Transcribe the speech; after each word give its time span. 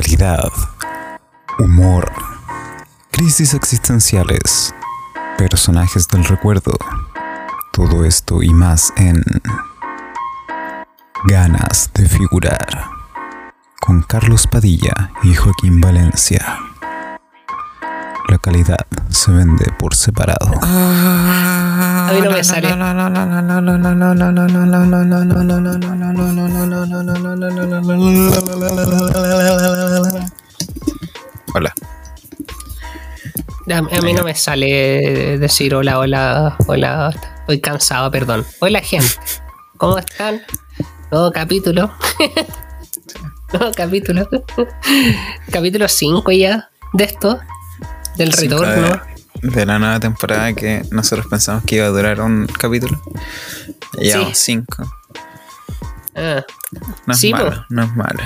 actualidad, 0.00 0.50
humor, 1.58 2.10
crisis 3.10 3.52
existenciales, 3.52 4.74
personajes 5.36 6.08
del 6.08 6.24
recuerdo, 6.24 6.72
todo 7.70 8.06
esto 8.06 8.42
y 8.42 8.48
más 8.48 8.94
en 8.96 9.22
Ganas 11.24 11.90
de 11.92 12.08
figurar 12.08 12.90
con 13.78 14.02
Carlos 14.02 14.46
Padilla 14.46 15.12
y 15.22 15.34
Joaquín 15.34 15.82
Valencia. 15.82 16.58
La 18.26 18.38
calidad 18.38 18.86
se 19.10 19.32
vende 19.32 19.70
por 19.78 19.94
separado. 19.94 20.50
A 22.10 22.12
mí 22.12 22.22
no 22.22 22.32
me 22.32 22.42
sale. 22.42 22.72
Hola. 31.54 31.72
A, 33.72 34.00
mí 34.00 34.12
no 34.12 34.24
me 34.24 34.34
sale 34.34 35.38
decir 35.38 35.72
hola, 35.72 36.00
hola, 36.00 36.56
hola. 36.66 37.14
Estoy 37.42 37.60
cansado, 37.60 38.10
perdón. 38.10 38.44
Hola, 38.58 38.80
gente. 38.80 39.14
¿Cómo 39.76 39.98
están? 39.98 40.42
Nuevo 41.12 41.30
capítulo. 41.30 41.92
Nuevo 43.52 43.70
capítulo. 43.72 44.28
capítulo 45.52 45.86
5 45.86 46.32
ya 46.32 46.70
de 46.92 47.04
esto. 47.04 47.38
Del 48.16 48.34
Cinco 48.34 48.64
retorno. 48.64 49.09
De, 49.42 49.66
la 49.66 49.78
nueva 49.78 50.00
temporada 50.00 50.52
que 50.52 50.82
nosotros 50.90 51.26
pensamos 51.28 51.64
que 51.64 51.76
iba 51.76 51.86
a 51.86 51.90
durar 51.90 52.20
un 52.20 52.46
capítulo. 52.46 53.00
Ya 53.98 54.18
Sí. 54.26 54.30
cinco. 54.34 54.84
Ah, 56.14 56.44
No 57.06 57.12
es 57.14 57.20
Sí, 57.20 57.32
malo, 57.32 57.50
po. 57.50 57.64
no 57.70 57.82
es 57.84 57.96
malo. 57.96 58.22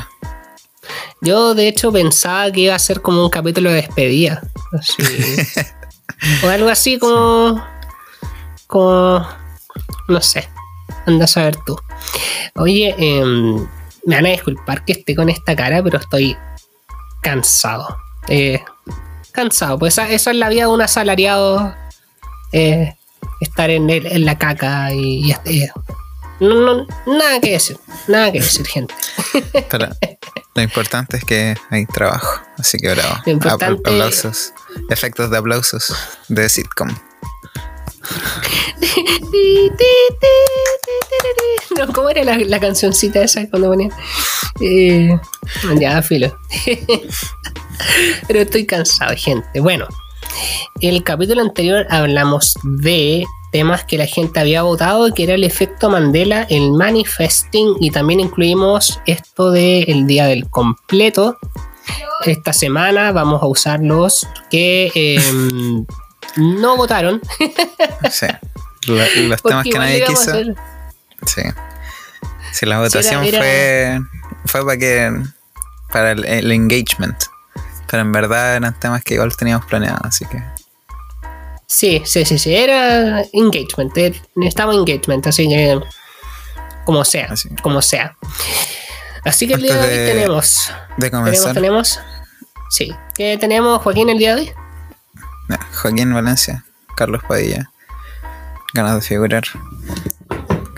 Yo 1.20 1.54
de 1.54 1.68
hecho 1.68 1.92
pensaba 1.92 2.50
que 2.50 2.60
iba 2.62 2.74
a 2.74 2.78
ser 2.78 3.00
como 3.00 3.23
un 3.24 3.30
capítulo 3.30 3.70
de 3.70 3.77
despedida. 3.77 4.42
Así. 4.73 5.02
o 6.45 6.48
algo 6.48 6.68
así 6.68 6.98
como. 6.98 7.65
Como. 8.66 9.26
No 10.09 10.21
sé. 10.21 10.49
Anda 11.06 11.24
a 11.24 11.28
saber 11.28 11.56
tú. 11.65 11.78
Oye, 12.56 12.95
em, 12.99 13.56
me 14.06 14.16
van 14.16 14.26
a 14.26 14.30
disculpar 14.30 14.84
que 14.84 14.93
esté 14.93 15.15
con 15.15 15.28
esta 15.30 15.54
cara, 15.56 15.82
pero 15.82 15.99
estoy 15.99 16.37
cansado. 17.23 17.96
Eh, 18.28 18.62
cansado. 19.35 19.79
Pues 19.79 19.99
esa 19.99 20.30
es 20.30 20.37
la 20.37 20.49
vida 20.49 20.63
de 20.63 20.68
un 20.68 20.80
asalariado. 20.82 21.74
eh, 22.52 22.95
estar 23.40 23.68
en, 23.71 23.90
el- 23.90 24.07
en 24.07 24.24
la 24.24 24.38
caca 24.38 24.93
y. 24.95 25.32
y, 25.45 25.63
eh, 25.63 25.71
no, 26.40 26.54
no, 26.54 26.87
nada 27.07 27.40
que 27.40 27.52
decir. 27.52 27.77
Nada 28.09 28.30
que 28.32 28.40
decir, 28.40 28.66
gente. 28.66 28.95
Pero 29.71 29.88
lo 30.55 30.62
importante 30.62 31.16
es 31.16 31.24
que 31.24 31.57
hay 31.71 31.85
trabajo. 31.87 32.40
Así 32.59 32.79
que 32.79 32.90
bravo. 32.95 33.16
Lo 33.27 33.32
importante- 33.32 33.66
Apl- 33.82 33.93
Aplausos. 33.93 34.52
Efectos 34.88 35.30
de 35.30 35.38
aplausos 35.38 35.93
de 36.29 36.49
sitcom. 36.49 36.88
No, 41.77 41.93
¿cómo 41.93 42.09
era 42.10 42.23
la, 42.24 42.37
la 42.38 42.60
cancioncita 42.60 43.23
esa 43.23 43.49
cuando 43.51 43.68
ponían? 43.68 43.90
Eh, 44.60 45.18
ya, 45.80 46.01
filo. 46.02 46.37
Pero 48.27 48.41
estoy 48.41 48.67
cansado, 48.67 49.15
gente. 49.17 49.61
Bueno, 49.61 49.87
el 50.80 51.03
capítulo 51.05 51.41
anterior 51.43 51.87
hablamos 51.91 52.55
de 52.63 53.25
temas 53.53 53.85
que 53.85 53.99
la 53.99 54.07
gente 54.07 54.41
había 54.41 54.63
votado, 54.63 55.13
que 55.15 55.25
era 55.25 55.35
el 55.35 55.45
efecto 55.45 55.89
Mandela, 55.91 56.47
el 56.51 56.73
manifesting, 56.73 57.77
y 57.80 57.91
también 57.91 58.21
incluimos 58.21 59.01
esto 59.07 59.51
del 59.52 60.07
día 60.07 60.27
del 60.27 60.49
completo. 60.51 61.39
Esta 62.25 62.52
semana 62.52 63.13
vamos 63.13 63.43
a 63.43 63.47
usar 63.47 63.80
los 63.80 64.27
que 64.50 64.91
em, 64.95 65.84
no 66.37 66.77
votaron. 66.77 67.21
Sí. 68.11 68.27
Lo- 68.87 68.97
los 69.28 69.43
temas 69.43 69.65
que 69.65 69.79
nadie 69.79 70.05
quiso. 70.05 70.33
Sí. 71.27 71.43
Sí, 72.53 72.67
la 72.67 72.81
votación 72.81 73.25
era- 73.25 73.39
fue 73.39 74.01
fue 74.47 74.65
para 74.65 74.77
que 74.79 75.13
para 75.93 76.13
el, 76.13 76.25
el 76.25 76.51
engagement. 76.53 77.17
Pero 77.91 78.03
en 78.03 78.12
verdad 78.12 78.56
eran 78.56 78.78
temas 78.78 79.03
que 79.03 79.15
igual 79.15 79.37
teníamos 79.37 79.67
planeados, 79.67 80.00
así 80.05 80.25
que 80.27 80.43
Sí, 81.67 82.03
sí, 82.05 82.25
sí, 82.25 82.39
sí, 82.39 82.55
era 82.55 83.22
engagement, 83.33 83.97
eh, 83.97 84.15
necesitaba 84.37 84.75
engagement, 84.75 85.27
así 85.27 85.49
que 85.49 85.81
como 86.84 87.05
sea, 87.05 87.28
Así. 87.31 87.49
como 87.62 87.81
sea. 87.83 88.17
Así 89.25 89.49
que 89.49 89.55
el 89.55 89.62
día 89.62 89.75
de 89.75 89.83
hoy 89.83 90.12
tenemos, 90.12 90.71
de 90.99 91.11
tenemos, 91.11 91.25
comenzar, 91.25 91.55
tenemos, 91.55 92.00
sí, 92.71 92.95
¿qué 93.15 93.39
tenemos 93.39 93.83
Joaquín 93.83 94.11
el 94.11 94.19
día 94.19 94.37
de 94.37 94.43
hoy? 94.43 94.53
Joaquín 95.83 96.12
Valencia, 96.15 96.65
Carlos 96.97 97.22
Padilla, 97.27 97.71
ganas 98.75 98.95
de 98.97 99.01
figurar. 99.01 99.45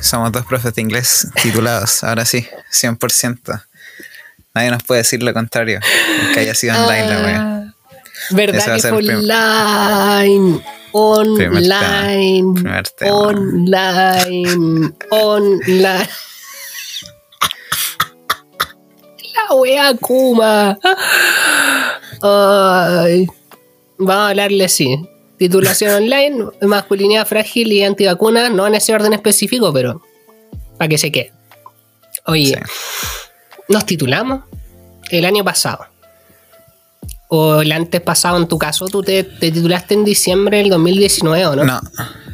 Somos 0.00 0.30
dos 0.32 0.46
profes 0.46 0.74
de 0.74 0.82
inglés 0.82 1.28
titulados, 1.42 2.04
ahora 2.04 2.24
sí, 2.24 2.48
100%. 2.72 3.64
Nadie 4.56 4.70
nos 4.70 4.82
puede 4.84 5.00
decir 5.02 5.22
lo 5.22 5.34
contrario, 5.34 5.80
que 6.32 6.40
haya 6.40 6.54
sido 6.54 6.74
online 6.82 7.06
la 7.10 7.22
wea. 7.22 7.40
Ah, 7.42 7.74
¿Verdad 8.30 8.76
que 8.76 8.80
fue 8.80 8.92
online? 8.92 10.62
Online, 10.92 12.54
primer 12.54 12.88
tema. 12.88 13.12
online, 13.14 14.92
online. 15.10 16.08
La 19.34 19.54
wea 19.56 19.94
Kuma. 20.00 20.78
Ay. 22.22 23.26
Vamos 23.98 24.14
a 24.16 24.28
hablarle 24.30 24.64
así. 24.64 25.06
Titulación 25.36 26.02
online, 26.02 26.46
masculinidad 26.62 27.26
frágil 27.26 27.70
y 27.72 27.84
antivacuna, 27.84 28.48
no 28.48 28.66
en 28.66 28.74
ese 28.76 28.94
orden 28.94 29.12
específico, 29.12 29.70
pero 29.70 30.00
para 30.78 30.88
que 30.88 30.96
se 30.96 31.12
quede. 31.12 31.30
Oye, 32.24 32.46
Sí. 32.46 32.54
Nos 33.68 33.86
titulamos 33.86 34.44
el 35.10 35.24
año 35.24 35.44
pasado. 35.44 35.86
O 37.28 37.60
el 37.60 37.72
antes 37.72 38.00
pasado, 38.00 38.36
en 38.38 38.46
tu 38.46 38.56
caso, 38.58 38.86
tú 38.86 39.02
te, 39.02 39.24
te 39.24 39.50
titulaste 39.50 39.94
en 39.94 40.04
diciembre 40.04 40.58
del 40.58 40.70
2019, 40.70 41.46
¿o 41.46 41.56
no? 41.56 41.64
No, 41.64 41.80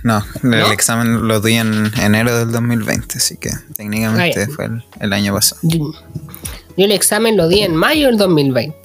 no, 0.03 0.25
el 0.43 0.51
¿No? 0.51 0.73
examen 0.73 1.27
lo 1.27 1.41
di 1.41 1.55
en 1.55 1.91
enero 1.99 2.39
del 2.39 2.53
2020, 2.53 3.17
así 3.17 3.39
que 3.39 3.51
técnicamente 3.75 4.47
fue 4.49 4.67
el, 4.67 4.85
el 5.01 5.13
año 5.13 5.33
pasado. 5.33 5.61
Yo, 5.63 5.93
yo 6.77 6.85
el 6.85 6.93
examen 6.93 7.37
lo 7.37 7.49
di 7.49 7.61
en 7.61 7.75
mayo 7.75 8.09
del 8.09 8.19
2020. 8.19 8.77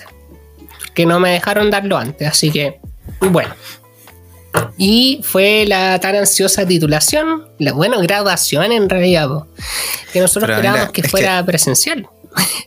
Que 0.93 1.05
no 1.05 1.19
me 1.19 1.31
dejaron 1.31 1.69
darlo 1.69 1.97
antes, 1.97 2.27
así 2.27 2.51
que, 2.51 2.79
bueno. 3.19 3.53
Y 4.77 5.21
fue 5.23 5.65
la 5.67 5.99
tan 5.99 6.15
ansiosa 6.15 6.65
titulación, 6.65 7.47
la 7.59 7.73
bueno, 7.73 7.99
graduación 7.99 8.71
en 8.71 8.89
realidad, 8.89 9.27
po, 9.27 9.47
que 10.13 10.21
nosotros 10.21 10.45
Pero 10.45 10.53
esperábamos 10.53 10.87
mira, 10.87 10.93
que 10.93 11.09
fuera 11.09 11.45
presencial. 11.45 12.07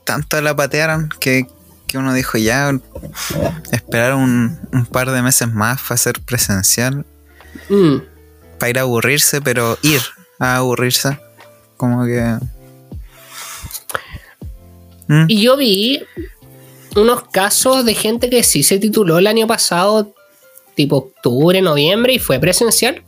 Tanto 0.05 0.41
la 0.41 0.55
patearon 0.57 1.09
que, 1.21 1.47
que 1.87 1.99
uno 1.99 2.13
dijo 2.13 2.39
ya 2.39 2.73
esperar 3.73 4.15
un, 4.15 4.59
un 4.73 4.87
par 4.87 5.11
de 5.11 5.23
meses 5.23 5.53
más 5.53 5.81
para 5.83 5.97
ser 5.97 6.21
presencial, 6.21 7.05
Mm. 7.69 7.99
para 8.59 8.71
ir 8.71 8.79
a 8.79 8.83
aburrirse, 8.83 9.41
pero 9.41 9.77
ir 9.83 10.01
a 10.39 10.57
aburrirse. 10.57 11.19
Como 11.77 12.05
que... 12.05 12.39
¿Mm? 15.09 15.25
Y 15.29 15.43
yo 15.43 15.57
vi 15.57 16.03
unos 16.97 17.25
casos 17.25 17.85
de 17.85 17.95
gente 17.95 18.31
que 18.31 18.43
sí 18.45 18.63
se 18.63 18.79
tituló 18.79 19.19
el 19.19 19.27
año 19.27 19.47
pasado, 19.47 20.15
tipo 20.75 20.97
octubre, 20.97 21.61
noviembre, 21.61 22.15
y 22.15 22.19
fue 22.19 22.39
presencial. 22.39 23.03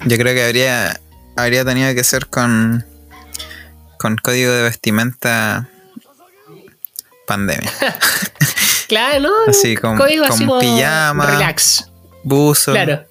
Yo 0.05 0.17
creo 0.17 0.33
que 0.33 0.44
habría, 0.44 1.00
habría 1.38 1.63
tenido 1.65 1.94
que 1.95 2.03
ser 2.03 2.27
con, 2.27 2.85
con 3.97 4.17
código 4.17 4.51
de 4.51 4.63
vestimenta 4.63 5.69
pandemia. 7.27 7.72
Claro, 8.88 9.19
¿no? 9.19 9.31
Así, 9.48 9.75
con- 9.75 9.98
Código 9.98 10.25
con 10.27 10.33
así 10.33 10.45
pijama. 10.60 11.25
Relax. 11.25 11.89
Buzo. 12.24 12.72
Claro. 12.72 13.04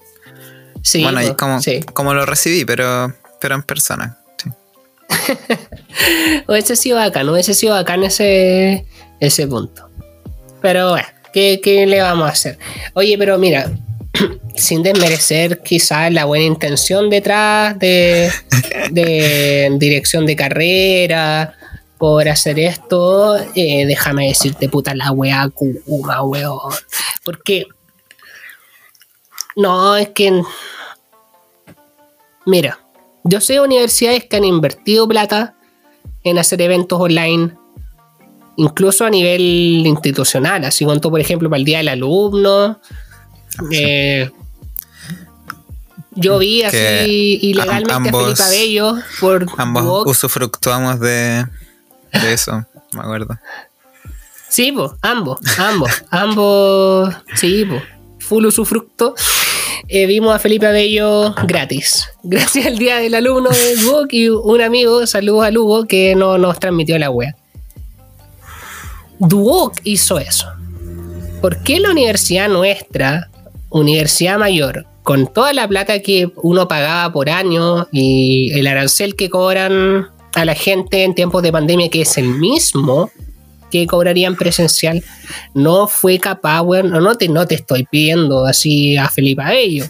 Sí, 0.83 1.03
bueno, 1.03 1.21
y 1.21 1.29
po, 1.31 1.37
como, 1.37 1.61
sí. 1.61 1.81
como 1.93 2.15
lo 2.15 2.25
recibí, 2.27 2.65
pero, 2.65 3.13
pero 3.41 3.57
en 3.57 3.63
persona. 3.65 4.19
sí. 4.37 4.51
Hubiese 6.47 6.77
sido 6.77 6.99
bacán, 6.99 7.29
hubiese 7.29 7.55
sido 7.55 7.75
bacán 7.75 8.05
ese, 8.05 8.87
ese 9.21 9.47
punto. 9.49 9.89
Pero 10.61 10.91
bueno, 10.91 11.09
¿qué, 11.33 11.61
qué 11.63 11.87
le 11.87 12.01
vamos 12.01 12.29
a 12.29 12.33
hacer? 12.33 12.59
Oye, 12.95 13.17
pero 13.19 13.39
mira, 13.39 13.71
sin 14.57 14.83
desmerecer 14.83 15.61
quizás 15.63 16.13
la 16.13 16.25
buena 16.25 16.45
intención 16.45 17.11
detrás 17.11 17.79
de, 17.79 18.31
de 18.91 19.71
dirección 19.79 20.27
de 20.27 20.37
carrera, 20.37 21.55
por 22.05 22.29
hacer 22.29 22.59
esto, 22.59 23.35
eh, 23.55 23.87
déjame 23.87 24.29
decirte, 24.29 24.69
puta, 24.69 24.95
la 24.95 25.11
weá 25.11 25.49
Kuma, 25.49 26.23
weón. 26.23 26.59
Porque. 27.25 27.65
No, 29.57 29.97
es 29.97 30.11
que. 30.11 30.43
Mira, 32.45 32.79
yo 33.23 33.41
sé 33.41 33.59
universidades 33.59 34.27
que 34.27 34.37
han 34.37 34.45
invertido 34.45 35.09
plata 35.09 35.55
en 36.25 36.37
hacer 36.37 36.61
eventos 36.61 37.01
online, 37.01 37.57
incluso 38.57 39.07
a 39.07 39.11
nivel 39.11 39.41
institucional, 39.87 40.63
así 40.67 40.85
como 40.85 41.01
por 41.01 41.21
ejemplo, 41.21 41.49
para 41.49 41.59
el 41.61 41.65
Día 41.65 41.79
del 41.79 41.89
Alumno. 41.89 42.81
Eh, 43.73 44.31
yo 46.11 46.37
vi 46.37 46.65
así 46.65 47.39
ilegalmente 47.41 47.95
ambos- 47.95 48.13
a 48.13 48.25
Felipe 48.27 48.43
Abello 48.43 48.95
por 49.21 49.47
Ambos 49.57 49.85
Duoc. 49.85 50.07
usufructuamos 50.09 51.01
de, 51.01 51.47
de 52.23 52.33
eso, 52.33 52.65
me 52.93 53.01
acuerdo. 53.01 53.39
Sí, 54.49 54.73
pues, 54.73 54.93
ambos, 55.03 55.41
ambos, 55.59 55.91
ambos, 56.11 57.15
sí, 57.35 57.65
pues, 57.69 57.83
full 58.19 58.47
usufructo. 58.47 59.15
Eh, 59.89 60.07
vimos 60.07 60.35
a 60.35 60.39
Felipe 60.39 60.67
Abello 60.67 61.35
gratis, 61.47 62.09
gracias 62.23 62.67
al 62.67 62.79
día 62.79 62.97
del 62.99 63.15
alumno 63.15 63.51
de 63.51 63.77
Duoc 63.77 64.13
y 64.13 64.29
un 64.29 64.63
amigo, 64.63 65.07
saludos 65.07 65.45
a 65.45 65.51
Lugo, 65.51 65.87
que 65.87 66.15
no 66.15 66.39
nos 66.39 66.59
transmitió 66.59 66.99
la 66.99 67.11
wea. 67.11 67.37
Duoc 69.19 69.81
hizo 69.85 70.19
eso. 70.19 70.47
¿Por 71.41 71.63
qué 71.63 71.81
la 71.81 71.91
universidad 71.91 72.49
nuestra, 72.49 73.29
Universidad 73.71 74.39
Mayor, 74.39 74.87
con 75.03 75.27
toda 75.27 75.53
la 75.53 75.69
plata 75.69 76.01
que 76.01 76.31
uno 76.37 76.69
pagaba 76.69 77.13
por 77.13 77.29
año 77.29 77.89
y 77.93 78.53
el 78.59 78.67
arancel 78.67 79.17
que 79.17 79.29
cobran 79.29 80.09
a 80.35 80.45
la 80.45 80.55
gente 80.55 81.05
en 81.05 81.15
tiempos 81.15 81.43
de 81.43 81.53
pandemia, 81.53 81.89
que 81.89 82.03
es 82.03 82.19
el 82.19 82.29
mismo 82.29 83.11
que 83.71 83.87
cobrarían 83.89 84.37
presencial, 84.37 85.03
no 85.53 85.89
fue 85.89 86.21
capaz, 86.21 86.63
weón, 86.63 86.91
no, 86.91 87.01
no 87.01 87.17
te, 87.17 87.29
no 87.29 87.45
te 87.47 87.57
estoy 87.57 87.85
pidiendo 87.85 88.47
así 88.47 88.97
a 88.97 89.09
Felipe 89.09 89.43
Abello. 89.43 89.87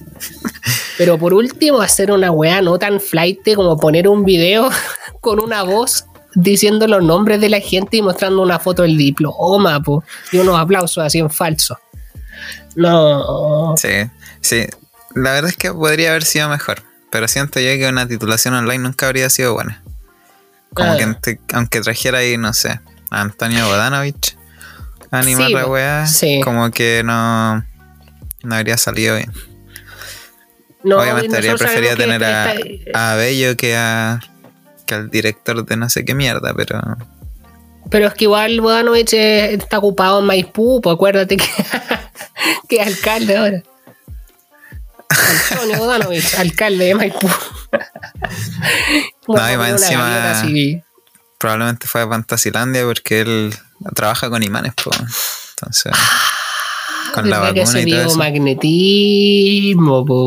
Pero 0.99 1.19
por 1.19 1.35
último, 1.35 1.82
hacer 1.82 2.11
una 2.11 2.31
weá 2.31 2.62
no 2.62 2.79
tan 2.79 2.99
flight 2.99 3.41
como 3.55 3.76
poner 3.76 4.08
un 4.08 4.25
video 4.25 4.70
con 5.20 5.38
una 5.38 5.62
voz 5.64 6.06
diciendo 6.35 6.87
los 6.87 7.02
nombres 7.02 7.40
de 7.40 7.49
la 7.50 7.61
gente 7.61 7.99
y 7.99 8.02
mostrando 8.02 8.43
una 8.43 8.58
foto 8.58 8.82
del 8.82 8.97
diploma, 8.97 9.82
po, 9.82 10.02
y 10.32 10.38
unos 10.38 10.58
aplausos 10.58 11.05
así 11.05 11.19
en 11.19 11.29
falso. 11.29 11.79
No. 12.75 13.75
Sí, 13.76 14.11
sí. 14.40 14.64
La 15.14 15.32
verdad 15.32 15.50
es 15.50 15.56
que 15.56 15.73
podría 15.73 16.11
haber 16.11 16.25
sido 16.25 16.49
mejor, 16.49 16.82
pero 17.11 17.29
siento 17.29 17.61
yo 17.61 17.69
que 17.76 17.87
una 17.87 18.08
titulación 18.08 18.55
online 18.55 18.82
nunca 18.82 19.06
habría 19.06 19.29
sido 19.31 19.55
buena. 19.55 19.82
Como 20.75 20.93
Ah. 20.93 20.97
que 20.97 21.38
aunque 21.53 21.81
trajera 21.81 22.19
ahí, 22.19 22.37
no 22.37 22.53
sé, 22.53 22.81
a 23.11 23.21
Antonio 23.21 23.67
Bodanovich 23.67 24.37
a 25.11 25.21
animar 25.21 25.47
Sí, 25.49 25.53
la 25.55 25.67
weá, 25.67 26.06
sí. 26.06 26.41
como 26.43 26.71
que 26.73 27.03
no, 27.05 27.65
no 28.43 28.55
habría 28.55 28.76
salido 28.76 29.17
bien. 29.17 29.32
no 30.82 30.99
Obviamente 30.99 31.37
habría 31.37 31.55
preferido 31.56 31.97
que 31.97 32.03
tener 32.03 32.25
a, 32.25 32.55
a 32.94 33.15
Bello 33.15 33.56
que 33.56 33.76
a 33.76 34.21
que 34.87 34.94
al 34.94 35.09
director 35.11 35.65
de 35.65 35.76
no 35.76 35.88
sé 35.88 36.05
qué 36.05 36.15
mierda, 36.15 36.53
pero 36.55 36.81
Pero 37.91 38.09
es 38.09 38.15
que 38.15 38.25
igual 38.25 38.61
Bodanovich 38.61 39.15
eh, 39.15 39.55
está 39.55 39.79
ocupado 39.79 40.19
en 40.21 40.26
Maipú, 40.26 40.81
pues 40.82 40.94
acuérdate 40.94 41.37
que, 41.37 41.47
que 42.69 42.76
es 42.76 42.87
alcalde 42.87 43.37
ahora. 43.37 43.62
Antonio 45.50 45.79
Bodanovich, 45.79 46.35
alcalde 46.35 46.85
de 46.87 46.94
Maipú. 46.97 47.29
No, 49.29 49.35
y 49.53 49.56
más 49.56 49.71
encima- 49.71 50.82
probablemente 51.38 51.87
fue 51.87 52.03
a 52.03 52.09
Fantasilandia 52.09 52.85
porque 52.85 53.21
él 53.21 53.55
trabaja 53.94 54.31
con 54.31 54.43
imanes, 54.43 54.73
pues. 54.82 54.99
Entonces, 55.56 55.93
con 57.15 57.29
la 57.31 57.38
¿Verdad 57.41 57.55
que 57.55 57.61
vacuna 57.61 57.81
y 57.81 57.91
todo 57.91 58.03
eso. 58.06 58.19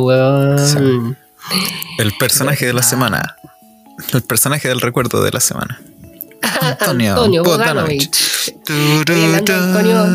weón. 0.05 1.17
El 1.97 2.13
personaje 2.17 2.65
de 2.65 2.73
la 2.73 2.83
semana. 2.83 3.35
El 4.13 4.21
personaje 4.23 4.67
del 4.67 4.81
recuerdo 4.81 5.23
de 5.23 5.31
la 5.31 5.39
semana. 5.39 5.79
Antonio, 6.61 7.15
Antonio 7.15 7.43
Antonio, 9.55 10.05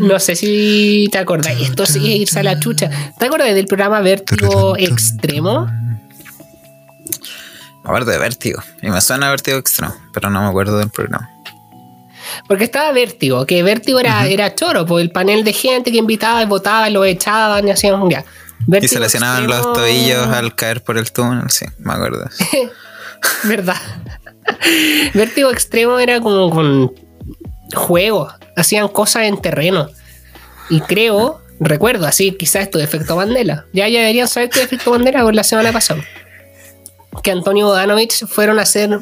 No 0.00 0.18
sé 0.18 0.34
si 0.36 1.08
te 1.10 1.18
acordás. 1.18 1.60
Esto 1.60 1.84
sí 1.84 1.98
es 2.12 2.20
irse 2.20 2.40
a 2.40 2.42
la 2.42 2.58
chucha. 2.58 2.90
¿Te 3.18 3.26
acordás 3.26 3.54
del 3.54 3.66
programa 3.66 4.00
Vértigo 4.00 4.76
Extremo? 4.78 5.68
Me 7.86 7.90
acuerdo 7.90 8.10
de 8.10 8.18
Vértigo. 8.18 8.60
Y 8.82 8.90
me 8.90 9.00
suena 9.00 9.30
Vértigo 9.30 9.58
Extremo, 9.58 9.94
pero 10.12 10.28
no 10.28 10.42
me 10.42 10.48
acuerdo 10.48 10.76
del 10.78 10.90
programa. 10.90 11.30
Porque 12.48 12.64
estaba 12.64 12.90
Vértigo, 12.90 13.46
que 13.46 13.62
Vértigo 13.62 14.00
era, 14.00 14.26
era 14.26 14.52
choro, 14.56 14.84
pues 14.84 15.04
el 15.04 15.12
panel 15.12 15.44
de 15.44 15.52
gente 15.52 15.92
que 15.92 15.98
invitaba 15.98 16.42
y 16.42 16.46
votaba, 16.46 16.90
lo 16.90 17.04
echaban 17.04 17.68
y 17.68 17.70
hacían 17.70 18.02
un 18.02 18.10
ya. 18.10 18.24
Y 18.66 18.70
Vértigo 18.72 18.94
se 18.94 18.98
lesionaban 18.98 19.46
los 19.46 19.72
tobillos 19.72 20.26
al 20.26 20.56
caer 20.56 20.82
por 20.82 20.98
el 20.98 21.12
túnel, 21.12 21.48
sí, 21.50 21.66
me 21.78 21.92
acuerdo. 21.92 22.28
¿Verdad? 23.44 23.76
Vértigo 25.14 25.52
Extremo 25.52 26.00
era 26.00 26.20
como 26.20 26.50
con 26.50 26.92
juegos, 27.72 28.34
hacían 28.56 28.88
cosas 28.88 29.26
en 29.26 29.40
terreno. 29.40 29.90
Y 30.70 30.80
creo, 30.80 31.40
recuerdo, 31.60 32.04
así 32.08 32.32
quizás 32.32 32.62
esto 32.62 32.78
de 32.78 32.84
efecto 32.84 33.14
Mandela. 33.14 33.66
Ya, 33.72 33.86
ya 33.86 34.00
deberían 34.00 34.26
saber 34.26 34.50
que 34.50 34.60
efecto 34.60 34.90
Mandela 34.90 35.22
por 35.22 35.36
la 35.36 35.44
semana 35.44 35.70
pasada. 35.70 36.02
Que 37.22 37.30
Antonio 37.30 37.66
Bodanovich 37.66 38.26
fueron 38.26 38.58
a 38.58 38.62
hacer 38.62 38.98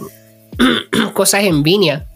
cosas 1.14 1.44
en 1.44 1.62
Viña. 1.62 2.06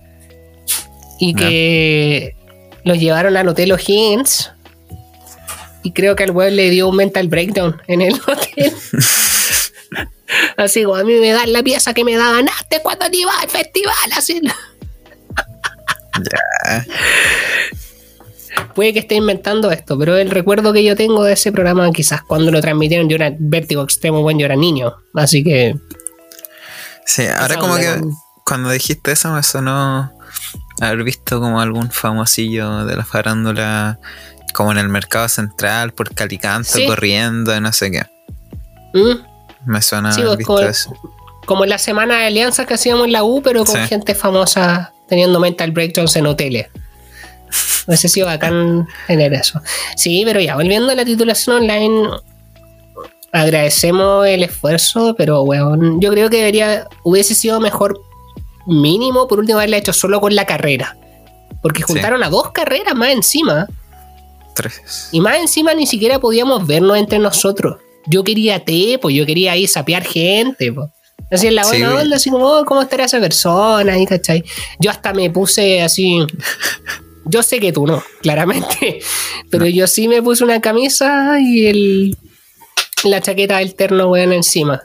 Y 1.21 1.35
que 1.35 2.37
los 2.85 2.99
llevaron 2.99 3.37
al 3.37 3.49
Hotel 3.49 3.73
O'Higgins. 3.73 4.53
Y 5.83 5.93
creo 5.93 6.17
que 6.17 6.25
al 6.25 6.31
web 6.31 6.53
le 6.53 6.71
dio 6.71 6.89
un 6.89 6.97
mental 6.97 7.29
breakdown 7.29 7.81
en 7.87 8.03
el 8.03 8.15
hotel. 8.27 8.73
Así 10.57 10.83
como 10.83 10.97
a 10.97 11.05
mí 11.05 11.15
me 11.15 11.31
dan 11.31 11.53
la 11.53 11.63
pieza 11.63 11.95
que 11.95 12.05
me 12.05 12.17
da 12.17 12.33
ganaste 12.33 12.81
cuando 12.83 13.11
te 13.11 13.19
iba 13.19 13.33
al 13.41 13.49
festival. 13.49 13.95
Así. 14.17 14.41
Puede 18.75 18.93
que 18.93 18.99
esté 19.01 19.15
inventando 19.17 19.71
esto, 19.71 19.99
pero 19.99 20.17
el 20.17 20.31
recuerdo 20.31 20.73
que 20.73 20.85
yo 20.85 20.97
tengo 20.97 21.25
de 21.25 21.35
ese 21.35 21.53
programa, 21.53 21.91
quizás 21.93 22.23
cuando 22.23 22.51
lo 22.51 22.61
transmitieron, 22.61 23.09
yo 23.09 23.17
era 23.17 23.35
vértigo 23.39 23.83
extremo, 23.83 24.23
bueno, 24.23 24.41
yo 24.41 24.47
era 24.47 24.57
niño. 24.57 24.95
Así 25.15 25.45
que. 25.45 25.77
Sí, 27.09 27.27
ahora 27.27 27.57
como 27.57 27.77
que 27.77 28.03
cuando 28.45 28.69
dijiste 28.71 29.13
eso 29.13 29.31
me 29.33 29.43
sonó 29.43 30.13
haber 30.81 31.03
visto 31.05 31.41
como 31.41 31.59
algún 31.61 31.91
famosillo 31.91 32.85
de 32.85 32.97
la 32.97 33.05
farándula 33.07 33.99
como 34.53 34.73
en 34.73 34.79
el 34.79 34.91
mercado 34.91 35.27
central 35.29 35.93
por 35.95 36.15
Calicanto 36.15 36.69
Sí. 36.71 36.87
corriendo 36.87 37.57
y 37.57 37.61
no 37.63 37.73
sé 37.73 37.91
qué. 37.91 38.07
¿Mm? 38.93 39.25
Me 39.65 39.81
suena 39.81 40.13
Sí, 40.13 40.21
haber 40.21 40.29
pues, 40.31 40.39
visto 40.39 40.55
como- 40.55 40.69
eso. 40.69 40.93
Como 41.47 41.65
en 41.65 41.71
la 41.71 41.79
semana 41.79 42.19
de 42.19 42.27
alianzas 42.27 42.67
que 42.67 42.75
hacíamos 42.75 43.07
en 43.07 43.13
la 43.13 43.25
U, 43.25 43.41
pero 43.43 43.65
con 43.65 43.81
Sí. 43.81 43.89
gente 43.89 44.15
famosa 44.15 44.93
teniendo 45.09 45.41
mental 45.41 45.71
breakdowns 45.71 46.15
en 46.17 46.27
hoteles. 46.27 46.67
Hubiese 47.87 48.09
sido 48.11 48.27
bacán 48.27 48.87
tener 49.07 49.33
eso. 49.33 49.63
Sí, 49.97 50.25
pero 50.27 50.41
ya, 50.41 50.57
volviendo 50.57 50.93
a 50.93 50.95
la 50.95 51.07
titulación 51.07 51.57
online, 51.63 52.11
agradecemos 53.41 54.27
el 54.27 54.43
esfuerzo, 54.43 55.15
pero 55.17 55.43
weón, 55.43 56.01
yo 56.01 56.11
creo 56.11 56.31
que 56.31 56.39
debería, 56.39 56.87
hubiese 57.03 57.35
sido 57.35 57.61
mejor 57.61 58.03
mínimo 58.67 59.27
por 59.29 59.39
último 59.39 59.59
haberla 59.59 59.79
hecho 59.79 59.93
solo 59.93 60.21
con 60.21 60.35
la 60.35 60.45
carrera. 60.45 60.97
Porque 61.63 61.79
Sí. 61.81 61.93
juntaron 61.93 62.23
a 62.23 62.29
dos 62.31 62.53
carreras 62.53 62.95
más 62.95 63.11
encima. 63.11 63.67
Tres. 64.55 65.09
Y 65.13 65.21
más 65.21 65.39
encima 65.39 65.75
ni 65.75 65.87
siquiera 65.87 66.19
podíamos 66.19 66.67
vernos 66.67 66.97
entre 66.99 67.19
nosotros. 67.19 67.79
Yo 68.07 68.25
quería 68.25 68.65
té, 68.65 68.99
pues 69.01 69.15
yo 69.15 69.27
quería 69.27 69.57
ir 69.57 69.69
sapear 69.69 70.05
gente, 70.05 70.73
pues. 70.73 70.89
Así 71.31 71.47
en 71.47 71.57
la 71.57 71.67
buena 71.67 71.95
onda, 71.97 72.17
así 72.17 72.31
como, 72.31 72.47
oh, 72.47 72.65
¿cómo 72.65 72.81
estará 72.81 73.05
esa 73.05 73.21
persona? 73.21 73.93
ahí, 73.93 74.07
¿cachai? 74.07 74.43
Yo 74.79 74.91
hasta 74.91 75.13
me 75.13 75.29
puse 75.31 75.83
así. 75.83 76.21
Yo 77.31 77.43
sé 77.43 77.61
que 77.61 77.73
tú 77.73 77.87
no, 77.87 78.03
claramente. 78.23 79.01
Pero 79.51 79.67
yo 79.67 79.87
sí 79.87 80.09
me 80.09 80.23
puse 80.23 80.43
una 80.43 80.63
camisa 80.63 81.39
y 81.39 81.67
el, 81.67 82.17
la 83.05 83.21
chaqueta 83.21 83.59
del 83.59 83.75
terno, 83.75 84.09
weón, 84.11 84.33
encima. 84.33 84.83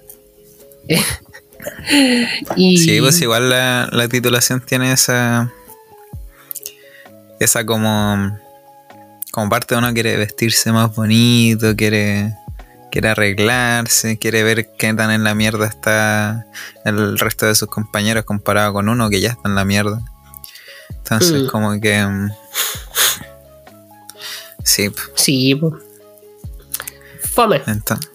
y, 2.55 2.77
Sí, 2.77 3.00
pues 3.01 3.22
igual 3.22 3.50
la, 3.50 3.89
la 3.91 4.08
titulación 4.08 4.62
tiene 4.62 4.91
esa. 4.91 5.51
Esa 7.39 7.65
como. 7.65 8.38
Como 9.32 9.50
parte 9.50 9.74
de 9.74 9.79
uno 9.79 9.93
quiere 9.93 10.15
vestirse 10.17 10.72
más 10.72 10.96
bonito, 10.96 11.75
quiere. 11.75 12.36
Quiere 12.91 13.10
arreglarse, 13.10 14.20
quiere 14.20 14.43
ver 14.43 14.70
qué 14.77 14.93
tan 14.93 15.10
en 15.10 15.24
la 15.24 15.34
mierda 15.34 15.65
está 15.65 16.46
el 16.86 17.17
resto 17.17 17.48
de 17.48 17.55
sus 17.55 17.67
compañeros 17.67 18.24
comparado 18.24 18.72
con 18.74 18.88
uno 18.88 19.10
que 19.10 19.20
ya 19.20 19.29
está 19.29 19.50
en 19.50 19.55
la 19.55 19.65
mierda. 19.65 20.00
Entonces, 20.89 21.43
Mm. 21.43 21.48
como 21.48 21.82
que. 21.82 22.05
mm, 22.05 22.29
Sí, 24.63 24.91
Sí, 25.15 25.55
po. 25.55 25.75
Fome, 27.34 27.62
entonces. 27.68 28.10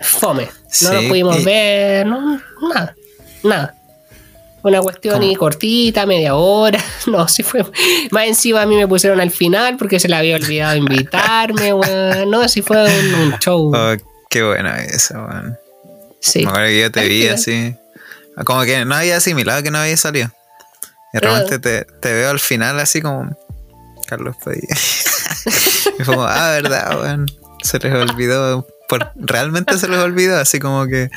fome. 0.00 0.44
No 0.44 0.50
Sí, 0.68 0.84
nos 0.92 1.04
pudimos 1.04 1.38
y- 1.40 1.44
ver, 1.44 2.06
no, 2.06 2.40
nada, 2.72 2.94
nada. 3.42 3.74
Una 4.62 4.80
cuestión 4.80 5.16
¿Cómo? 5.20 5.30
y 5.30 5.34
cortita, 5.36 6.06
media 6.06 6.34
hora. 6.36 6.82
No, 7.06 7.28
sí 7.28 7.42
fue. 7.42 7.64
Más 8.10 8.26
encima 8.26 8.62
a 8.62 8.66
mí 8.66 8.76
me 8.76 8.88
pusieron 8.88 9.20
al 9.20 9.30
final 9.30 9.76
porque 9.76 10.00
se 10.00 10.08
le 10.08 10.16
había 10.16 10.36
olvidado 10.36 10.74
invitarme, 10.76 11.72
weón. 11.74 12.30
No, 12.30 12.48
sí 12.48 12.62
fue 12.62 12.82
un, 12.84 13.14
un 13.14 13.38
show. 13.40 13.72
Oh, 13.74 13.94
qué 14.30 14.42
bueno 14.42 14.74
eso, 14.74 15.14
weón. 15.14 15.58
Sí. 16.20 16.42
Me 16.44 16.48
acuerdo 16.48 16.68
que 16.68 16.80
yo 16.80 16.90
te 16.92 17.00
Ay, 17.00 17.08
vi 17.08 17.28
así. 17.28 17.76
Como 18.46 18.62
que 18.62 18.84
no 18.86 18.94
había 18.94 19.18
asimilado 19.18 19.62
que 19.62 19.70
no 19.70 19.78
había 19.78 19.96
salido. 19.98 20.30
Y 21.12 21.18
de 21.20 21.28
Ah. 21.28 21.44
te, 21.46 21.84
te 21.84 22.12
veo 22.12 22.30
al 22.30 22.40
final 22.40 22.80
así 22.80 23.00
como 23.02 23.36
Carlos 24.06 24.34
Padilla. 24.42 24.66
y 25.98 26.02
fue 26.04 26.14
como, 26.16 26.24
ah, 26.26 26.50
verdad, 26.60 27.00
weón. 27.00 27.26
Se 27.64 27.78
les 27.78 27.92
olvidó. 27.94 28.66
Por, 28.88 29.08
realmente 29.16 29.78
se 29.78 29.88
les 29.88 29.98
olvidó, 29.98 30.38
así 30.38 30.60
como 30.60 30.86
que 30.86 31.08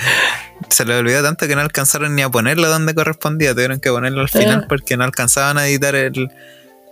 se 0.69 0.85
les 0.85 0.97
olvidó 0.97 1.21
tanto 1.21 1.45
que 1.47 1.55
no 1.55 1.61
alcanzaron 1.61 2.15
ni 2.15 2.21
a 2.21 2.29
ponerlo 2.29 2.69
donde 2.69 2.95
correspondía. 2.95 3.53
Tuvieron 3.53 3.79
que 3.81 3.91
ponerlo 3.91 4.21
al 4.21 4.29
final 4.29 4.61
Ah. 4.63 4.65
porque 4.69 4.95
no 4.95 5.03
alcanzaban 5.03 5.57
a 5.57 5.67
editar 5.67 5.93
el, 5.95 6.29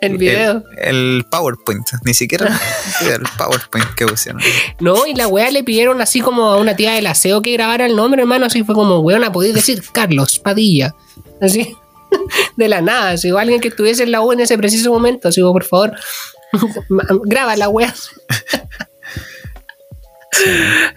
El 0.02 0.18
video. 0.18 0.64
el, 0.78 0.96
el 1.18 1.26
PowerPoint. 1.32 1.88
Ni 2.04 2.14
siquiera 2.14 2.48
el 3.10 3.24
PowerPoint 3.38 3.88
que 3.96 4.06
pusieron. 4.06 4.42
No, 4.82 5.08
y 5.08 5.16
la 5.16 5.28
weá 5.30 5.50
le 5.50 5.64
pidieron 5.64 6.02
así 6.02 6.20
como 6.20 6.48
a 6.52 6.58
una 6.58 6.76
tía 6.76 6.92
del 6.94 7.08
aseo 7.08 7.42
que 7.42 7.54
grabara 7.54 7.86
el 7.86 7.96
nombre, 7.96 8.22
hermano. 8.22 8.46
Así 8.46 8.64
fue 8.66 8.76
como, 8.76 9.00
weón, 9.00 9.24
podéis 9.32 9.56
decir 9.56 9.82
Carlos 9.94 10.40
Padilla. 10.40 10.94
Así, 11.42 11.74
de 12.58 12.68
la 12.68 12.82
nada. 12.82 13.12
Así, 13.12 13.32
o 13.32 13.38
alguien 13.38 13.62
que 13.62 13.70
estuviese 13.70 14.04
en 14.04 14.12
la 14.12 14.20
U 14.20 14.34
en 14.34 14.42
ese 14.42 14.58
preciso 14.58 14.92
momento. 14.92 15.30
Así, 15.30 15.40
por 15.40 15.64
favor, 15.64 15.94
graba 17.24 17.56
la 17.56 17.70
weá. 17.70 17.94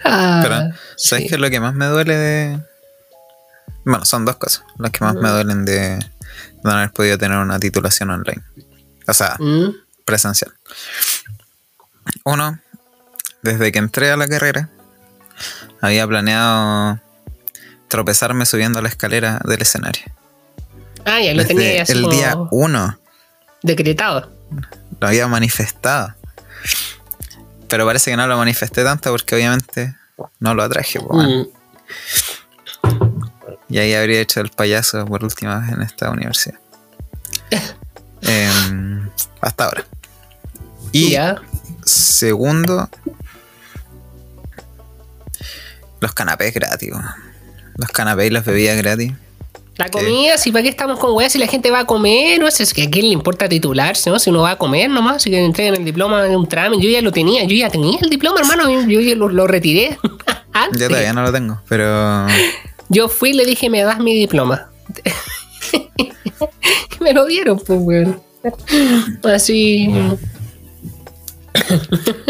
Ah, 0.03 0.39
Pero, 0.43 0.55
¿sabes 0.97 1.23
sí. 1.23 1.29
qué 1.29 1.35
es 1.35 1.41
lo 1.41 1.49
que 1.49 1.59
más 1.59 1.73
me 1.73 1.85
duele 1.85 2.15
de.? 2.15 2.59
Bueno, 3.85 4.05
son 4.05 4.25
dos 4.25 4.35
cosas. 4.37 4.63
Las 4.77 4.91
que 4.91 5.03
más 5.03 5.15
me 5.15 5.29
duelen 5.29 5.65
de 5.65 5.99
no 6.63 6.71
haber 6.71 6.91
podido 6.91 7.17
tener 7.17 7.37
una 7.37 7.59
titulación 7.59 8.09
online. 8.09 8.41
O 9.07 9.13
sea, 9.13 9.35
Mm, 9.39 9.69
presencial. 10.05 10.53
Uno, 12.23 12.59
desde 13.41 13.71
que 13.71 13.79
entré 13.79 14.11
a 14.11 14.17
la 14.17 14.27
carrera, 14.27 14.69
había 15.81 16.05
planeado 16.07 16.99
tropezarme 17.87 18.45
subiendo 18.45 18.81
la 18.81 18.89
escalera 18.89 19.39
del 19.45 19.61
escenario. 19.61 20.03
Ah, 21.05 21.21
ya 21.21 21.33
lo 21.33 21.45
tenía 21.45 21.63
Desde 21.65 21.81
así 21.81 21.91
el 21.93 22.01
como 22.01 22.13
día 22.13 22.35
uno 22.51 22.99
decretado. 23.63 24.31
lo 24.99 25.07
había 25.07 25.27
manifestado. 25.27 26.13
Pero 27.69 27.85
parece 27.85 28.11
que 28.11 28.17
no 28.17 28.27
lo 28.27 28.37
manifesté 28.37 28.83
tanto 28.83 29.11
porque 29.11 29.35
obviamente 29.35 29.95
no 30.39 30.53
lo 30.53 30.63
atraje. 30.63 30.99
Mm, 30.99 31.43
Y 33.69 33.77
ahí 33.77 33.93
habría 33.93 34.19
hecho 34.21 34.41
el 34.41 34.49
payaso 34.49 35.05
por 35.05 35.23
última 35.23 35.59
vez 35.59 35.71
en 35.71 35.81
esta 35.83 36.09
universidad. 36.09 36.59
Em, 38.21 39.09
hasta 39.39 39.65
ahora. 39.65 39.85
Y 40.91 41.11
ya. 41.11 41.37
segundo, 41.85 42.89
los 46.01 46.13
canapés 46.13 46.53
gratis. 46.53 46.91
Los 47.75 47.89
canapés 47.91 48.27
y 48.27 48.29
las 48.31 48.43
bebidas 48.45 48.75
gratis. 48.77 49.13
La 49.79 49.89
comida, 49.89 50.37
si 50.37 50.51
para 50.51 50.61
qué 50.63 50.67
estamos 50.69 50.99
con 50.99 51.13
weas 51.15 51.31
si 51.31 51.39
la 51.39 51.47
gente 51.47 51.71
va 51.71 51.79
a 51.79 51.85
comer, 51.85 52.37
no 52.39 52.51
sé, 52.51 52.63
es 52.63 52.73
que 52.73 52.83
a 52.83 52.89
quién 52.89 53.05
le 53.07 53.13
importa 53.13 53.47
titularse, 53.47 54.09
¿no? 54.09 54.19
Si 54.19 54.29
uno 54.29 54.41
va 54.41 54.51
a 54.51 54.57
comer 54.57 54.89
nomás, 54.89 55.23
si 55.23 55.29
que 55.29 55.39
entreguen 55.43 55.75
el 55.75 55.85
diploma 55.85 56.27
en 56.27 56.35
un 56.35 56.47
trámite, 56.49 56.83
yo 56.83 56.89
ya 56.89 57.01
lo 57.01 57.13
tenía, 57.13 57.45
yo 57.45 57.55
ya 57.55 57.69
tenía 57.69 57.97
el 58.01 58.09
diploma, 58.09 58.41
hermano, 58.41 58.69
yo 58.87 58.99
ya 58.99 59.15
lo, 59.15 59.29
lo 59.29 59.47
retiré. 59.47 59.97
antes. 60.51 60.81
Yo 60.81 60.89
todavía 60.89 61.13
no 61.13 61.21
lo 61.23 61.31
tengo, 61.31 61.61
pero 61.69 62.27
Yo 62.89 63.07
fui 63.07 63.29
y 63.29 63.33
le 63.33 63.45
dije, 63.45 63.69
me 63.69 63.81
das 63.83 63.99
mi 63.99 64.13
diploma. 64.15 64.69
Y 65.97 67.03
me 67.03 67.13
lo 67.13 67.25
dieron, 67.25 67.57
pues, 67.65 67.79
weón. 67.81 68.21
Así. 69.23 69.89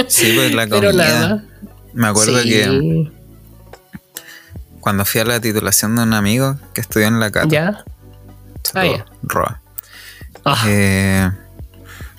sí, 0.07 0.31
pues 0.35 0.53
la 0.53 0.67
Pero 0.67 0.89
comida. 0.91 0.91
nada. 0.93 1.43
Me 1.93 2.07
acuerdo 2.07 2.39
Sí. 2.43 2.49
que 2.49 3.11
cuando 4.79 5.05
fui 5.05 5.21
a 5.21 5.25
la 5.25 5.39
titulación 5.39 5.95
de 5.95 6.03
un 6.03 6.13
amigo 6.13 6.57
que 6.73 6.81
estudió 6.81 7.07
en 7.07 7.19
la 7.19 7.31
Cato, 7.31 7.49
Ya. 7.49 7.83
Ah, 8.73 8.85
ya. 8.85 9.05
Roa, 9.23 9.61
Ah, 10.45 10.63
Eh, 10.67 11.31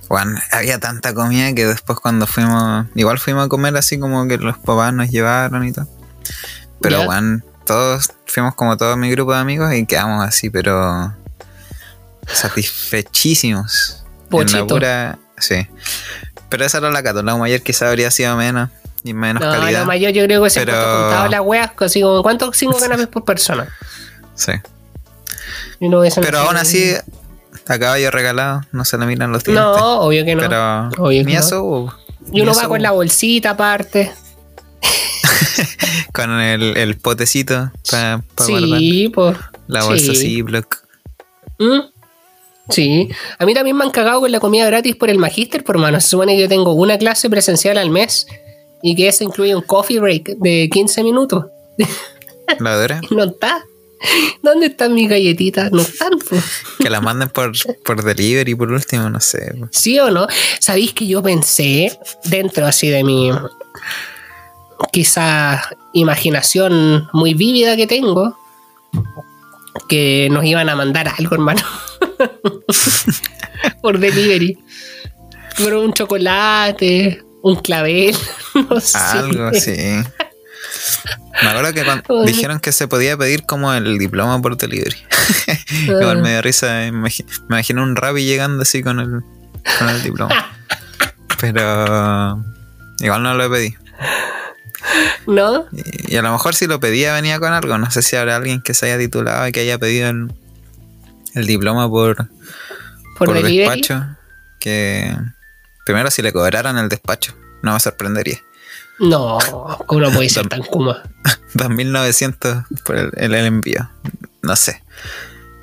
bueno, 0.09 0.39
había 0.53 0.79
tanta 0.81 1.15
comida 1.15 1.53
que 1.55 1.67
después 1.67 1.99
cuando 2.01 2.27
fuimos, 2.27 2.87
igual 2.95 3.19
fuimos 3.19 3.47
a 3.47 3.49
comer 3.49 3.77
así 3.77 3.99
como 3.99 4.27
que 4.29 4.39
los 4.39 4.59
papás 4.59 4.93
nos 4.93 5.09
llevaron 5.11 5.65
y 5.67 5.73
todo. 5.73 5.87
Pero 6.81 7.05
bueno, 7.05 7.41
todos 7.65 8.11
fuimos 8.27 8.55
como 8.55 8.77
todo 8.77 8.97
mi 8.97 9.11
grupo 9.11 9.33
de 9.33 9.39
amigos 9.41 9.73
y 9.75 9.87
quedamos 9.87 10.27
así, 10.27 10.51
pero 10.51 11.15
satisfechísimos. 12.27 14.05
En 14.25 14.29
Pochito. 14.31 14.59
la 14.59 14.67
pura, 14.67 15.19
sí. 15.39 15.67
Pero 16.49 16.65
esa 16.65 16.79
era 16.79 16.91
la 16.91 17.03
Cato, 17.03 17.23
la 17.23 17.37
mayor 17.37 17.61
quizá 17.63 17.89
habría 17.89 18.11
sido 18.11 18.37
menos 18.37 18.71
y 19.05 19.15
menos 19.15 19.43
no, 19.43 19.51
calidad. 19.51 19.81
lo 19.81 19.87
mayor 19.87 20.13
yo 20.13 20.25
creo 20.25 20.43
que 20.43 20.51
se 20.51 20.61
Pero- 20.65 20.77
han 20.77 21.03
juntado 21.03 21.29
las 21.29 21.41
weas, 21.41 21.71
así 21.79 22.01
como, 22.03 22.23
¿cuántos 22.23 22.57
cinco 22.57 22.79
canapés 22.79 23.07
por 23.09 23.25
persona? 23.25 23.69
Sí. 24.35 24.53
No 25.81 26.03
Pero 26.21 26.39
aún 26.41 26.57
así, 26.57 26.93
a 27.67 27.79
caballo 27.79 28.11
regalado, 28.11 28.61
no 28.73 28.85
se 28.85 28.99
le 28.99 29.07
miran 29.07 29.33
los 29.33 29.45
dientes. 29.45 29.65
No, 29.65 30.01
obvio 30.03 30.25
que 30.25 30.35
no. 30.35 30.43
Pero 30.43 30.89
Obvio 30.99 31.21
que 31.21 31.25
ni 31.25 31.35
no. 31.35 31.41
eso 31.41 31.63
hubo. 31.65 31.95
y 32.33 32.43
uno 32.43 32.53
va 32.55 32.69
con 32.69 32.83
la 32.83 32.91
bolsita 32.91 33.51
aparte. 33.51 34.13
Con 36.13 36.31
el, 36.33 36.77
el 36.77 36.97
potecito 36.97 37.71
para 37.91 38.23
sí, 38.45 39.11
por. 39.15 39.39
La 39.69 39.85
bolsa 39.85 40.13
sí. 40.15 40.17
Ziploc. 40.17 40.77
¿Mm? 41.59 41.81
Sí, 42.71 43.09
a 43.39 43.45
mí 43.47 43.55
también 43.55 43.77
me 43.77 43.85
han 43.85 43.91
cagado 43.91 44.21
con 44.21 44.31
la 44.31 44.39
comida 44.41 44.65
gratis 44.67 44.95
por 44.97 45.11
el 45.11 45.19
magíster, 45.19 45.65
por 45.65 45.77
mano. 45.79 46.01
Se 46.01 46.09
supone 46.09 46.35
que 46.37 46.43
yo 46.43 46.49
tengo 46.49 46.73
una 46.73 46.99
clase 46.99 47.29
presencial 47.29 47.79
al 47.79 47.91
mes 47.91 48.27
y 48.83 48.95
que 48.95 49.09
eso 49.09 49.25
incluye 49.25 49.55
un 49.55 49.63
coffee 49.63 49.99
break 49.99 50.37
de 50.39 50.69
15 50.73 51.03
minutos. 51.05 51.47
La. 52.59 53.01
No 53.11 53.25
está. 53.25 53.65
¿Dónde 54.43 54.67
están 54.67 54.95
mis 54.95 55.09
galletitas? 55.09 55.71
No 55.71 55.83
están. 55.83 56.11
Que 56.79 56.91
la 56.91 57.01
manden 57.01 57.29
por, 57.29 57.53
por 57.85 58.03
delivery 58.03 58.55
por 58.55 58.73
último, 58.73 59.09
no 59.11 59.21
sé. 59.21 59.55
¿Sí 59.71 59.99
o 60.01 60.11
no? 60.11 60.27
¿Sabéis 60.59 60.93
que 60.93 61.07
yo 61.07 61.23
pensé 61.23 61.97
dentro 62.25 62.67
así 62.67 62.89
de 62.89 63.05
mi 63.05 63.31
quizá 64.93 65.63
imaginación 65.93 67.09
muy 67.13 67.35
vívida 67.35 67.77
que 67.77 67.87
tengo 67.87 68.37
que 69.89 70.29
nos 70.31 70.45
iban 70.45 70.69
a 70.69 70.77
mandar 70.77 71.09
algo, 71.09 71.35
hermano? 71.35 71.63
Por 73.83 73.99
delivery. 73.99 74.59
Por 75.59 75.75
un 75.75 75.93
chocolate, 75.93 77.23
un 77.43 77.57
clavel, 77.57 78.17
Algo 78.95 79.45
así. 79.47 79.77
Me 81.43 81.49
acuerdo 81.49 81.73
que 81.73 81.85
cuando 81.85 82.25
dijeron 82.25 82.61
que 82.61 82.73
se 82.73 82.87
podía 82.89 83.17
pedir 83.17 83.45
como 83.47 83.73
el 83.73 83.99
diploma 83.99 84.41
por 84.43 84.57
delivery. 84.57 84.97
Igual 85.87 86.23
me 86.23 86.31
dio 86.33 86.43
risa. 86.43 86.67
Me 86.67 86.93
imagi- 86.93 87.25
me 87.49 87.57
imagino 87.57 87.83
un 87.83 87.97
rabi 87.97 88.25
llegando 88.25 88.63
así 88.63 88.83
con 88.83 89.01
el, 89.01 89.21
con 89.79 89.89
el 89.89 90.03
diploma. 90.03 90.53
Pero 91.41 92.45
igual 93.01 93.23
no 93.23 93.35
lo 93.35 93.51
pedí. 93.51 93.75
¿No? 95.27 95.67
Y, 95.73 96.15
y 96.15 96.17
a 96.17 96.23
lo 96.23 96.33
mejor 96.33 96.55
si 96.55 96.67
lo 96.67 96.81
pedía 96.81 97.15
venía 97.15 97.39
con 97.41 97.53
algo. 97.53 97.79
No 97.79 97.91
sé 97.91 98.03
si 98.03 98.17
habrá 98.17 98.37
alguien 98.37 98.61
que 98.63 98.75
se 98.75 98.87
haya 98.87 98.99
titulado 98.99 99.47
y 99.49 99.53
que 99.53 99.61
haya 99.61 99.79
pedido 99.79 100.11
el, 100.11 100.33
el 101.35 101.47
diploma 101.47 101.89
por, 101.89 102.17
Por, 103.17 103.29
por 103.29 103.35
delivery. 103.35 103.59
despacho. 103.81 104.17
Que 104.59 105.17
primero 105.87 106.11
si 106.11 106.21
le 106.23 106.33
cobraran 106.33 106.77
el 106.77 106.89
despacho. 106.91 107.35
No 107.63 107.73
me 107.75 107.81
sorprendería. 107.81 108.39
No, 109.01 109.39
¿cómo 109.87 110.01
no 110.03 110.11
puede 110.13 110.29
ser 110.29 110.47
tan 110.49 110.63
kuma? 110.63 111.03
2.900 111.55 112.67
por 112.85 112.97
el, 112.97 113.11
el- 113.17 113.35
el 113.35 113.47
envío. 113.47 113.89
No 114.43 114.55
sé. 114.57 114.83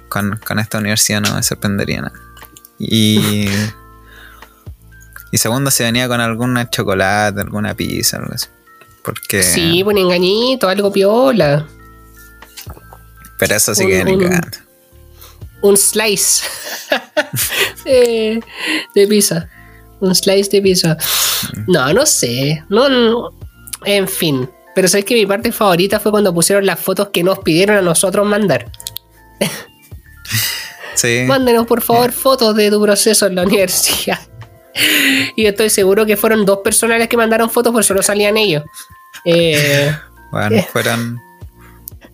Con, 0.10 0.40
con 0.46 0.60
esta 0.60 0.78
universidad 0.80 1.22
no 1.22 1.34
me 1.36 1.44
sorprendería 1.44 2.02
nada. 2.02 2.20
Y. 2.80 3.48
Y 5.32 5.38
segundo, 5.38 5.70
si 5.72 5.84
venía 5.84 6.08
con 6.08 6.20
alguna 6.22 6.70
chocolate, 6.70 7.42
alguna 7.42 7.74
pizza, 7.76 8.18
algo 8.18 8.34
así. 8.34 8.48
Porque. 9.04 9.44
Sí, 9.44 9.84
un 9.84 9.98
engañito, 9.98 10.68
algo 10.70 10.92
piola. 10.92 11.66
Pero 13.38 13.56
eso 13.56 13.76
sí 13.76 13.84
un- 13.84 13.90
que 13.92 14.04
un- 14.14 14.20
cagando. 14.24 14.58
un 15.62 15.78
slice 15.78 16.44
de 17.86 19.08
pizza. 19.08 19.50
Un 20.00 20.14
slice 20.16 20.50
de 20.52 20.62
pizza. 20.62 20.98
No, 21.68 21.94
no 21.94 22.06
sé. 22.06 22.64
No, 22.70 22.88
no. 22.90 23.30
En 23.86 24.08
fin. 24.08 24.50
Pero 24.76 24.88
sabes 24.88 25.06
que 25.06 25.16
mi 25.16 25.26
parte 25.26 25.52
favorita 25.52 26.00
fue 26.00 26.12
cuando 26.12 26.34
pusieron 26.34 26.66
las 26.66 26.80
fotos 26.80 27.10
que 27.12 27.24
nos 27.24 27.40
pidieron 27.40 27.78
a 27.78 27.82
nosotros 27.82 28.26
mandar. 28.28 28.72
Sí. 30.96 31.26
Mándenos 31.28 31.68
por 31.68 31.82
favor 31.82 32.12
fotos 32.12 32.56
de 32.56 32.72
tu 32.72 32.82
proceso 32.82 33.28
en 33.28 33.36
la 33.36 33.44
universidad. 33.44 34.20
y 35.36 35.46
estoy 35.46 35.70
seguro 35.70 36.08
que 36.08 36.18
fueron 36.18 36.44
dos 36.44 36.60
personas 36.64 36.98
las 36.98 37.08
que 37.08 37.18
mandaron 37.18 37.50
fotos, 37.52 37.72
por 37.72 37.84
solo 37.84 38.02
salían 38.02 38.38
ellos. 38.38 38.64
Eh, 39.26 39.96
Bueno, 40.32 40.62
fueron. 40.74 41.22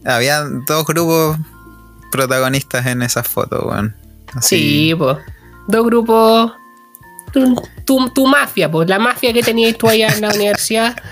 Había 0.06 0.44
dos 0.68 0.86
grupos 0.86 1.38
protagonistas 2.12 2.86
en 2.86 3.02
esas 3.02 3.28
fotos, 3.28 3.64
weón. 3.64 3.96
Así- 4.36 4.58
sí, 4.90 4.96
pues. 4.96 5.18
Dos 5.68 5.86
grupos. 5.86 6.52
Tu, 7.34 7.56
tu- 7.86 8.10
tu 8.14 8.28
mafia, 8.28 8.70
pues. 8.72 8.88
La 8.88 9.00
mafia 9.00 9.34
que 9.34 9.42
tenías 9.44 9.78
tú 9.78 9.88
allá 9.90 10.10
en 10.10 10.22
la 10.22 10.30
universidad. 10.30 10.96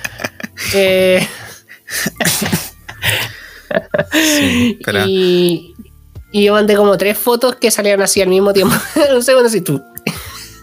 Eh, 0.75 1.27
sí, 4.11 4.79
pero 4.85 5.05
y, 5.07 5.73
y 6.31 6.43
yo 6.45 6.53
mandé 6.53 6.75
como 6.75 6.97
tres 6.97 7.17
fotos 7.17 7.55
que 7.55 7.71
salieron 7.71 8.01
así 8.01 8.21
al 8.21 8.29
mismo 8.29 8.53
tiempo. 8.53 8.75
no 9.11 9.21
sé 9.21 9.33
cuándo 9.33 9.49
si 9.49 9.61
tú. 9.61 9.81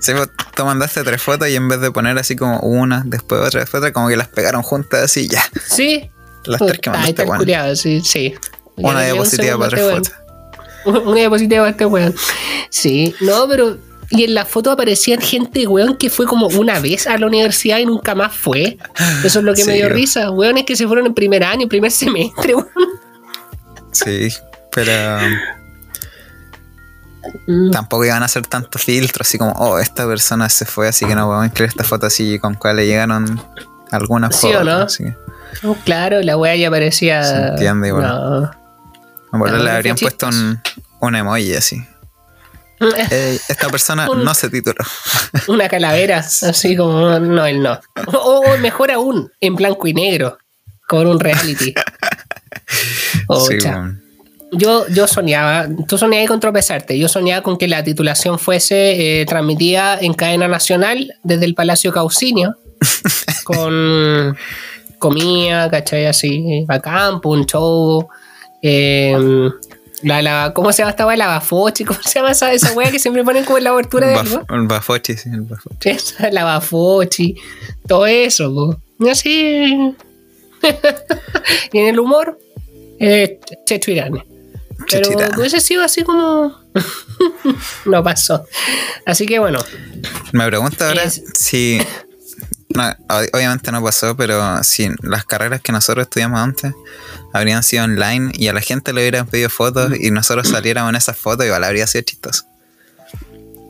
sí, 0.01 0.13
pues, 0.13 0.29
tú 0.55 0.65
mandaste 0.65 1.03
tres 1.05 1.21
fotos 1.23 1.49
y 1.49 1.57
en 1.57 1.69
vez 1.69 1.81
de 1.81 1.91
poner 1.91 2.19
así 2.19 2.37
como 2.37 2.61
una, 2.61 3.03
después 3.07 3.41
otra, 3.41 3.61
después 3.61 3.81
otra, 3.81 3.93
como 3.93 4.09
que 4.09 4.17
las 4.17 4.29
pegaron 4.29 4.63
juntas 4.63 5.03
así 5.03 5.29
ya. 5.29 5.43
Sí. 5.67 6.11
Las 6.45 6.61
tres 6.61 6.79
que 6.79 6.91
mandaste, 6.91 7.25
culiao, 7.27 7.75
sí, 7.77 8.01
sí. 8.03 8.35
Una 8.77 9.01
ya 9.01 9.07
un 9.09 9.13
diapositiva 9.15 9.59
para 9.59 9.77
segundo 9.77 10.03
tres 10.03 10.13
este 10.13 10.23
fotos. 10.85 11.05
Una 11.07 11.17
diapositiva 11.17 11.61
para 11.63 11.71
este 11.71 11.87
weón. 11.87 12.15
Sí, 12.71 13.15
no, 13.21 13.49
pero. 13.49 13.77
Y 14.11 14.25
en 14.25 14.35
la 14.35 14.45
foto 14.47 14.71
aparecían 14.71 15.21
gente, 15.21 15.67
weón, 15.67 15.97
que 15.97 16.09
fue 16.09 16.25
como 16.27 16.47
una 16.49 16.81
vez 16.81 17.07
a 17.07 17.19
la 17.19 17.27
universidad 17.27 17.79
y 17.79 17.87
nunca 17.87 18.15
más 18.15 18.35
fue. 18.35 18.79
Eso 19.23 19.41
es 19.41 19.45
lo 19.45 19.55
que 19.55 19.65
me 19.65 19.75
dio 19.75 19.89
risa. 19.89 20.31
Weones 20.31 20.65
que 20.65 20.77
se 20.77 20.87
fueron 20.87 21.07
en 21.07 21.15
primer 21.15 21.45
año, 21.45 21.63
en 21.65 21.69
primer 21.69 21.91
semestre, 21.91 22.55
weón. 22.55 22.69
Sí, 23.93 24.29
pero 24.71 24.93
Mm, 27.47 27.71
tampoco 27.71 28.05
iban 28.05 28.23
a 28.23 28.27
hacer 28.27 28.47
tanto 28.47 28.79
filtro, 28.79 29.23
así 29.23 29.39
como, 29.39 29.53
oh, 29.53 29.79
esta 29.79 30.07
persona 30.07 30.49
se 30.49 30.65
fue, 30.65 30.89
así 30.89 31.07
que 31.07 31.15
no 31.15 31.27
podemos 31.27 31.47
incluir 31.47 31.69
esta 31.69 31.85
foto 31.85 32.07
así 32.07 32.39
con 32.39 32.55
cuál 32.55 32.77
le 32.77 32.87
llegaron 32.87 33.41
algunas 33.91 34.37
¿Sí 34.37 34.47
o 34.49 34.51
fotos. 34.51 34.65
no? 34.65 34.77
así 34.77 35.05
que, 35.05 35.17
no, 35.63 35.75
claro, 35.85 36.23
la 36.23 36.37
weá 36.37 36.57
ya 36.57 36.71
parecía. 36.71 37.23
Se 37.25 37.37
entiende, 37.49 37.89
igual. 37.89 38.03
No. 38.07 38.15
a 38.15 39.39
lo 39.39 39.47
No, 39.47 39.47
le 39.57 39.61
fue 39.63 39.71
habrían 39.71 39.97
puesto 39.97 40.29
un 41.01 41.15
emoji 41.15 41.55
así. 41.55 41.83
"Ey, 43.11 43.39
esta 43.49 43.69
persona 43.69 44.09
Un- 44.11 44.25
no 44.25 44.35
se 44.35 44.49
tituló. 44.51 44.83
Una 45.49 45.69
calavera, 45.69 46.19
así 46.19 46.77
como. 46.77 47.19
No, 47.19 47.47
él 47.47 47.63
no. 47.63 47.79
O, 48.13 48.43
o 48.47 48.59
mejor 48.59 48.91
aún, 48.91 49.31
en 49.41 49.55
blanco 49.57 49.87
y 49.87 49.95
negro, 49.95 50.39
con 50.87 51.07
un 51.07 51.19
reality. 51.21 51.75
Sí, 52.71 53.21
Ocha. 53.27 53.71
weón. 53.77 54.03
Yo, 54.53 54.87
yo 54.89 55.07
soñaba, 55.07 55.67
tú 55.87 55.97
soñabas 55.99 56.29
con 56.29 56.41
tropezarte, 56.41 56.99
yo 56.99 57.09
soñaba 57.09 57.43
con 57.43 57.57
que 57.59 57.69
la 57.69 57.83
titulación 57.85 58.39
fuese 58.39 59.21
eh, 59.21 59.27
transmitida 59.27 59.99
en 60.01 60.15
cadena 60.15 60.49
nacional 60.49 61.15
desde 61.23 61.45
el 61.45 61.55
Palacio 61.55 61.93
Caucinio, 61.93 62.57
con 63.45 64.37
comida, 64.99 65.71
¿cachai? 65.71 66.07
Así, 66.07 66.65
bacán, 66.67 67.21
pues, 67.21 67.41
un 67.41 67.47
show. 67.47 68.09
eh, 68.63 69.51
la, 70.03 70.23
la, 70.23 70.53
¿Cómo 70.55 70.73
se 70.73 70.79
llama 70.79 70.91
esta 70.91 71.07
weá? 71.07 71.17
La 71.17 71.27
bafochi, 71.27 71.85
¿cómo 71.85 72.01
se 72.03 72.19
llama 72.19 72.31
esa, 72.33 72.53
esa 72.53 72.73
weá 72.73 72.91
que 72.91 72.99
siempre 72.99 73.25
ponen 73.25 73.45
como 73.45 73.59
en 73.59 73.65
la 73.65 73.71
abertura 73.71 74.07
de 74.09 74.15
algo? 74.15 74.45
El 74.49 74.67
bafochi, 74.67 75.17
sí, 75.17 75.29
el 75.33 75.43
bafochi. 75.43 75.89
Esa, 75.89 76.31
la 76.33 76.45
bafochi, 76.45 77.35
todo 77.87 78.07
eso, 78.07 78.53
po. 78.55 78.81
Así. 79.11 79.95
y 81.73 81.79
en 81.79 81.87
el 81.89 81.99
humor, 81.99 82.39
eh, 82.99 83.39
Checho 83.65 83.91
Irán. 83.91 84.23
Pero 84.91 85.09
hubiese 85.37 85.61
sido 85.61 85.83
así 85.83 86.03
como. 86.05 86.57
no 87.85 88.03
pasó. 88.05 88.45
Así 89.05 89.27
que 89.27 89.39
bueno, 89.39 89.59
Me 90.33 90.47
pregunto 90.47 90.85
ahora 90.85 91.03
Es- 91.03 91.23
si. 91.35 91.81
No, 92.79 92.95
obviamente 93.35 93.71
no 93.73 93.83
pasó, 93.83 94.17
pero 94.17 94.63
si 94.65 94.91
las 95.03 95.25
carreras 95.25 95.61
que 95.61 95.73
nosotros 95.73 96.05
estudiamos 96.05 96.41
antes 96.41 96.73
habrían 97.33 97.63
sido 97.63 97.85
online 97.85 98.33
y 98.35 98.49
a 98.49 98.53
la 98.53 98.61
gente 98.61 98.93
le 98.93 99.03
hubieran 99.03 99.27
pedido 99.27 99.51
fotos 99.51 99.93
y 100.01 100.11
nosotros 100.11 100.49
saliéramos 100.49 100.91
en 100.91 100.97
esas 100.97 101.17
fotos, 101.19 101.45
igual 101.47 101.65
habría 101.65 101.87
sido 101.87 102.03
chistoso. 102.03 102.45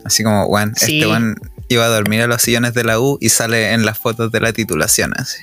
Así 0.05 0.23
como, 0.23 0.47
bueno, 0.49 0.73
Sí. 0.77 0.99
este 0.99 1.11
weón 1.11 1.35
iba 1.69 1.85
a 1.85 1.89
dormir 1.89 2.23
a 2.23 2.27
los 2.27 2.41
sillones 2.41 2.73
de 2.75 2.85
la 2.85 2.99
U 3.01 3.19
y 3.21 3.29
sale 3.29 3.73
en 3.73 3.85
las 3.85 3.99
fotos 3.99 4.31
de 4.33 4.41
la 4.41 4.53
titulación, 4.53 5.13
así. 5.17 5.39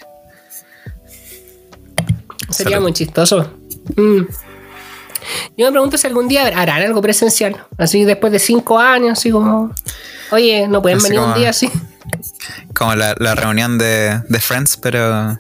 sería 2.49 2.73
Salud. 2.77 2.83
muy 2.83 2.93
chistoso. 2.93 3.53
Mm. 3.95 4.21
Yo 5.57 5.65
me 5.65 5.71
pregunto 5.71 5.97
si 5.97 6.07
algún 6.07 6.27
día 6.27 6.43
harán 6.47 6.81
algo 6.83 7.01
presencial. 7.01 7.65
Así 7.77 8.03
después 8.05 8.31
de 8.31 8.39
cinco 8.39 8.77
años, 8.79 9.17
así 9.17 9.31
como. 9.31 9.73
Oye, 10.31 10.67
no 10.67 10.81
pueden 10.81 10.97
Así 10.99 11.09
venir 11.09 11.19
un 11.19 11.33
día 11.33 11.49
así. 11.49 11.69
Como 12.75 12.93
la, 12.95 13.15
la 13.19 13.35
reunión 13.35 13.77
de, 13.77 14.21
de 14.27 14.39
Friends, 14.39 14.77
pero. 14.77 15.39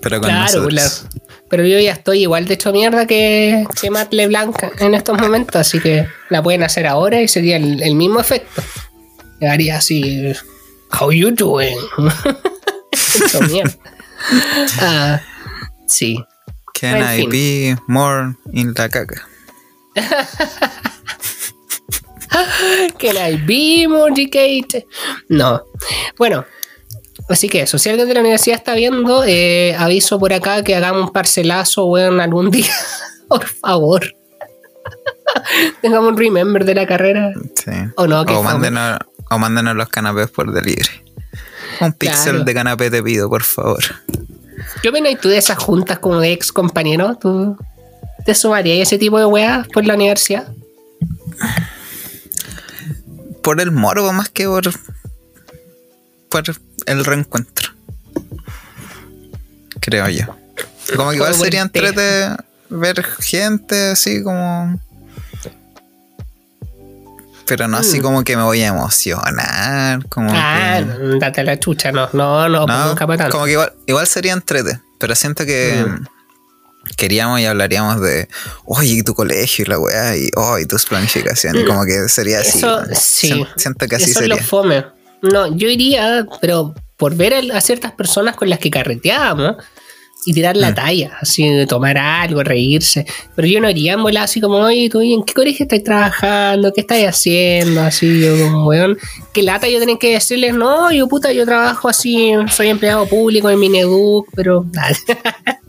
Pero 0.00 0.20
con 0.20 0.28
Claro, 0.30 0.68
la- 0.70 0.90
pero 1.48 1.66
yo 1.66 1.78
ya 1.78 1.92
estoy 1.92 2.22
igual 2.22 2.46
de 2.46 2.54
hecho 2.54 2.72
mierda 2.72 3.06
que, 3.06 3.66
que 3.80 3.90
Matt 3.90 4.12
LeBlanc 4.14 4.56
en 4.80 4.94
estos 4.94 5.18
momentos, 5.20 5.54
así 5.56 5.80
que 5.80 6.08
la 6.30 6.42
pueden 6.42 6.62
hacer 6.62 6.86
ahora 6.86 7.20
y 7.20 7.28
sería 7.28 7.56
el, 7.58 7.82
el 7.82 7.94
mismo 7.94 8.18
efecto. 8.20 8.62
Haría 9.42 9.76
así, 9.76 10.32
how 10.98 11.10
you 11.12 11.30
doing? 11.32 11.76
Hecho 13.26 13.40
mierda. 13.42 13.74
Ah, 14.80 15.20
sí. 15.88 16.16
Can 16.80 16.96
En 16.96 17.02
I 17.02 17.16
fin. 17.22 17.30
be 17.30 17.76
more 17.88 18.34
in 18.52 18.72
la 18.76 18.88
caca? 18.88 19.26
I 22.34 23.36
be 23.46 23.86
more 23.88 24.10
educated? 24.12 24.84
No. 25.28 25.62
Bueno, 26.16 26.44
así 27.28 27.48
que 27.48 27.62
eso. 27.62 27.78
Si 27.78 27.88
alguien 27.88 28.08
de 28.08 28.14
la 28.14 28.20
universidad 28.20 28.56
está 28.58 28.74
viendo, 28.74 29.24
eh, 29.24 29.74
aviso 29.78 30.18
por 30.18 30.32
acá 30.32 30.62
que 30.62 30.74
hagamos 30.74 31.02
un 31.08 31.12
parcelazo, 31.12 31.86
weón, 31.86 32.20
algún 32.20 32.50
día. 32.50 32.72
por 33.28 33.44
favor. 33.46 34.14
Tengamos 35.82 36.10
un 36.12 36.16
remember 36.18 36.64
de 36.64 36.74
la 36.74 36.86
carrera. 36.86 37.32
Sí. 37.54 37.70
O 37.96 38.06
no, 38.06 38.24
que 38.24 38.34
o, 38.34 38.42
mándenos, 38.42 38.98
o 39.30 39.38
mándenos 39.38 39.76
los 39.76 39.88
canapés 39.88 40.30
por 40.30 40.52
delivery. 40.52 41.02
Un 41.80 41.92
pixel 41.92 42.30
Claro. 42.32 42.44
de 42.44 42.54
canapé 42.54 42.90
te 42.90 43.02
pido, 43.02 43.28
por 43.28 43.42
favor. 43.42 43.82
¿Qué 44.82 44.88
opinas 44.90 45.18
tú 45.20 45.28
de 45.28 45.38
esas 45.38 45.58
juntas 45.58 45.98
como 45.98 46.20
de 46.20 46.32
ex 46.32 46.52
compañeros? 46.52 47.18
¿Tú 47.18 47.56
te 48.24 48.34
sumarías 48.34 48.86
ese 48.86 48.98
tipo 48.98 49.18
de 49.18 49.24
weas 49.24 49.66
por 49.68 49.84
la 49.86 49.94
universidad? 49.94 50.48
Por 53.42 53.60
el 53.60 53.70
morbo 53.72 54.12
más 54.12 54.28
que 54.28 54.46
por, 54.46 54.62
por 56.30 56.42
el 56.86 57.04
reencuentro. 57.04 57.70
Creo 59.80 60.08
yo. 60.08 60.26
Como 60.96 61.10
que 61.10 61.16
igual 61.16 61.34
sería 61.34 61.62
entrete 61.62 62.28
ver 62.70 63.02
gente 63.04 63.90
así 63.92 64.22
como. 64.22 64.80
Pero 67.46 67.66
no 67.68 67.76
así 67.78 67.98
Mm. 67.98 68.02
como 68.02 68.24
que 68.24 68.36
me 68.36 68.42
voy 68.44 68.62
a 68.62 68.68
emocionar. 68.68 70.06
Como 70.08 70.30
Ah, 70.32 70.80
que. 70.80 71.18
date 71.18 71.42
la 71.42 71.58
chucha, 71.58 71.90
no, 71.92 72.08
no, 72.12 72.48
no, 72.48 72.66
pues 72.66 72.78
No, 72.78 72.86
nunca 72.88 73.06
para 73.06 73.16
tanto. 73.18 73.32
como 73.32 73.44
que 73.46 73.52
igual, 73.52 73.72
igual 73.86 74.06
sería 74.06 74.32
entrete, 74.32 74.80
pero 74.98 75.14
siento 75.14 75.44
que 75.44 75.84
Mm. 75.86 76.04
Queríamos 76.96 77.40
y 77.40 77.46
hablaríamos 77.46 78.00
de, 78.00 78.28
oye, 78.64 79.02
tu 79.02 79.14
colegio 79.14 79.64
y 79.64 79.68
la 79.68 79.78
weá, 79.78 80.16
y 80.16 80.28
oh, 80.36 80.58
y 80.58 80.66
tus 80.66 80.84
planificaciones, 80.86 81.64
como 81.64 81.84
que 81.84 82.08
sería 82.08 82.40
así. 82.40 82.60
Sí. 82.94 83.28
Sien- 83.32 83.46
Siento 83.56 83.86
que 83.86 83.96
así 83.96 84.10
Eso 84.10 84.20
es 84.20 84.28
lo 84.28 84.34
sería. 84.36 84.48
fome. 84.48 84.84
No, 85.22 85.56
yo 85.56 85.68
iría, 85.68 86.26
pero 86.40 86.74
por 86.96 87.14
ver 87.16 87.34
a, 87.52 87.60
ciertas 87.60 87.92
personas 87.92 88.36
con 88.36 88.48
las 88.50 88.58
que 88.58 88.70
carreteábamos 88.70 89.56
y 90.24 90.32
tirar 90.34 90.56
la 90.56 90.70
Mm. 90.70 90.74
talla, 90.74 91.18
así 91.20 91.48
de 91.48 91.66
tomar 91.66 91.98
algo, 91.98 92.42
reírse. 92.44 93.06
Pero 93.34 93.48
yo 93.48 93.60
no 93.60 93.68
iría 93.68 93.94
en 93.94 94.16
así 94.18 94.40
como, 94.40 94.56
oye, 94.58 94.88
tú, 94.88 95.02
¿y 95.02 95.14
¿en 95.14 95.24
qué 95.24 95.32
colegio 95.34 95.64
estás 95.64 95.82
trabajando? 95.82 96.72
¿Qué 96.72 96.80
estás 96.82 96.98
haciendo? 97.02 97.80
Así, 97.82 98.20
yo 98.20 98.36
como, 98.38 98.66
weón. 98.66 98.96
Que 99.32 99.42
lata 99.42 99.68
yo 99.68 99.80
tenía 99.80 99.98
que 99.98 100.12
decirles, 100.14 100.54
no, 100.54 100.92
yo 100.92 101.08
puta, 101.08 101.32
yo 101.32 101.44
trabajo 101.44 101.88
así, 101.88 102.32
soy 102.52 102.68
empleado 102.68 103.06
público 103.06 103.50
en 103.50 103.58
Mineduc, 103.58 104.28
pero. 104.36 104.64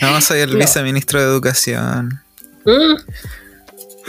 No, 0.00 0.20
soy 0.20 0.40
el 0.40 0.52
No. 0.52 0.58
viceministro 0.58 1.20
de 1.20 1.26
Educación. 1.26 2.20
Mm. 2.64 2.94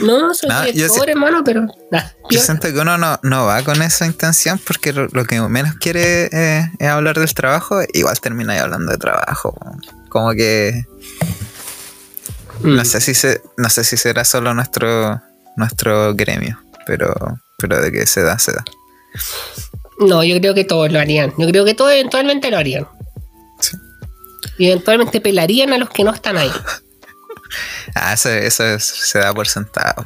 No, 0.06 0.32
soy 0.34 0.48
No, 0.48 0.62
director, 0.62 1.10
hermano, 1.10 1.42
pero. 1.44 1.66
nah, 1.90 2.02
Yo 2.30 2.40
siento 2.40 2.68
que 2.72 2.78
uno 2.78 2.96
no, 2.98 3.18
no 3.22 3.46
va 3.46 3.62
con 3.62 3.82
esa 3.82 4.06
intención 4.06 4.60
porque 4.64 4.92
lo, 4.92 5.08
lo 5.08 5.24
que 5.24 5.40
menos 5.40 5.74
quiere 5.74 6.28
eh, 6.32 6.70
es 6.78 6.88
hablar 6.88 7.18
del 7.18 7.34
trabajo, 7.34 7.80
igual 7.92 8.18
termina 8.20 8.52
ahí 8.52 8.58
hablando 8.60 8.92
de 8.92 8.98
trabajo. 8.98 9.54
Como 10.08 10.30
que 10.32 10.84
Mm. 12.60 12.74
no 12.74 12.84
sé 12.84 13.00
si 13.00 13.14
se, 13.14 13.40
no 13.56 13.68
sé 13.70 13.84
si 13.84 13.96
será 13.96 14.24
solo 14.24 14.52
nuestro 14.52 15.20
nuestro 15.56 16.12
gremio, 16.16 16.58
pero 16.86 17.14
pero 17.56 17.80
de 17.80 17.92
que 17.92 18.04
se 18.06 18.22
da, 18.22 18.36
se 18.40 18.50
da. 18.52 18.64
No, 20.00 20.24
yo 20.24 20.38
creo 20.40 20.54
que 20.54 20.64
todos 20.64 20.90
lo 20.92 20.98
harían. 20.98 21.32
Yo 21.38 21.46
creo 21.48 21.64
que 21.64 21.74
todos 21.74 21.92
eventualmente 21.92 22.50
lo 22.50 22.58
harían. 22.58 22.86
Y 24.58 24.66
eventualmente 24.66 25.20
pelarían 25.20 25.72
a 25.72 25.78
los 25.78 25.88
que 25.90 26.04
no 26.04 26.12
están 26.12 26.36
ahí. 26.36 26.50
Ah, 27.94 28.12
eso, 28.12 28.28
eso 28.28 28.62
es- 28.64 28.84
se 28.84 29.18
da 29.18 29.32
por 29.32 29.48
sentado. 29.48 30.04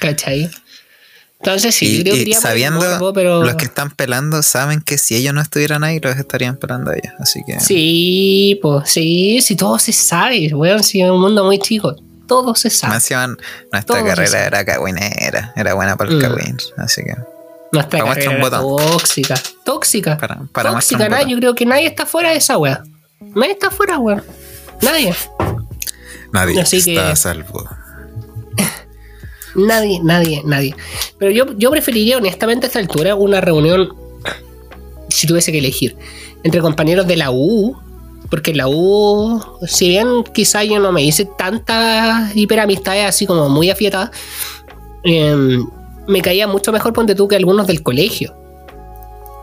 ¿Cachai? 0.00 0.48
Entonces 1.40 1.74
sí, 1.74 1.98
y, 1.98 2.02
creo 2.04 2.14
que 2.14 2.34
sabiendo 2.34 2.78
morbo, 2.80 3.12
pero... 3.12 3.42
los 3.42 3.56
que 3.56 3.64
están 3.66 3.90
pelando 3.90 4.42
saben 4.44 4.80
que 4.80 4.96
si 4.96 5.16
ellos 5.16 5.34
no 5.34 5.40
estuvieran 5.40 5.82
ahí, 5.84 5.98
los 6.00 6.16
estarían 6.16 6.56
pelando 6.56 6.92
a 6.92 6.94
ellos. 6.94 7.12
Así 7.18 7.40
que 7.44 7.58
Sí, 7.60 8.58
pues 8.62 8.88
sí, 8.88 9.40
sí, 9.42 9.56
todo 9.56 9.78
se 9.80 9.92
sabe, 9.92 10.54
weón, 10.54 10.82
si 10.84 11.02
es 11.02 11.10
un 11.10 11.20
mundo 11.20 11.44
muy 11.44 11.58
chico, 11.58 11.96
todo 12.28 12.54
se 12.54 12.70
sabe. 12.70 12.92
nuestra 12.94 13.82
Todo 13.84 14.04
carrera 14.06 14.46
era 14.46 14.64
cagüinera, 14.64 15.52
era 15.56 15.74
buena 15.74 15.96
para 15.96 16.10
el 16.10 16.16
Mm. 16.18 16.20
cagüín. 16.20 16.56
Así 16.78 17.02
que 17.02 17.14
Nuestra 17.72 17.98
para 18.00 18.14
carrera 18.14 18.30
un 18.30 18.36
era 18.36 18.50
tóxica, 18.60 19.34
tóxica, 19.64 20.16
para, 20.16 20.38
para 20.52 20.70
tóxica, 20.72 21.08
botón. 21.08 21.28
yo 21.28 21.36
creo 21.38 21.54
que 21.56 21.66
nadie 21.66 21.86
está 21.88 22.06
fuera 22.06 22.30
de 22.30 22.36
esa 22.36 22.56
weá. 22.56 22.84
Nadie 23.20 23.52
está 23.52 23.70
fuera, 23.70 23.98
weón. 23.98 24.22
Nadie, 24.82 25.14
Nadie 26.32 26.60
Así 26.60 26.76
está 26.78 26.90
que- 26.92 26.98
a 27.00 27.16
salvo. 27.16 27.64
nadie, 29.54 30.00
nadie, 30.02 30.42
nadie. 30.44 30.74
Pero 31.18 31.30
yo, 31.30 31.56
yo 31.56 31.70
preferiría 31.70 32.18
honestamente 32.18 32.66
a 32.66 32.68
esta 32.68 32.78
altura 32.78 33.14
una 33.14 33.40
reunión, 33.40 33.94
si 35.08 35.26
tuviese 35.26 35.52
que 35.52 35.58
elegir, 35.58 35.96
entre 36.42 36.60
compañeros 36.60 37.06
de 37.06 37.16
la 37.16 37.30
U, 37.30 37.76
porque 38.30 38.52
la 38.54 38.66
U, 38.68 39.40
si 39.66 39.88
bien 39.88 40.24
quizá 40.34 40.62
yo 40.64 40.78
no 40.78 40.92
me 40.92 41.02
hice 41.02 41.24
tantas 41.38 42.36
hiperamistades 42.36 43.06
así 43.08 43.24
como 43.26 43.48
muy 43.48 43.70
afiatadas, 43.70 44.10
em, 45.04 45.64
me 46.08 46.20
caía 46.22 46.46
mucho 46.46 46.72
mejor 46.72 46.92
ponte 46.92 47.14
tú 47.14 47.28
que 47.28 47.36
algunos 47.36 47.66
del 47.66 47.82
colegio. 47.82 48.34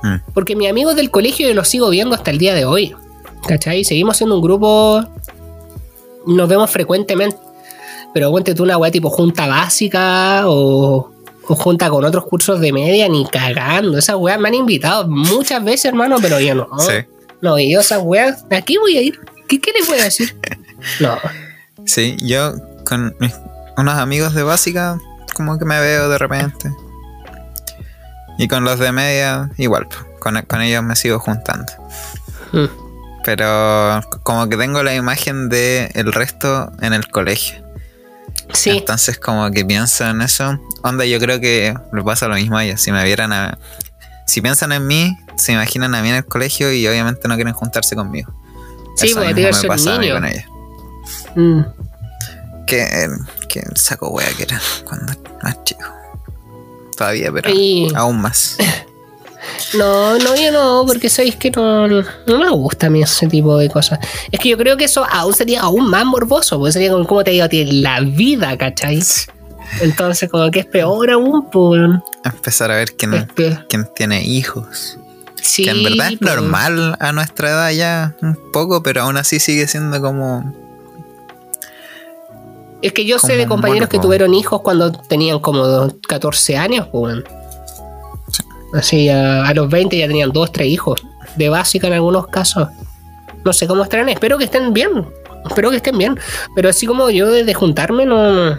Mm. 0.03 0.15
Porque 0.33 0.55
mis 0.55 0.69
amigos 0.69 0.95
del 0.95 1.09
colegio 1.09 1.47
yo 1.47 1.53
los 1.53 1.67
sigo 1.67 1.89
viendo 1.89 2.13
hasta 2.15 2.29
el 2.29 2.38
día 2.38 2.53
de 2.53 2.65
hoy. 2.65 2.93
¿Cachai? 3.47 3.84
Seguimos 3.84 4.17
siendo 4.17 4.36
un 4.36 4.41
grupo. 4.41 5.03
Nos 6.25 6.47
vemos 6.49 6.69
frecuentemente. 6.69 7.38
Pero 8.13 8.32
ponte 8.32 8.53
tú 8.53 8.63
una 8.63 8.77
weá 8.77 8.91
tipo 8.91 9.10
junta 9.10 9.47
básica 9.47 10.43
o, 10.47 11.12
o 11.47 11.56
junta 11.56 11.89
con 11.89 12.06
otros 12.06 12.25
cursos 12.25 12.60
de 12.60 12.71
media, 12.71 13.10
ni 13.10 13.25
cagando. 13.25 13.97
Esas 13.97 14.15
weas 14.17 14.39
me 14.39 14.49
han 14.49 14.53
invitado 14.53 15.08
muchas 15.08 15.63
veces, 15.63 15.86
hermano, 15.86 16.17
pero 16.21 16.39
yo 16.39 16.53
no. 16.56 16.67
Sí. 16.79 16.93
No, 17.41 17.58
y 17.60 17.71
yo 17.73 17.79
esas 17.82 18.01
weas, 18.03 18.45
¿a 18.51 18.62
qué 18.62 18.77
voy 18.79 18.97
a 18.97 19.01
ir? 19.01 19.19
¿Qué, 19.47 19.60
qué 19.60 19.71
les 19.77 19.88
voy 19.88 19.99
a 19.99 20.03
decir? 20.03 20.36
No. 20.99 21.17
Sí, 21.86 22.17
yo 22.21 22.53
con 22.86 23.15
mis- 23.21 23.34
unos 23.77 23.95
amigos 23.95 24.34
de 24.34 24.43
básica, 24.43 24.99
como 25.34 25.58
que 25.58 25.63
me 25.63 25.79
veo 25.79 26.10
de 26.10 26.17
repente. 26.17 26.69
Y 28.38 28.47
con 28.49 28.65
los 28.65 28.79
de 28.79 28.91
media, 28.91 29.49
igual, 29.58 29.88
con 30.19 30.62
ellos 30.62 30.84
me 30.84 30.95
sigo 30.97 31.19
juntando. 31.19 31.71
Mm. 32.51 32.65
Pero 33.23 34.01
como 34.23 34.47
que 34.49 34.57
tengo 34.57 34.83
la 34.83 34.93
imagen 34.95 35.49
de 35.49 35.91
el 35.95 36.12
resto 36.12 36.71
en 36.81 36.93
el 36.93 37.07
colegio. 37.07 37.63
Sí, 38.53 38.71
Entonces 38.71 39.17
como 39.17 39.49
que 39.51 39.65
pienso 39.65 40.05
en 40.05 40.21
eso. 40.21 40.59
Onda, 40.83 41.05
yo 41.05 41.19
creo 41.19 41.39
que 41.39 41.73
le 41.91 42.03
pasa 42.03 42.27
lo 42.27 42.36
mismo 42.36 42.57
a 42.57 42.65
ellos. 42.65 42.81
Si 42.81 42.91
me 42.91 43.03
vieran 43.03 43.31
a... 43.33 43.57
Si 44.27 44.41
piensan 44.41 44.71
en 44.71 44.86
mí, 44.88 45.17
se 45.38 45.53
imaginan 45.53 45.95
a 45.95 46.01
mí 46.01 46.09
en 46.09 46.15
el 46.15 46.25
colegio 46.25 46.71
y 46.71 46.86
obviamente 46.88 47.27
no 47.27 47.36
quieren 47.36 47.53
juntarse 47.53 47.95
conmigo. 47.95 48.33
sí, 48.95 49.07
Eso 49.07 49.19
porque 49.19 49.33
debe 49.33 49.53
ser 49.53 49.71
a 49.71 49.97
mí 49.99 50.12
con 50.12 50.25
ellos. 50.25 50.43
Mm. 51.36 51.62
Que, 52.67 53.09
que 53.49 53.63
saco 53.75 54.09
wea 54.09 54.27
que 54.38 54.43
era 54.43 54.62
cuando 54.86 55.13
más 55.41 55.63
chico. 55.63 55.83
Todavía, 56.95 57.31
pero 57.31 57.49
Y- 57.49 57.91
aún 57.95 58.21
más. 58.21 58.57
No, 59.77 60.17
no, 60.17 60.36
yo 60.36 60.51
no, 60.51 60.84
porque 60.86 61.10
sabéis 61.10 61.36
que 61.36 61.51
no, 61.51 61.88
no 61.88 62.03
me 62.27 62.49
gusta 62.49 62.88
a 62.88 62.89
mí 62.89 63.01
ese 63.01 63.27
tipo 63.27 63.58
de 63.58 63.69
cosas. 63.69 63.99
Es 64.32 64.39
que 64.39 64.49
yo 64.49 64.58
creo 64.58 64.77
que 64.77 64.86
eso 64.86 65.06
aún 65.10 65.34
sería 65.34 65.62
aún 65.62 65.89
más 65.89 66.06
morboso, 66.06 66.58
porque 66.58 66.73
sería 66.73 66.91
como 66.91 67.06
cómo 67.06 67.23
te 67.23 67.32
digo 67.32 67.45
a 67.45 67.49
ti 67.49 67.65
la 67.82 67.99
vida, 68.01 68.58
¿cachai? 68.58 69.01
Entonces, 69.82 70.29
como 70.29 70.49
que 70.51 70.60
es 70.60 70.65
peor 70.65 71.10
aún, 71.12 71.49
pues. 71.49 71.82
Empezar 72.23 72.71
a 72.71 72.75
ver 72.75 72.91
quién, 72.93 73.27
quién 73.69 73.89
tiene 73.95 74.23
hijos. 74.23 74.97
Sí, 75.41 75.63
que 75.65 75.71
en 75.71 75.84
verdad 75.84 76.13
es 76.13 76.19
pues. 76.19 76.36
normal 76.36 76.95
a 76.99 77.12
nuestra 77.12 77.49
edad 77.49 77.71
ya 77.71 78.15
un 78.21 78.38
poco, 78.53 78.82
pero 78.82 79.01
aún 79.01 79.17
así 79.17 79.39
sigue 79.39 79.67
siendo 79.67 80.01
como... 80.01 80.53
Es 82.82 82.91
que 82.91 83.06
yo 83.06 83.17
sé 83.17 83.38
de 83.38 83.47
compañeros 83.47 83.88
que 83.88 83.97
tuvieron 83.97 84.34
hijos 84.34 84.62
cuando 84.62 84.91
tenían 84.91 85.39
como 85.39 85.89
14 86.08 86.58
años, 86.58 86.88
pues. 86.91 87.23
Así, 88.73 89.09
a, 89.09 89.45
a 89.45 89.53
los 89.53 89.69
20 89.69 89.97
ya 89.97 90.07
tenían 90.07 90.31
dos, 90.31 90.51
tres 90.51 90.67
hijos. 90.67 91.01
De 91.36 91.49
básica 91.49 91.88
en 91.88 91.93
algunos 91.93 92.27
casos. 92.27 92.67
No 93.45 93.53
sé 93.53 93.67
cómo 93.67 93.83
estarán, 93.83 94.09
espero 94.09 94.38
que 94.38 94.45
estén 94.45 94.73
bien. 94.73 95.07
Espero 95.47 95.69
que 95.69 95.77
estén 95.77 95.97
bien. 95.97 96.19
Pero 96.55 96.69
así 96.69 96.86
como 96.86 97.09
yo 97.09 97.29
desde 97.29 97.53
juntarme 97.53 98.05
no. 98.05 98.57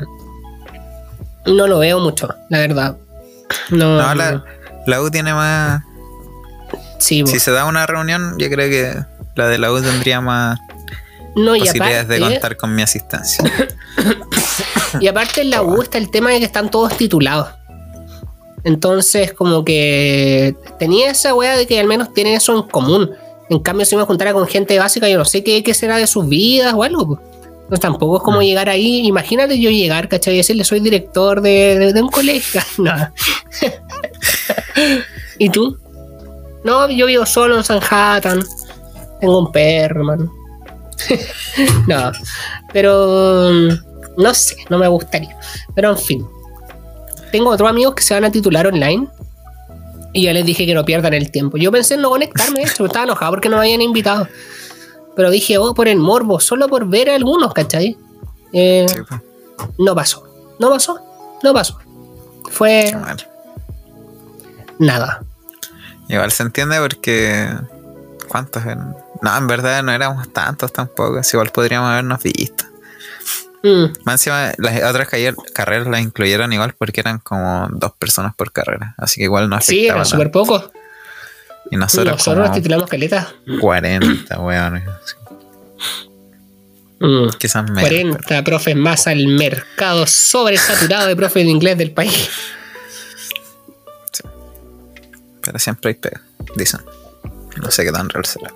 No 1.46 1.66
lo 1.66 1.78
veo 1.78 2.00
mucho, 2.00 2.28
la 2.48 2.58
verdad. 2.58 2.96
No, 3.70 3.98
No, 3.98 4.14
la, 4.14 4.44
la 4.86 5.02
U 5.02 5.10
tiene 5.10 5.34
más... 5.34 5.82
sí. 6.98 7.22
Si 7.26 7.38
se 7.38 7.50
da 7.50 7.66
una 7.66 7.86
reunión, 7.86 8.36
yo 8.38 8.48
creo 8.48 8.70
que 8.70 9.04
la 9.34 9.48
de 9.48 9.58
la 9.58 9.70
U 9.70 9.82
tendría 9.82 10.20
más 10.20 10.58
no, 11.34 11.52
posibilidades 11.52 12.08
de 12.08 12.20
contar 12.20 12.56
con 12.56 12.74
mi 12.74 12.82
asistencia. 12.82 13.44
y 15.00 15.06
aparte 15.06 15.42
en 15.42 15.50
la 15.50 15.62
U 15.62 15.82
está 15.82 15.98
el 15.98 16.10
tema 16.10 16.30
de 16.30 16.38
que 16.38 16.44
están 16.44 16.70
todos 16.70 16.96
titulados. 16.96 17.48
Entonces, 18.64 19.32
como 19.32 19.64
que 19.64 20.56
tenía 20.78 21.10
esa 21.10 21.34
weá 21.34 21.56
de 21.56 21.66
que 21.66 21.78
al 21.78 21.86
menos 21.86 22.12
tienen 22.14 22.34
eso 22.34 22.56
en 22.56 22.62
común. 22.68 23.10
En 23.50 23.58
cambio, 23.58 23.84
si 23.84 23.94
me 23.94 24.04
juntara 24.04 24.32
con 24.32 24.46
gente 24.46 24.78
básica, 24.78 25.08
yo 25.08 25.18
no 25.18 25.24
sé 25.26 25.44
qué, 25.44 25.62
qué 25.62 25.74
será 25.74 25.98
de 25.98 26.06
sus 26.06 26.26
vidas 26.28 26.72
o 26.74 26.82
algo. 26.82 27.06
po. 27.06 27.20
No, 27.70 27.76
tampoco 27.78 28.16
es 28.18 28.22
como 28.22 28.38
Mm. 28.38 28.42
llegar 28.42 28.68
ahí. 28.68 29.06
Imagínate 29.06 29.58
yo 29.58 29.70
llegar, 29.70 30.08
¿cachai? 30.08 30.34
Y 30.34 30.36
decirle, 30.38 30.64
soy 30.64 30.80
director 30.80 31.40
de, 31.40 31.78
de- 31.78 31.92
de 31.92 32.02
un 32.02 32.08
colegio. 32.10 32.60
No. 32.78 32.92
¿Y 35.38 35.50
tú? 35.50 35.78
No, 36.64 36.88
yo 36.90 37.06
vivo 37.06 37.26
solo 37.26 37.56
en 37.56 37.64
Sanhattan. 37.64 38.42
Tengo 39.20 39.38
un 39.40 39.52
perro, 39.52 40.00
hermano. 40.00 40.32
no, 41.88 42.12
pero 42.72 43.50
mm, 43.52 43.68
no 44.22 44.34
sé, 44.34 44.56
no 44.70 44.78
me 44.78 44.88
gustaría. 44.88 45.36
Pero 45.74 45.90
en 45.90 45.98
fin, 45.98 46.26
tengo 47.34 47.50
otros 47.50 47.68
amigos 47.68 47.96
que 47.96 48.02
se 48.04 48.14
van 48.14 48.24
a 48.24 48.30
titular 48.30 48.64
online 48.64 49.08
y 50.12 50.22
ya 50.22 50.32
les 50.32 50.46
dije 50.46 50.66
que 50.66 50.72
no 50.72 50.84
pierdan 50.84 51.14
el 51.14 51.32
tiempo. 51.32 51.56
Yo 51.56 51.72
pensé 51.72 51.94
en 51.94 52.02
no 52.02 52.10
conectarme, 52.10 52.60
de 52.60 52.66
hecho, 52.66 52.86
estaba 52.86 53.06
enojado 53.06 53.32
porque 53.32 53.48
no 53.48 53.56
me 53.56 53.62
habían 53.62 53.82
invitado. 53.82 54.28
Pero 55.16 55.32
dije, 55.32 55.58
oh, 55.58 55.74
por 55.74 55.88
el 55.88 55.98
morbo, 55.98 56.38
solo 56.38 56.68
por 56.68 56.86
ver 56.86 57.10
a 57.10 57.16
algunos, 57.16 57.52
¿cachai? 57.52 57.98
Eh, 58.52 58.86
Sí, 58.88 59.00
pues, 59.08 59.20
no 59.80 59.96
pasó, 59.96 60.24
no 60.60 60.70
pasó, 60.70 61.00
no 61.42 61.52
pasó. 61.52 61.76
Fue 62.52 62.96
nada. 64.78 65.24
Igual 66.08 66.30
se 66.30 66.44
entiende 66.44 66.78
porque... 66.78 67.48
¿Cuántos 68.28 68.64
eran? 68.64 68.96
No, 69.22 69.36
en 69.36 69.46
verdad 69.48 69.82
no 69.82 69.90
éramos 69.90 70.32
tantos 70.32 70.72
tampoco. 70.72 71.18
así 71.18 71.36
igual 71.36 71.50
podríamos 71.50 71.90
habernos 71.90 72.22
visto. 72.22 72.64
Mm, 73.64 73.86
Más 74.04 74.20
encima, 74.20 74.52
las 74.58 74.82
otras 74.84 75.08
carreras 75.54 75.86
las 75.86 76.02
incluyeron 76.02 76.52
igual 76.52 76.74
porque 76.76 77.00
eran 77.00 77.18
como 77.18 77.66
dos 77.72 77.92
personas 77.98 78.34
por 78.34 78.52
carrera. 78.52 78.94
Así 78.98 79.20
que 79.20 79.24
igual 79.24 79.48
no 79.48 79.58
sí, 79.62 79.78
afectaba 79.78 80.00
eran 80.00 80.06
súper 80.06 80.30
pocos. 80.30 80.70
Y 81.70 81.76
nosotros, 81.76 82.18
Nosotros 82.18 82.46
nos 82.46 82.56
titulamos 82.56 82.90
caleta. 82.90 83.32
40, 83.60 84.38
weón. 84.38 84.82
Mm. 87.00 87.28
Quizás 87.38 87.64
menos. 87.64 87.80
40 87.80 88.44
profes 88.44 88.76
más 88.76 89.06
al 89.06 89.26
mercado 89.28 90.06
sobresaturado 90.06 91.06
de 91.06 91.16
profes 91.16 91.44
de 91.44 91.50
inglés 91.50 91.78
del 91.78 91.92
país. 91.92 92.28
Pero, 94.12 94.30
pero 95.40 95.58
siempre 95.58 95.88
hay 95.88 95.94
pega, 95.94 96.20
dicen. 96.54 96.80
No 97.62 97.70
sé 97.70 97.82
qué 97.84 97.92
tan 97.92 98.10
real 98.10 98.26
será. 98.26 98.52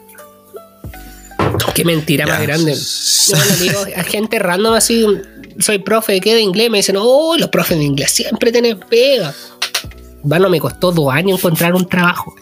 Qué 1.74 1.84
mentira 1.84 2.26
Ya. 2.26 2.32
más 2.34 2.42
grande. 2.42 2.74
Yo 2.74 3.36
le 3.36 3.56
digo 3.56 3.80
a 3.96 4.02
gente 4.04 4.38
random 4.38 4.74
así, 4.74 5.06
soy 5.58 5.78
profe 5.78 6.12
de 6.14 6.20
qué 6.20 6.34
de 6.34 6.40
inglés, 6.42 6.70
me 6.70 6.78
dicen, 6.78 6.96
oh, 6.98 7.36
los 7.36 7.48
profes 7.50 7.78
de 7.78 7.84
inglés 7.84 8.10
siempre 8.10 8.52
tienen 8.52 8.78
pega. 8.78 9.34
Bueno, 10.22 10.48
me 10.48 10.60
costó 10.60 10.92
dos 10.92 11.12
años 11.12 11.38
encontrar 11.38 11.74
un 11.74 11.88
trabajo. 11.88 12.34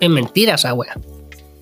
es 0.00 0.08
mentira 0.10 0.54
esa 0.54 0.74
wea. 0.74 0.94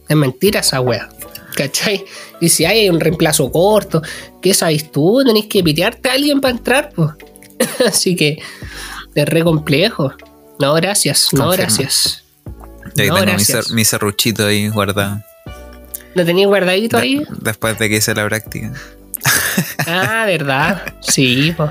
Es 0.08 0.16
mentira 0.16 0.60
esa 0.60 0.80
wea. 0.80 1.08
¿Cachai? 1.54 2.04
Y 2.40 2.50
si 2.50 2.66
hay 2.66 2.88
un 2.90 3.00
reemplazo 3.00 3.50
corto, 3.50 4.02
¿qué 4.42 4.52
sabes 4.52 4.92
tú? 4.92 5.22
Tenés 5.24 5.46
que 5.46 5.62
pitearte 5.62 6.10
a 6.10 6.12
alguien 6.12 6.40
para 6.40 6.54
entrar, 6.56 6.92
pues. 6.94 7.10
Así 7.88 8.14
que 8.14 8.38
es 9.14 9.24
re 9.26 9.42
complejo. 9.42 10.12
No, 10.58 10.74
gracias. 10.74 11.32
No, 11.32 11.48
gracias. 11.50 12.24
Y 12.94 13.02
ahí 13.02 13.08
No, 13.08 13.14
tengo 13.16 13.32
mi, 13.32 13.42
cer- 13.42 13.70
ahí 14.46 14.68
guardado. 14.68 15.22
¿Lo 16.16 16.24
tenías 16.24 16.48
guardadito 16.48 16.96
De- 16.96 17.02
ahí? 17.02 17.22
después 17.40 17.78
de 17.78 17.88
que 17.88 17.96
hice 17.96 18.14
la 18.14 18.24
práctica. 18.26 18.72
Ah, 19.86 20.24
¿verdad? 20.26 20.82
Sí, 21.00 21.52
po. 21.56 21.70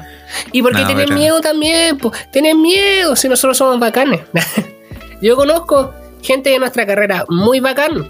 ¿Y 0.51 0.61
por 0.61 0.73
qué 0.75 0.81
No, 0.83 0.87
pero- 0.95 1.15
miedo 1.15 1.41
también? 1.41 1.97
Po? 1.97 2.11
Tienen 2.31 2.61
miedo 2.61 3.15
si 3.15 3.27
nosotros 3.27 3.57
somos 3.57 3.79
bacanes. 3.79 4.21
Yo 5.21 5.35
conozco 5.35 5.93
gente 6.21 6.49
de 6.51 6.59
nuestra 6.59 6.85
carrera 6.85 7.25
muy 7.29 7.59
bacán 7.59 8.09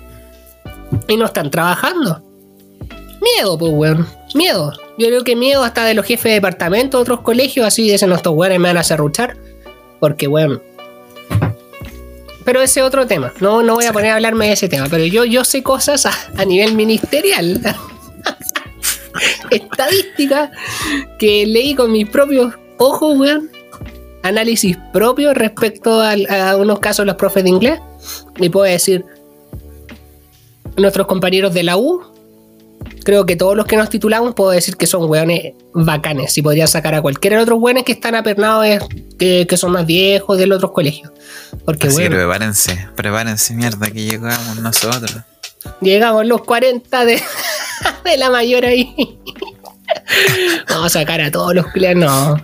y 1.08 1.18
no 1.18 1.26
están 1.26 1.50
trabajando. 1.52 2.22
Miedo, 3.22 3.58
pues, 3.58 3.72
weón. 3.74 4.08
miedo. 4.34 4.72
Yo 4.98 5.08
creo 5.08 5.24
que 5.24 5.36
miedo 5.36 5.64
hasta 5.64 5.84
de 5.86 5.94
los 5.94 6.06
jefes 6.06 6.26
de 6.26 6.32
departamento 6.34 6.98
de 6.98 7.02
otros 7.02 7.22
colegios, 7.22 7.66
así 7.68 7.90
dicen 7.90 8.12
estos 8.12 8.34
weones 8.34 8.60
me 8.60 8.70
van 8.70 8.78
a 8.78 8.84
cerruchar. 8.84 9.38
Porque, 10.00 10.28
bueno. 10.28 10.62
Pero 12.46 12.62
ese 12.62 12.80
es 12.80 12.86
otro 12.86 13.08
tema. 13.08 13.34
No, 13.42 13.64
no 13.64 13.74
voy 13.74 13.86
a 13.86 13.92
poner 13.92 14.12
a 14.12 14.16
hablarme 14.16 14.48
de 14.48 14.54
ese 14.54 14.70
tema. 14.70 14.88
Pero 14.90 15.04
yo, 15.06 15.26
yo 15.26 15.44
sé 15.44 15.64
cosas 15.64 16.06
a, 16.06 16.14
a 16.38 16.46
nivel 16.46 16.76
ministerial. 16.76 17.60
Estadística 19.50 20.52
que 21.20 21.46
leí 21.46 21.76
con 21.76 21.92
mis 21.92 22.08
propios 22.08 22.54
ojos, 22.78 23.18
weón. 23.18 23.50
Análisis 24.24 24.78
propio 24.92 25.34
respecto 25.34 26.02
a, 26.02 26.56
unos 26.56 26.80
casos 26.80 27.04
de 27.04 27.08
los 27.08 27.16
profes 27.16 27.44
de 27.44 27.50
inglés. 27.50 27.80
Y 28.38 28.50
puedo 28.50 28.66
decir, 28.66 29.06
nuestros 30.78 31.06
compañeros 31.08 31.54
de 31.54 31.64
la 31.64 31.78
U, 31.78 32.02
creo 33.06 33.26
que 33.26 33.36
todos 33.36 33.56
los 33.56 33.66
que 33.68 33.78
nos 33.78 33.90
titulamos 33.90 34.34
puedo 34.34 34.50
decir 34.50 34.76
que 34.76 34.88
son 34.88 35.10
weones 35.10 35.54
bacanes. 35.74 36.38
Y 36.38 36.42
podría 36.42 36.68
sacar 36.68 36.96
a 36.96 37.02
cualquiera 37.02 37.38
de 37.38 37.44
otros 37.44 37.60
weones 37.62 37.84
que 37.84 37.94
están 37.94 38.16
apernados, 38.16 38.66
eh, 38.66 38.80
que, 39.18 39.46
que 39.48 39.58
son 39.58 39.72
más 39.72 39.86
viejos 39.86 40.38
del 40.38 40.52
otros 40.52 40.72
colegios. 40.72 41.12
Porque, 41.64 41.88
Así 41.88 41.98
que 41.98 42.10
bueno, 42.10 42.18
prepárense, 42.18 42.90
prepárense, 42.96 43.54
mierda, 43.54 43.90
que 43.92 44.04
llegamos 44.04 44.60
nosotros. 44.60 45.18
llegamos 45.82 46.26
los 46.26 46.42
40 46.42 47.06
de, 47.06 47.22
de 48.04 48.18
la 48.18 48.30
mayor 48.32 48.66
ahí. 48.66 48.96
Vamos 50.70 50.88
a 50.96 51.00
sacar 51.00 51.22
a 51.22 51.32
todos 51.32 51.54
los 51.54 51.68
clientes. 51.68 52.10
No. 52.10 52.42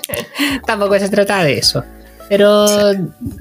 Tampoco 0.66 0.98
se 0.98 1.08
trata 1.08 1.44
de 1.44 1.58
eso. 1.58 1.84
Pero 2.28 2.66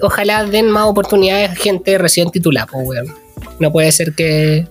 ojalá 0.02 0.44
den 0.46 0.70
más 0.70 0.86
oportunidades 0.86 1.50
a 1.50 1.56
gente 1.56 1.98
recién 1.98 2.30
titulada, 2.30 2.68
pues, 2.68 2.88
weón. 2.88 3.16
No 3.60 3.72
puede 3.72 3.92
ser 3.92 4.14
que, 4.14 4.68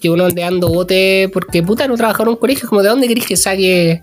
que 0.00 0.10
uno 0.10 0.26
ande 0.26 0.42
dando 0.42 0.68
bote 0.68 1.30
porque 1.32 1.62
puta 1.62 1.86
no 1.88 1.96
trabajar 1.96 2.22
en 2.26 2.30
un 2.30 2.36
colegio. 2.36 2.68
Como 2.68 2.82
de 2.82 2.88
dónde 2.88 3.08
querés 3.08 3.26
que 3.26 3.36
saque 3.36 4.02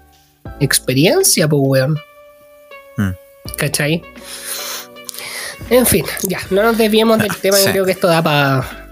experiencia, 0.60 1.48
pues, 1.48 1.62
weón. 1.64 1.98
Mm. 2.98 3.12
¿Cachai? 3.58 4.02
En 5.70 5.86
fin, 5.86 6.06
ya, 6.24 6.40
no 6.50 6.64
nos 6.64 6.78
desviemos 6.78 7.18
del 7.18 7.36
tema. 7.38 7.58
Yo 7.60 7.72
creo 7.72 7.86
que 7.86 7.92
esto 7.92 8.08
da 8.08 8.22
para 8.22 8.86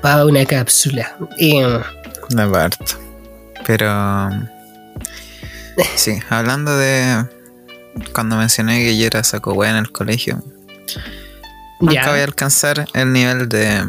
para 0.00 0.24
una 0.24 0.44
cápsula. 0.44 1.16
Y, 1.38 1.60
De 1.60 2.46
parto. 2.46 2.84
Pero. 3.66 4.30
Sí, 5.96 6.20
hablando 6.28 6.76
de. 6.76 7.24
Cuando 8.12 8.36
mencioné 8.36 8.80
que 8.80 8.98
yo 8.98 9.06
era 9.06 9.24
saco 9.24 9.54
wea 9.54 9.70
en 9.70 9.76
el 9.76 9.90
colegio, 9.90 10.42
nunca 11.80 11.94
ya. 11.94 12.10
voy 12.10 12.20
a 12.20 12.24
alcanzar 12.24 12.86
el 12.92 13.12
nivel 13.12 13.48
de. 13.48 13.86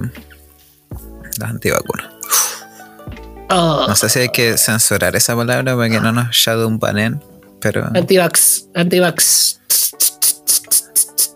las 1.37 1.49
antivacunas. 1.49 2.10
Oh, 3.51 3.85
No 3.87 3.95
sé 3.95 4.07
si 4.09 4.19
hay 4.19 4.29
que 4.29 4.57
censurar 4.57 5.15
esa 5.15 5.35
palabra 5.35 5.75
para 5.75 5.89
que 5.89 5.99
no 5.99 6.11
nos 6.11 6.29
shadowbanen, 6.31 7.21
pero. 7.59 7.85
antivax, 7.93 8.65
antivax. 8.73 9.59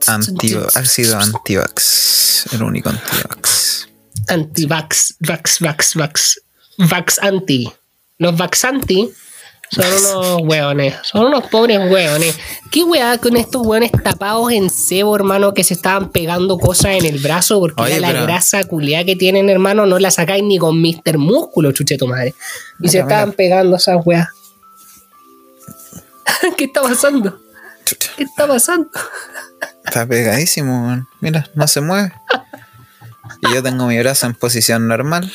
Anti, 0.08 0.56
ha 0.76 0.86
sido 0.86 1.20
antivax. 1.20 2.48
El 2.54 2.64
único 2.64 2.90
antivax. 2.90 3.88
Antivax, 4.28 5.16
vax, 5.20 5.60
vax, 5.60 5.96
vax. 5.96 6.42
Vax 6.78 7.20
anti. 7.20 7.72
Los 8.18 8.38
vax 8.38 8.66
anti 8.66 9.12
son 9.72 9.86
unos 9.86 10.42
hueones. 10.44 10.96
Son 11.04 11.26
unos 11.26 11.46
pobres 11.48 11.80
hueones. 11.92 12.38
¿Qué 12.72 12.84
hueá 12.84 13.18
con 13.18 13.36
estos 13.36 13.66
hueones 13.66 13.92
tapados 14.04 14.52
en 14.52 14.70
cebo, 14.70 15.16
hermano, 15.16 15.54
que 15.54 15.64
se 15.64 15.74
estaban 15.74 16.10
pegando 16.12 16.58
cosas 16.58 16.94
en 16.98 17.06
el 17.06 17.20
brazo? 17.20 17.60
Porque 17.60 17.82
Oye, 17.82 18.00
la 18.00 18.10
pero- 18.10 18.24
grasa 18.24 18.64
culiada 18.64 19.04
que 19.06 19.16
tienen, 19.16 19.50
hermano, 19.50 19.86
no 19.86 20.00
la 20.00 20.12
sacáis 20.12 20.44
ni 20.44 20.58
con 20.58 20.80
Mr. 20.82 21.18
Músculo, 21.18 21.72
chuche 21.72 21.98
tu 21.98 22.08
madre. 22.08 22.36
Y 22.80 22.90
se 22.90 23.00
estaban 23.00 23.30
mira. 23.30 23.38
pegando 23.38 23.76
esas 23.78 23.98
weas. 24.06 24.30
¿Qué 26.58 26.66
está 26.66 26.82
pasando? 26.82 27.40
¿Qué 28.18 28.24
está 28.24 28.48
pasando? 28.48 28.90
está 29.84 30.06
pegadísimo, 30.06 30.88
weón. 30.88 31.08
Mira, 31.22 31.48
no 31.56 31.68
se 31.68 31.82
mueve. 31.82 32.12
Y 33.42 33.54
yo 33.54 33.62
tengo 33.62 33.86
mi 33.88 33.98
brazo 34.00 34.26
en 34.26 34.34
posición 34.34 34.88
normal. 34.88 35.32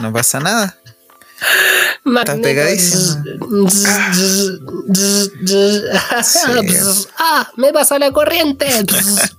No 0.00 0.12
pasa 0.12 0.40
nada. 0.40 0.76
Pegadísimo. 2.42 3.24
Ah, 7.18 7.48
me 7.56 7.72
pasa 7.72 7.98
la 7.98 8.10
corriente. 8.10 8.66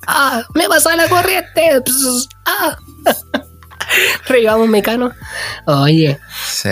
Ah, 0.08 0.43
me 0.56 0.67
pasa 0.67 0.95
la 0.95 1.08
corriente. 1.08 1.82
Ah. 2.45 2.78
Revivamos 4.28 4.67
mecano. 4.67 5.12
Oye, 5.67 6.19
Sí. 6.51 6.69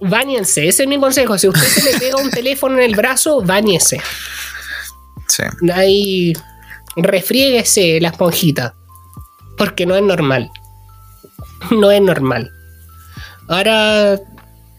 bañense, 0.00 0.68
ese 0.68 0.82
es 0.82 0.88
mi 0.88 1.00
consejo. 1.00 1.38
Si 1.38 1.48
usted 1.48 1.66
se 1.66 1.92
le 1.92 1.98
pega 1.98 2.16
un 2.18 2.30
teléfono 2.30 2.76
en 2.76 2.82
el 2.84 2.94
brazo, 2.94 3.40
bañese. 3.42 4.00
Sí. 5.28 5.42
Ahí 5.72 6.32
refriéguese 6.96 8.00
la 8.00 8.08
esponjita. 8.08 8.74
Porque 9.56 9.86
no 9.86 9.96
es 9.96 10.02
normal. 10.02 10.50
No 11.70 11.90
es 11.90 12.02
normal. 12.02 12.50
Ahora. 13.48 14.18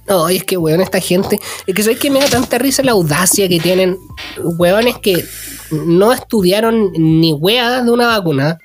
No, 0.08 0.28
es 0.28 0.44
que, 0.44 0.58
weón, 0.58 0.82
esta 0.82 1.00
gente. 1.00 1.40
Es 1.66 1.74
que 1.74 1.82
sabes 1.84 2.00
que 2.00 2.10
me 2.10 2.20
da 2.20 2.28
tanta 2.28 2.58
risa 2.58 2.84
la 2.84 2.92
audacia 2.92 3.48
que 3.48 3.60
tienen. 3.60 3.98
Weones 4.58 4.98
que 4.98 5.24
no 5.72 6.12
estudiaron 6.12 6.92
ni 6.94 7.32
wea 7.34 7.82
de 7.84 7.90
una 7.92 8.08
vacuna. 8.08 8.58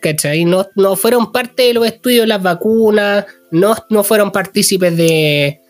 ¿Cachai? 0.00 0.44
No, 0.44 0.64
no 0.76 0.94
fueron 0.94 1.32
parte 1.32 1.64
de 1.64 1.74
los 1.74 1.84
estudios 1.86 2.22
de 2.22 2.28
las 2.28 2.42
vacunas. 2.42 3.26
No, 3.50 3.74
no 3.90 4.04
fueron 4.04 4.30
partícipes 4.30 4.96
de, 4.96 5.60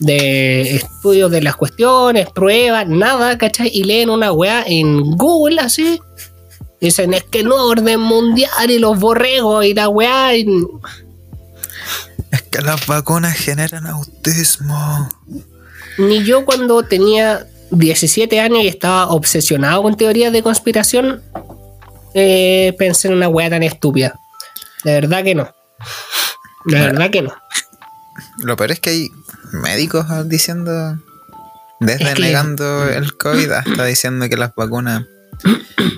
de 0.00 0.74
estudios 0.74 1.30
de 1.30 1.42
las 1.42 1.54
cuestiones, 1.54 2.28
pruebas, 2.34 2.88
nada, 2.88 3.38
¿cachai? 3.38 3.70
Y 3.72 3.84
leen 3.84 4.10
una 4.10 4.32
weá 4.32 4.64
en 4.66 5.12
Google 5.16 5.60
así. 5.60 6.00
Dicen, 6.80 7.14
es 7.14 7.22
que 7.22 7.44
no 7.44 7.54
orden 7.64 8.00
mundial 8.00 8.70
y 8.70 8.80
los 8.80 8.98
borregos 8.98 9.64
y 9.64 9.72
la 9.72 9.88
weá. 9.88 10.36
y- 10.36 10.46
Es 12.30 12.42
que 12.42 12.60
las 12.60 12.86
vacunas 12.86 13.34
generan 13.36 13.86
autismo. 13.86 15.08
Ni 15.98 16.24
yo 16.24 16.44
cuando 16.44 16.82
tenía 16.82 17.46
17 17.70 18.40
años 18.40 18.60
y 18.62 18.68
estaba 18.68 19.08
obsesionado 19.08 19.82
con 19.82 19.96
teorías 19.96 20.32
de 20.32 20.42
conspiración, 20.42 21.22
eh, 22.14 22.74
pensé 22.78 23.08
en 23.08 23.14
una 23.14 23.28
weá 23.28 23.48
tan 23.50 23.62
estúpida. 23.62 24.18
De 24.84 24.92
verdad 24.92 25.22
que 25.24 25.34
no. 25.34 25.52
De 26.64 26.80
verdad 26.80 27.10
que 27.10 27.22
no. 27.22 27.34
Lo 28.38 28.56
peor 28.56 28.72
es 28.72 28.80
que 28.80 28.90
hay 28.90 29.10
médicos 29.52 30.06
diciendo. 30.28 30.98
Desde 31.80 32.04
Es 32.10 32.14
que- 32.14 32.22
negando 32.22 32.88
el 32.88 33.16
COVID 33.16 33.50
hasta 33.52 33.84
diciendo 33.84 34.28
que 34.28 34.36
las 34.36 34.54
vacunas 34.54 35.04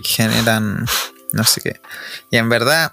generan 0.03 0.87
no 1.33 1.45
sé 1.45 1.61
qué. 1.61 1.81
Y 2.31 2.37
en 2.37 2.49
verdad, 2.49 2.93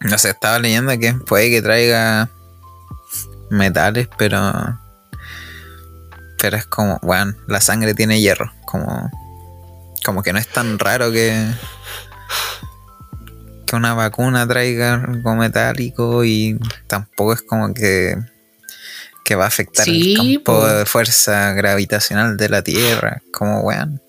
no 0.00 0.18
sé, 0.18 0.30
estaba 0.30 0.58
leyendo 0.58 0.96
que 0.98 1.14
puede 1.14 1.50
que 1.50 1.62
traiga 1.62 2.30
metales, 3.50 4.08
pero. 4.18 4.78
Pero 6.38 6.56
es 6.56 6.66
como, 6.66 6.98
bueno, 7.02 7.34
la 7.46 7.60
sangre 7.60 7.94
tiene 7.94 8.20
hierro. 8.20 8.52
Como. 8.64 9.10
Como 10.04 10.22
que 10.22 10.32
no 10.32 10.38
es 10.38 10.48
tan 10.48 10.78
raro 10.78 11.10
que. 11.10 11.46
Que 13.66 13.74
una 13.74 13.94
vacuna 13.94 14.46
traiga 14.46 14.94
algo 14.94 15.34
metálico 15.34 16.24
y 16.24 16.58
tampoco 16.86 17.32
es 17.32 17.42
como 17.42 17.74
que. 17.74 18.16
Que 19.24 19.34
va 19.34 19.44
a 19.44 19.48
afectar 19.48 19.84
Sí, 19.84 20.12
el 20.12 20.36
campo 20.36 20.60
po. 20.60 20.66
de 20.68 20.86
fuerza 20.86 21.52
gravitacional 21.52 22.36
de 22.36 22.48
la 22.48 22.62
Tierra. 22.62 23.22
Como, 23.32 23.60
weón. 23.62 24.00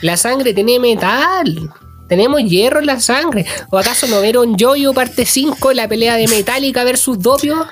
La 0.00 0.16
sangre 0.16 0.52
tiene 0.52 0.80
metal. 0.80 1.72
Tenemos 2.08 2.42
hierro 2.42 2.80
en 2.80 2.86
la 2.86 3.00
sangre. 3.00 3.46
¿O 3.70 3.78
acaso 3.78 4.06
no 4.06 4.20
vieron 4.20 4.56
Yoyo 4.56 4.92
parte 4.92 5.24
5 5.24 5.72
la 5.72 5.88
pelea 5.88 6.16
de 6.16 6.28
Metallica 6.28 6.84
versus 6.84 7.18
Dopio? 7.18 7.66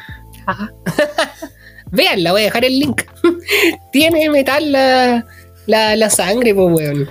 Ajá. 0.46 0.72
Vean, 1.90 2.22
la 2.22 2.32
voy 2.32 2.40
a 2.40 2.44
dejar 2.44 2.64
el 2.64 2.78
link. 2.78 3.02
Tiene 3.92 4.30
metal 4.30 4.72
la, 4.72 5.26
la, 5.66 5.94
la 5.96 6.08
sangre, 6.10 6.54
pues, 6.54 6.68
weón. 6.74 7.10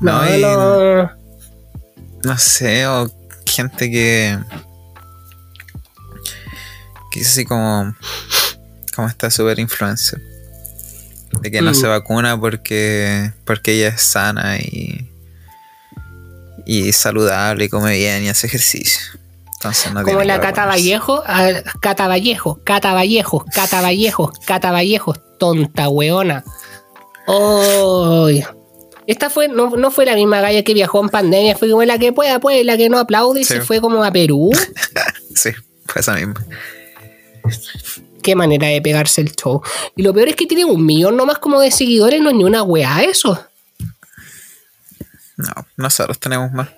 No, 0.00 0.22
No, 0.22 0.36
y- 0.36 0.42
no. 0.42 1.10
no 2.24 2.38
sé, 2.38 2.86
o 2.86 3.10
gente 3.46 3.90
que. 3.90 4.38
que 7.10 7.20
es 7.20 7.28
así 7.28 7.44
como. 7.44 7.94
como 8.94 9.08
esta 9.08 9.30
super 9.30 9.58
influencer. 9.58 10.20
De 11.40 11.50
que 11.50 11.62
no 11.62 11.70
Mm. 11.70 11.74
se 11.74 11.86
vacuna 11.86 12.38
porque. 12.38 13.32
porque 13.44 13.72
ella 13.72 13.88
es 13.88 14.02
sana 14.02 14.58
y. 14.58 15.09
y 16.70 16.92
saludable 16.92 17.64
y 17.64 17.68
come 17.68 17.96
bien 17.96 18.22
y 18.22 18.28
hace 18.28 18.46
ejercicio. 18.46 19.00
Entonces 19.54 19.92
no 19.92 20.04
Como 20.04 20.22
la 20.22 20.40
Cata. 20.40 20.66
Vallejo, 20.66 21.20
ah, 21.26 21.48
Cata 21.80 22.06
Vallejo, 22.06 22.60
Cata 22.62 22.92
Vallejos, 22.94 23.42
Cata 23.52 23.80
Vallejos, 23.82 24.38
Cata 24.46 24.70
Vallejos, 24.70 25.18
tonta 25.40 25.88
weona. 25.88 26.44
¡Ay! 27.26 28.44
Esta 29.08 29.30
fue, 29.30 29.48
no, 29.48 29.70
no 29.70 29.90
fue 29.90 30.06
la 30.06 30.14
misma 30.14 30.40
galla 30.40 30.62
que 30.62 30.72
viajó 30.72 31.00
en 31.00 31.08
pandemia, 31.08 31.56
fue 31.56 31.68
como 31.68 31.82
la 31.82 31.98
que 31.98 32.12
pueda, 32.12 32.38
pues, 32.38 32.64
la 32.64 32.76
que 32.76 32.88
no 32.88 32.98
aplaude 33.00 33.40
y 33.40 33.44
Sí. 33.44 33.54
se 33.54 33.60
fue 33.62 33.80
como 33.80 34.04
a 34.04 34.12
Perú. 34.12 34.50
Sí, 35.34 35.50
fue 35.86 36.00
esa 36.02 36.14
misma. 36.14 36.34
Qué 38.22 38.36
manera 38.36 38.68
de 38.68 38.80
pegarse 38.80 39.20
el 39.22 39.32
show. 39.34 39.60
Y 39.96 40.02
lo 40.02 40.12
peor 40.14 40.28
es 40.28 40.36
que 40.36 40.46
tiene 40.46 40.64
un 40.64 40.84
millón 40.86 41.16
nomás 41.16 41.38
como 41.38 41.60
de 41.60 41.70
seguidores, 41.72 42.20
no 42.20 42.30
es 42.30 42.36
ni 42.36 42.44
una 42.44 42.62
weá 42.62 43.02
eso. 43.02 43.38
No, 45.40 45.66
nosotros 45.76 46.18
tenemos 46.18 46.52
más. 46.52 46.68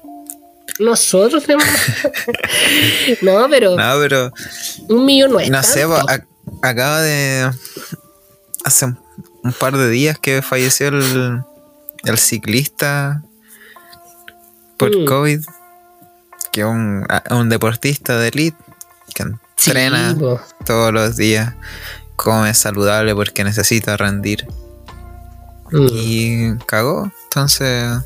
Nosotros 0.79 1.45
tenemos. 1.45 1.67
no, 3.23 3.47
pero. 3.51 3.77
No, 3.77 3.95
pero. 3.99 4.33
Un 4.89 5.05
millón 5.05 5.33
no 5.33 5.41
es. 5.41 5.51
No 5.51 5.63
sé, 5.63 5.87
ac- 5.87 6.27
acaba 6.63 7.01
de. 7.01 7.51
Hace 8.65 8.87
un, 8.87 9.53
par 9.59 9.77
de 9.77 9.91
días 9.91 10.19
que 10.19 10.41
falleció 10.41 10.89
el, 10.89 11.43
el 12.05 12.19
ciclista 12.19 13.23
por 14.77 14.97
Mm. 14.97 15.05
COVID. 15.05 15.45
Que 16.53 16.61
es 16.61 16.67
un, 16.67 17.07
un 17.31 17.49
deportista 17.49 18.19
de 18.19 18.29
elite 18.29 18.57
que 19.15 19.25
Sí, 19.57 19.71
entrena 19.71 20.15
todos 20.67 20.93
los 20.93 21.17
días, 21.17 21.55
come 22.17 22.53
saludable 22.55 23.15
porque 23.15 23.43
necesita 23.45 23.97
rendir. 23.97 24.47
Mm. 25.71 25.87
Y 25.91 26.57
cagó. 26.67 27.11
Entonces, 27.25 27.99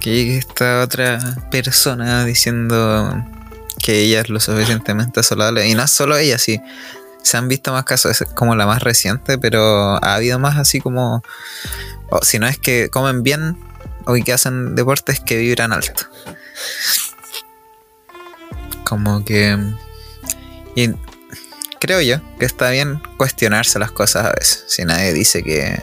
que 0.00 0.38
esta 0.38 0.82
otra 0.82 1.20
persona 1.50 2.24
diciendo 2.24 3.24
que 3.78 4.00
ella 4.00 4.20
es 4.20 4.28
lo 4.28 4.40
suficientemente 4.40 5.22
saludable. 5.22 5.68
Y 5.68 5.74
no 5.74 5.84
es 5.84 5.90
solo 5.90 6.16
ella, 6.16 6.38
sí. 6.38 6.60
Se 7.22 7.36
han 7.36 7.48
visto 7.48 7.72
más 7.72 7.84
casos, 7.84 8.20
es 8.20 8.28
como 8.34 8.56
la 8.56 8.66
más 8.66 8.82
reciente, 8.82 9.38
pero 9.38 10.02
ha 10.02 10.14
habido 10.14 10.38
más 10.38 10.56
así 10.56 10.80
como. 10.80 11.22
Si 12.22 12.38
no 12.38 12.48
es 12.48 12.58
que 12.58 12.88
comen 12.90 13.22
bien 13.22 13.56
o 14.06 14.14
que 14.14 14.32
hacen 14.32 14.74
deportes 14.74 15.20
que 15.20 15.36
vibran 15.36 15.72
alto. 15.72 16.04
Como 18.84 19.24
que. 19.24 19.58
Y 20.74 20.90
creo 21.78 22.00
yo 22.00 22.20
que 22.38 22.46
está 22.46 22.70
bien 22.70 23.02
cuestionarse 23.16 23.78
las 23.78 23.92
cosas 23.92 24.26
a 24.26 24.32
veces. 24.32 24.64
Si 24.68 24.84
nadie 24.84 25.12
dice 25.12 25.42
que, 25.42 25.80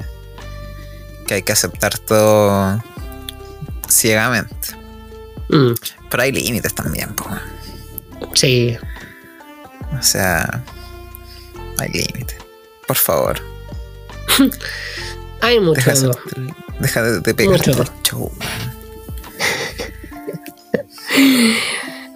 que 1.28 1.36
hay 1.36 1.44
que 1.44 1.52
aceptar 1.52 1.98
todo 2.00 2.82
ciegamente. 3.90 4.56
Mm. 5.50 5.74
Pero 6.10 6.24
hay 6.24 6.32
límites 6.32 6.74
también, 6.74 7.14
po. 7.16 7.26
Sí. 8.34 8.78
O 9.98 10.02
sea, 10.04 10.64
hay 11.80 11.90
límites. 11.90 12.38
Por 12.88 12.98
favor, 12.98 13.40
Hay 15.42 15.60
mucho. 15.60 15.76
deja, 15.82 15.94
de- 15.94 16.12
deja 16.80 17.02
de, 17.04 17.20
de 17.22 17.34
pegarte 17.34 17.70
Mucho. 17.72 17.82
el 17.84 17.90
show. 18.04 18.32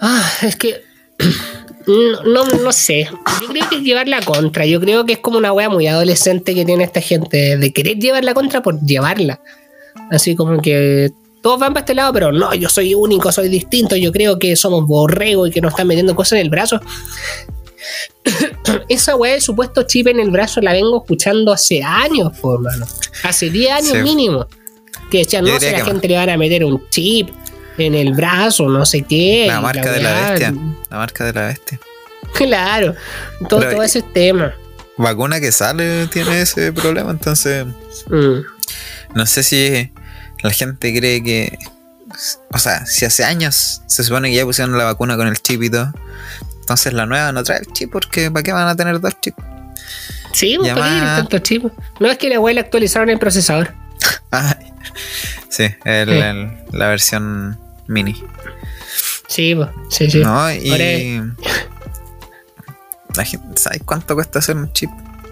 Ah, 0.01 0.31
es 0.41 0.55
que. 0.55 0.83
No, 1.87 2.45
no, 2.45 2.57
no 2.59 2.71
sé. 2.71 3.09
Yo 3.41 3.47
creo 3.47 3.67
que 3.67 3.77
es 3.77 3.81
llevar 3.81 4.07
la 4.07 4.21
contra. 4.21 4.67
Yo 4.67 4.79
creo 4.79 5.03
que 5.03 5.13
es 5.13 5.19
como 5.19 5.39
una 5.39 5.51
wea 5.51 5.67
muy 5.67 5.87
adolescente 5.87 6.53
que 6.53 6.63
tiene 6.63 6.83
esta 6.83 7.01
gente 7.01 7.57
de 7.57 7.73
querer 7.73 7.97
llevar 7.97 8.23
la 8.23 8.35
contra 8.35 8.61
por 8.61 8.79
llevarla. 8.81 9.41
Así 10.11 10.35
como 10.35 10.61
que 10.61 11.11
todos 11.41 11.59
van 11.59 11.73
para 11.73 11.81
este 11.81 11.95
lado, 11.95 12.13
pero 12.13 12.31
no, 12.31 12.53
yo 12.53 12.69
soy 12.69 12.93
único, 12.93 13.31
soy 13.31 13.49
distinto. 13.49 13.95
Yo 13.95 14.11
creo 14.11 14.37
que 14.39 14.55
somos 14.55 14.85
borrego 14.85 15.47
y 15.47 15.51
que 15.51 15.61
nos 15.61 15.71
están 15.73 15.87
metiendo 15.87 16.15
cosas 16.15 16.33
en 16.33 16.39
el 16.39 16.49
brazo. 16.49 16.79
Esa 18.89 19.15
weá 19.15 19.33
del 19.33 19.41
supuesto 19.41 19.83
chip 19.83 20.07
en 20.07 20.19
el 20.19 20.29
brazo 20.31 20.61
la 20.61 20.73
vengo 20.73 21.01
escuchando 21.01 21.51
hace 21.51 21.81
años, 21.83 22.31
por 22.39 22.59
mano. 22.61 22.85
Hace 23.23 23.49
10 23.49 23.71
años 23.71 23.91
Sí. 23.93 24.03
mínimo. 24.03 24.47
Que 25.09 25.19
decían, 25.19 25.43
no, 25.45 25.59
si 25.59 25.65
a 25.67 25.71
la 25.79 25.85
gente 25.85 26.07
le 26.07 26.15
van 26.15 26.29
a 26.29 26.37
meter 26.37 26.63
un 26.63 26.87
chip 26.89 27.29
en 27.77 27.95
el 27.95 28.13
brazo, 28.13 28.69
no 28.69 28.85
sé 28.85 29.01
qué. 29.03 29.45
La 29.47 29.61
marca 29.61 29.91
de 29.91 30.01
la 30.01 30.29
bestia. 30.29 30.53
La 30.89 30.97
marca 30.97 31.25
de 31.25 31.33
la 31.33 31.47
bestia. 31.47 31.79
Claro, 32.35 32.95
todo, 33.49 33.59
Pero- 33.61 33.71
todo 33.73 33.83
ese 33.83 34.01
tema. 34.01 34.53
Vacuna 34.97 35.39
que 35.39 35.51
sale 35.51 36.05
tiene 36.07 36.41
ese 36.41 36.71
problema, 36.71 37.11
entonces 37.11 37.65
Mm. 38.07 38.41
no 39.15 39.25
sé 39.25 39.41
si 39.43 39.91
la 40.41 40.51
gente 40.51 40.95
cree 40.97 41.23
que. 41.23 41.57
O 42.51 42.57
sea, 42.59 42.85
si 42.85 43.05
hace 43.05 43.23
años 43.23 43.81
se 43.87 44.03
supone 44.03 44.29
que 44.29 44.35
ya 44.35 44.43
pusieron 44.45 44.77
la 44.77 44.83
vacuna 44.83 45.15
con 45.17 45.27
el 45.27 45.41
chip 45.41 45.63
y 45.63 45.69
todo, 45.69 45.93
entonces 46.59 46.91
la 46.93 47.05
nueva 47.05 47.31
no 47.31 47.43
trae 47.43 47.59
el 47.59 47.67
chip 47.67 47.91
porque 47.91 48.29
¿para 48.29 48.43
qué 48.43 48.51
van 48.51 48.67
a 48.67 48.75
tener 48.75 48.99
dos 48.99 49.13
chips? 49.21 49.37
Sí, 50.33 50.57
pues, 50.59 50.73
¿para 50.73 50.85
qué 50.93 50.99
tanto 51.21 51.39
chip? 51.39 51.65
No 51.99 52.09
es 52.09 52.17
que 52.17 52.29
la 52.29 52.35
abuela 52.37 52.61
actualizaron 52.61 53.09
el 53.09 53.19
procesador. 53.19 53.73
Ah, 54.33 54.57
sí, 55.49 55.63
el- 55.83 56.09
Sí. 56.09 56.15
el- 56.15 56.51
la 56.71 56.87
versión 56.87 57.59
mini. 57.87 58.23
Sí, 59.27 59.53
pues, 59.55 59.69
sí, 59.89 60.09
sí. 60.09 60.19
¿No? 60.19 60.51
Y. 60.53 60.71
Ahora- 60.71 61.35
La 63.15 63.25
gente, 63.25 63.61
¿Sabes 63.61 63.81
cuánto 63.85 64.15
cuesta 64.15 64.39
hacer 64.39 64.55
un 64.55 64.71
chip 64.71 64.89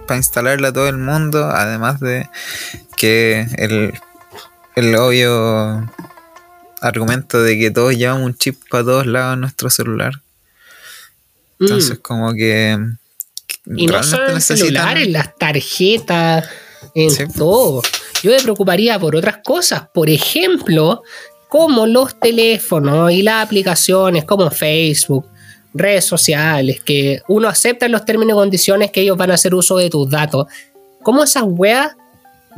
para 0.07 0.17
instalarle 0.17 0.67
a 0.67 0.73
todo 0.73 0.89
el 0.89 0.97
mundo? 0.97 1.49
Además 1.49 1.99
de 2.01 2.29
que 2.97 3.47
el, 3.57 3.93
el 4.79 4.95
obvio 4.95 5.89
argumento 6.81 7.41
de 7.41 7.57
que 7.57 7.71
todos 7.71 7.95
llevamos 7.95 8.25
un 8.25 8.35
chip 8.35 8.57
para 8.69 8.83
todos 8.83 9.05
lados 9.05 9.35
en 9.35 9.41
nuestro 9.41 9.69
celular. 9.69 10.13
Mm. 11.59 11.63
Entonces, 11.65 11.99
como 11.99 12.33
que. 12.33 12.77
Y 13.65 13.87
no 13.87 14.01
solo 14.03 14.29
en 14.29 14.35
el 14.35 14.41
celular, 14.41 14.97
en 14.97 15.13
las 15.13 15.35
tarjetas, 15.37 16.47
en 16.95 17.11
Sí. 17.11 17.23
todo. 17.37 17.81
Yo 18.23 18.31
me 18.31 18.41
preocuparía 18.41 18.97
por 18.99 19.15
otras 19.15 19.37
cosas. 19.43 19.83
Por 19.93 20.09
ejemplo, 20.09 21.03
como 21.49 21.85
los 21.85 22.19
teléfonos 22.19 23.11
y 23.11 23.21
las 23.21 23.45
aplicaciones 23.45 24.25
como 24.25 24.49
Facebook, 24.49 25.27
redes 25.73 26.05
sociales, 26.05 26.81
que 26.81 27.21
uno 27.27 27.47
acepta 27.47 27.87
los 27.87 28.05
términos 28.05 28.33
y 28.33 28.39
condiciones 28.39 28.91
que 28.91 29.01
ellos 29.01 29.17
van 29.17 29.31
a 29.31 29.35
hacer 29.35 29.53
uso 29.53 29.77
de 29.77 29.89
tus 29.89 30.09
datos. 30.09 30.47
¿Cómo 31.03 31.23
esas 31.23 31.43
weas 31.45 31.95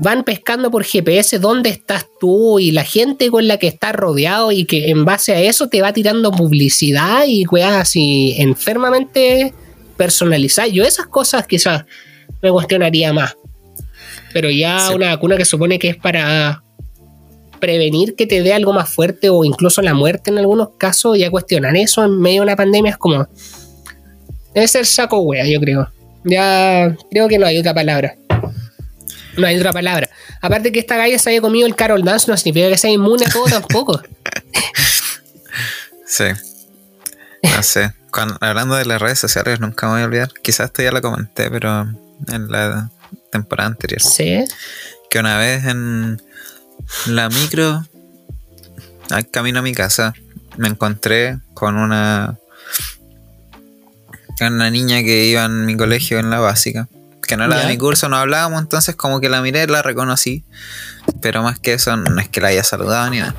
van 0.01 0.23
pescando 0.23 0.71
por 0.71 0.83
GPS 0.83 1.37
dónde 1.37 1.69
estás 1.69 2.07
tú 2.19 2.57
y 2.57 2.71
la 2.71 2.83
gente 2.83 3.29
con 3.29 3.47
la 3.47 3.57
que 3.57 3.67
estás 3.67 3.93
rodeado 3.93 4.51
y 4.51 4.65
que 4.65 4.89
en 4.89 5.05
base 5.05 5.31
a 5.33 5.39
eso 5.39 5.69
te 5.69 5.83
va 5.83 5.93
tirando 5.93 6.31
publicidad 6.31 7.25
y 7.27 7.45
weas 7.45 7.73
así 7.73 8.33
enfermamente 8.39 9.53
personalizadas? 9.97 10.71
Yo 10.71 10.83
esas 10.83 11.05
cosas 11.05 11.45
quizás 11.45 11.85
me 12.41 12.49
cuestionaría 12.49 13.13
más. 13.13 13.35
Pero 14.33 14.49
ya 14.49 14.87
Sí. 14.87 14.95
una 14.95 15.09
vacuna 15.09 15.37
que 15.37 15.45
supone 15.45 15.77
que 15.77 15.89
es 15.89 15.97
para 15.97 16.63
prevenir 17.59 18.15
que 18.15 18.25
te 18.25 18.41
dé 18.41 18.53
algo 18.53 18.73
más 18.73 18.89
fuerte 18.89 19.29
o 19.29 19.43
incluso 19.43 19.83
la 19.83 19.93
muerte 19.93 20.31
en 20.31 20.39
algunos 20.39 20.69
casos, 20.79 21.15
ya 21.19 21.29
cuestionar 21.29 21.77
eso 21.77 22.03
en 22.03 22.19
medio 22.19 22.41
de 22.41 22.45
una 22.45 22.55
pandemia 22.55 22.91
es 22.93 22.97
como... 22.97 23.27
Debe 24.55 24.67
ser 24.67 24.87
saco 24.87 25.19
wea, 25.19 25.45
yo 25.45 25.59
creo. 25.59 25.87
Ya 26.23 26.97
creo 27.11 27.27
que 27.27 27.37
no 27.37 27.45
hay 27.45 27.59
otra 27.59 27.73
palabra. 27.73 28.15
No 29.37 29.47
hay 29.47 29.57
otra 29.57 29.71
palabra. 29.71 30.09
Aparte 30.41 30.71
que 30.71 30.79
esta 30.79 30.97
galla 30.97 31.17
se 31.19 31.29
haya 31.29 31.41
comido 31.41 31.67
el 31.67 31.75
Carol 31.75 32.03
Dance 32.03 32.29
no 32.29 32.35
significa 32.37 32.67
que 32.69 32.77
sea 32.77 32.89
inmune 32.91 33.25
a 33.25 33.29
todo 33.29 33.45
tampoco. 33.45 34.01
Sí. 36.05 36.25
No 37.43 37.63
sé. 37.63 37.93
Cuando- 38.11 38.37
hablando 38.41 38.75
de 38.75 38.83
las 38.85 39.01
redes 39.01 39.19
sociales, 39.19 39.59
nunca 39.61 39.87
me 39.87 39.93
voy 39.93 40.01
a 40.01 40.05
olvidar. 40.05 40.29
Quizás 40.41 40.65
esto 40.67 40.81
ya 40.83 40.91
lo 40.91 41.01
comenté, 41.01 41.49
pero 41.49 41.81
en 42.27 42.51
la 42.51 42.89
temporada 43.31 43.69
anterior. 43.69 44.01
Sí. 44.01 44.43
que 45.09 45.19
una 45.19 45.37
vez 45.37 45.65
en 45.65 46.21
la 47.07 47.29
micro, 47.29 47.85
al 49.09 49.29
camino 49.29 49.59
a 49.59 49.61
mi 49.61 49.73
casa, 49.73 50.13
me 50.57 50.67
encontré 50.69 51.39
con 51.53 51.77
una, 51.77 52.37
con 54.37 54.53
una 54.53 54.69
niña 54.69 55.01
que 55.03 55.25
iba 55.25 55.45
en 55.45 55.65
mi 55.65 55.75
colegio 55.77 56.19
en 56.19 56.29
la 56.29 56.39
básica, 56.39 56.87
que 57.31 57.37
no 57.37 57.45
era 57.45 57.55
Ya. 57.55 57.61
de 57.61 57.71
mi 57.71 57.77
curso, 57.77 58.09
no 58.09 58.17
hablábamos, 58.17 58.61
entonces 58.61 58.95
como 58.97 59.21
que 59.21 59.29
la 59.29 59.41
miré, 59.41 59.65
la 59.67 59.81
reconocí, 59.81 60.43
pero 61.21 61.41
más 61.43 61.59
que 61.59 61.73
eso 61.75 61.95
no 61.95 62.19
es 62.19 62.27
que 62.27 62.41
la 62.41 62.49
haya 62.49 62.63
saludado 62.65 63.09
ni 63.09 63.19
nada. 63.19 63.33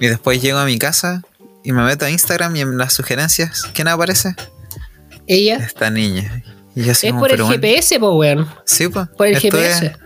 Y 0.00 0.06
después 0.06 0.40
llego 0.40 0.58
a 0.58 0.64
mi 0.64 0.78
casa 0.78 1.22
y 1.64 1.72
me 1.72 1.82
meto 1.82 2.04
a 2.04 2.10
Instagram 2.10 2.54
y 2.54 2.60
en 2.60 2.78
las 2.78 2.92
sugerencias, 2.92 3.62
¿quién 3.74 3.88
aparece? 3.88 4.36
Ella 5.26 5.56
Esta 5.56 5.90
niña. 5.90 6.44
Y 6.76 6.88
es 6.88 7.00
como, 7.00 7.18
por 7.18 7.32
el. 7.32 7.42
GPS, 7.44 7.98
pues, 7.98 8.12
weón. 8.14 8.48
Sí, 8.64 8.86
pues. 8.86 9.08
Por 9.08 9.26
el 9.26 9.38
GPS. 9.40 9.96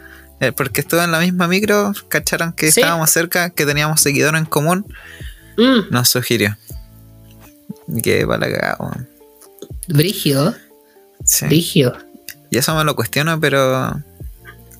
Eh, 0.40 0.52
porque 0.52 0.80
estuve 0.80 1.04
en 1.04 1.12
la 1.12 1.20
misma 1.20 1.46
micro, 1.46 1.92
cacharon 2.08 2.54
que 2.54 2.72
Sí. 2.72 2.80
estábamos 2.80 3.10
cerca, 3.10 3.50
que 3.50 3.66
teníamos 3.66 4.00
seguidor 4.00 4.34
en 4.36 4.46
común, 4.46 4.86
Mm, 5.58 5.90
nos 5.92 6.08
sugirió. 6.08 6.56
Que 8.02 8.26
para 8.26 8.48
la 8.48 8.52
cagada, 8.58 8.76
weón. 8.80 9.08
brígido, 9.88 10.54
Sí. 11.26 11.44
brígido. 11.46 11.96
Y 12.52 12.58
eso 12.58 12.74
me 12.74 12.84
lo 12.84 12.94
cuestiono, 12.94 13.40
pero. 13.40 13.98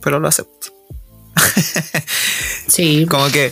Pero 0.03 0.21
lo 0.21 0.29
acepto. 0.29 0.69
Sí, 2.69 3.07
Como 3.11 3.29
que 3.29 3.51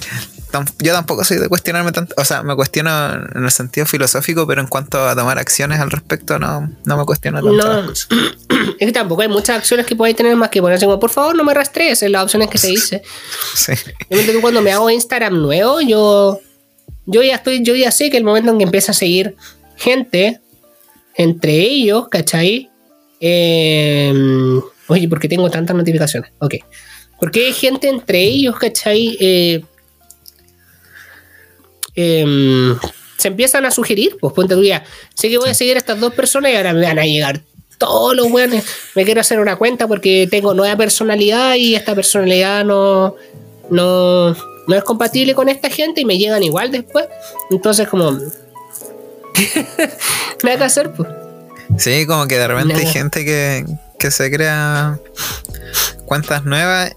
yo 0.81 0.93
tampoco 0.93 1.25
soy 1.25 1.39
de 1.39 1.49
cuestionarme 1.49 1.91
tanto. 1.91 2.15
O 2.19 2.25
sea, 2.27 2.43
me 2.43 2.55
cuestiono 2.55 2.91
en 3.15 3.45
el 3.45 3.51
sentido 3.51 3.87
filosófico, 3.87 4.47
pero 4.47 4.61
en 4.61 4.67
cuanto 4.67 5.09
a 5.09 5.17
tomar 5.17 5.39
acciones 5.39 5.81
al 5.81 5.91
respecto, 5.91 6.39
no, 6.39 6.71
no 6.85 6.97
me 6.99 7.07
cuestiono 7.07 7.43
tanto. 7.43 7.87
No. 7.87 7.93
es 8.79 8.87
que 8.87 8.93
tampoco 8.93 9.23
hay 9.23 9.29
muchas 9.29 9.57
acciones 9.57 9.87
que 9.87 9.97
podáis 9.97 10.17
tener 10.17 10.37
más 10.37 10.51
que 10.51 10.61
ponerse 10.61 10.85
como, 10.85 11.01
por 11.01 11.11
favor, 11.11 11.35
no 11.35 11.43
me 11.43 11.55
rastrees, 11.55 12.03
es 12.03 12.11
las 12.11 12.25
opciones 12.25 12.51
que 12.51 12.59
se 12.59 12.69
dice. 12.69 13.03
Sí. 13.55 13.73
Obviamente 14.09 14.35
tú 14.35 14.41
cuando 14.43 14.61
me 14.61 14.71
hago 14.71 14.91
Instagram 14.91 15.41
nuevo, 15.41 15.81
yo, 15.81 16.41
yo 17.07 17.23
ya 17.23 17.37
estoy, 17.37 17.63
yo 17.63 17.75
ya 17.75 17.91
sé 17.91 18.11
que 18.11 18.19
el 18.19 18.25
momento 18.25 18.51
en 18.51 18.59
que 18.59 18.65
empieza 18.65 18.93
a 18.93 18.95
seguir 18.95 19.35
gente 19.77 20.41
entre 21.15 21.53
ellos, 21.53 22.09
¿cachai? 22.11 22.70
Eh, 23.21 24.13
oye, 24.89 25.09
¿por 25.09 25.21
qué 25.21 25.29
tengo 25.29 25.49
tantas 25.51 25.77
notificaciones? 25.77 26.33
Ok. 26.39 26.55
Porque 27.21 27.47
hay 27.47 27.53
gente 27.53 27.89
entre 27.89 28.23
ellos, 28.23 28.57
¿cachai? 28.59 29.17
Eh, 29.21 29.63
em, 31.95 32.79
se 33.19 33.29
empiezan 33.29 33.67
a 33.67 33.71
sugerir, 33.71 34.17
pues 34.19 34.33
ponte 34.33 34.55
tú 34.55 34.65
ya, 34.65 34.83
sé 35.15 35.29
que 35.29 35.37
voy 35.37 35.51
a 35.51 35.55
seguir 35.55 35.77
a 35.77 35.79
estas 35.79 36.01
dos 36.01 36.15
personas 36.15 36.51
y 36.53 36.57
ahora 36.57 36.73
me 36.73 36.81
van 36.81 36.99
a 36.99 37.05
llegar 37.05 37.43
todos 37.77 38.17
los 38.17 38.31
weones. 38.31 38.65
Me 38.95 39.05
quiero 39.05 39.21
hacer 39.21 39.39
una 39.39 39.57
cuenta 39.57 39.87
porque 39.87 40.27
tengo 40.31 40.55
nueva 40.55 40.77
personalidad 40.77 41.57
y 41.57 41.75
esta 41.75 41.95
personalidad 41.95 42.65
no, 42.65 43.17
no, 43.69 44.31
no 44.33 44.77
es 44.77 44.85
compatible 44.85 45.35
con 45.35 45.49
esta 45.49 45.69
gente 45.69 46.01
y 46.01 46.05
me 46.05 46.17
llegan 46.17 46.43
igual 46.43 46.71
después. 46.71 47.07
Entonces, 47.51 47.89
como. 47.89 48.13
Nada 50.43 50.59
que 50.59 50.65
hacer, 50.65 50.93
pues. 50.93 51.09
Sí, 51.81 52.07
como 52.07 52.27
que 52.29 52.39
de 52.39 52.47
repente 52.49 52.75
hay 52.75 52.87
gente 52.87 53.25
que, 53.25 53.65
que 53.99 54.11
se 54.11 54.31
crea 54.31 54.99
cuentas 56.07 56.45
nuevas. 56.45 56.93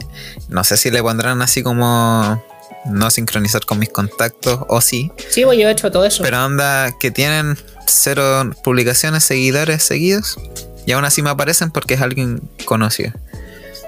No 0.49 0.63
sé 0.63 0.77
si 0.77 0.91
le 0.91 1.01
pondrán 1.01 1.41
así 1.41 1.63
como 1.63 2.43
no 2.85 3.09
sincronizar 3.11 3.65
con 3.65 3.79
mis 3.79 3.89
contactos 3.89 4.59
o 4.67 4.81
sí. 4.81 5.11
Sí, 5.29 5.43
pues 5.45 5.57
yo 5.57 5.67
he 5.67 5.71
hecho 5.71 5.91
todo 5.91 6.05
eso. 6.05 6.21
Pero 6.23 6.45
onda 6.45 6.91
que 6.99 7.11
tienen 7.11 7.57
cero 7.87 8.51
publicaciones, 8.63 9.23
seguidores 9.23 9.83
seguidos. 9.83 10.37
Y 10.85 10.91
aún 10.91 11.05
así 11.05 11.21
me 11.21 11.29
aparecen 11.29 11.71
porque 11.71 11.93
es 11.93 12.01
alguien 12.01 12.41
conocido. 12.65 13.13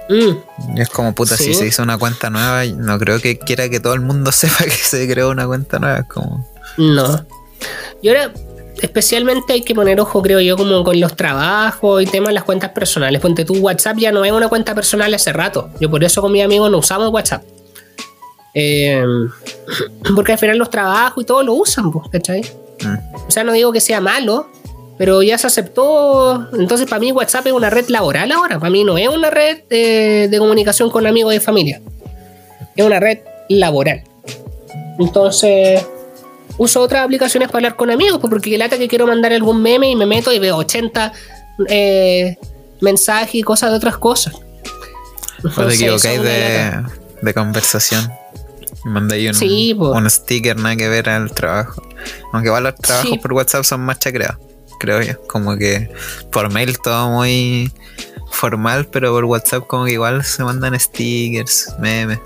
Mm, 0.08 0.76
Y 0.76 0.80
es 0.80 0.88
como 0.88 1.14
puta, 1.14 1.36
Sí. 1.36 1.44
si 1.46 1.54
se 1.54 1.66
hizo 1.66 1.82
una 1.82 1.98
cuenta 1.98 2.30
nueva, 2.30 2.64
no 2.64 2.98
creo 2.98 3.20
que 3.20 3.38
quiera 3.38 3.68
que 3.68 3.80
todo 3.80 3.92
el 3.92 4.00
mundo 4.00 4.32
sepa 4.32 4.64
que 4.64 4.70
se 4.70 5.06
creó 5.08 5.30
una 5.30 5.46
cuenta 5.46 5.78
nueva. 5.78 6.04
Como. 6.04 6.48
no. 6.78 7.26
Y 8.02 8.08
ahora, 8.10 8.32
especialmente 8.80 9.52
hay 9.54 9.62
que 9.62 9.74
poner 9.74 10.00
ojo, 10.00 10.22
creo 10.22 10.40
yo, 10.40 10.56
como 10.56 10.84
con 10.84 10.98
los 11.00 11.16
trabajos 11.16 12.02
y 12.02 12.06
temas 12.06 12.28
de 12.28 12.34
las 12.34 12.44
cuentas 12.44 12.70
personales. 12.70 13.20
Ponte 13.20 13.44
tu 13.44 13.54
WhatsApp 13.54 13.96
ya 13.98 14.12
no 14.12 14.24
es 14.24 14.32
una 14.32 14.48
cuenta 14.48 14.74
personal 14.74 15.12
hace 15.14 15.32
rato. 15.32 15.70
Yo 15.80 15.90
por 15.90 16.02
eso 16.04 16.20
con 16.20 16.32
mi 16.32 16.42
amigo 16.42 16.68
no 16.68 16.78
usamos 16.78 17.10
WhatsApp. 17.12 17.42
Eh, 18.54 19.02
porque 20.14 20.32
al 20.32 20.38
final 20.38 20.58
los 20.58 20.70
trabajos 20.70 21.22
y 21.22 21.26
todo 21.26 21.42
lo 21.42 21.54
usan, 21.54 21.90
¿cachai? 22.10 22.42
mm, 22.82 23.26
O 23.28 23.30
sea, 23.30 23.44
no 23.44 23.52
digo 23.52 23.72
que 23.72 23.80
sea 23.80 24.00
malo, 24.00 24.48
pero 24.98 25.22
ya 25.22 25.36
se 25.38 25.46
aceptó. 25.46 26.48
Entonces, 26.58 26.88
para 26.88 27.00
mí, 27.00 27.12
WhatsApp 27.12 27.46
es 27.46 27.52
una 27.52 27.70
red 27.70 27.88
laboral 27.88 28.32
ahora. 28.32 28.58
Para 28.58 28.70
mí, 28.70 28.84
no 28.84 28.96
es 28.96 29.08
una 29.08 29.30
red 29.30 29.60
eh, 29.70 30.28
de 30.30 30.38
comunicación 30.38 30.90
con 30.90 31.06
amigos 31.06 31.34
y 31.34 31.40
familia. 31.40 31.80
Es 32.74 32.84
una 32.84 33.00
red 33.00 33.18
laboral. 33.48 34.02
Entonces, 34.98 35.84
uso 36.58 36.80
otras 36.80 37.04
aplicaciones 37.04 37.48
para 37.48 37.58
hablar 37.58 37.76
con 37.76 37.90
amigos, 37.90 38.18
pues, 38.20 38.30
porque 38.30 38.56
lata 38.58 38.78
que 38.78 38.88
quiero 38.88 39.06
mandar 39.06 39.32
algún 39.32 39.62
meme 39.62 39.90
y 39.90 39.96
me 39.96 40.06
meto 40.06 40.32
y 40.32 40.38
veo 40.38 40.56
80 40.56 41.12
eh, 41.68 42.36
mensajes 42.80 43.34
y 43.34 43.42
cosas 43.42 43.70
de 43.70 43.76
otras 43.76 43.98
cosas. 43.98 44.34
O 44.34 44.40
te 45.42 45.48
Entonces, 45.48 45.80
equivocáis 45.80 46.22
de, 46.22 46.82
de 47.22 47.34
conversación. 47.34 48.10
Mandáis 48.84 49.28
un, 49.30 49.34
Sí, 49.34 49.74
po. 49.76 49.90
un 49.92 50.08
sticker 50.08 50.56
nada 50.56 50.76
que 50.76 50.88
ver 50.88 51.08
al 51.08 51.30
trabajo. 51.32 51.82
Aunque 52.32 52.48
igual 52.48 52.62
los 52.64 52.74
trabajos 52.76 53.10
Sí. 53.10 53.18
por 53.18 53.32
WhatsApp 53.32 53.64
son 53.64 53.80
más 53.80 53.98
chacreados, 53.98 54.36
creo 54.78 55.02
yo. 55.02 55.14
Como 55.26 55.56
que 55.56 55.90
por 56.30 56.52
mail 56.52 56.78
todo 56.78 57.08
muy 57.10 57.72
formal, 58.30 58.86
pero 58.86 59.12
por 59.12 59.24
WhatsApp 59.24 59.66
como 59.66 59.86
que 59.86 59.92
igual 59.92 60.24
se 60.24 60.44
mandan 60.44 60.78
stickers, 60.78 61.74
memes. 61.80 62.20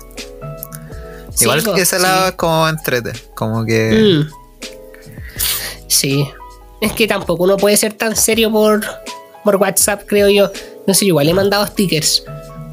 Igual 1.41 1.63
que 1.75 1.81
ese 1.81 1.99
lado 1.99 2.27
es 2.29 2.31
como 2.33 2.67
entrete. 2.67 3.13
Como 3.35 3.65
que... 3.65 4.25
Mm. 4.27 5.41
Sí. 5.87 6.27
Es 6.79 6.93
que 6.93 7.07
tampoco 7.07 7.43
uno 7.43 7.57
puede 7.57 7.77
ser 7.77 7.93
tan 7.93 8.15
serio 8.15 8.51
por, 8.51 8.81
por 9.43 9.55
WhatsApp, 9.57 10.03
creo 10.07 10.29
yo. 10.29 10.51
No 10.87 10.93
sé, 10.93 11.05
igual 11.05 11.29
he 11.29 11.33
mandado 11.33 11.65
stickers. 11.67 12.23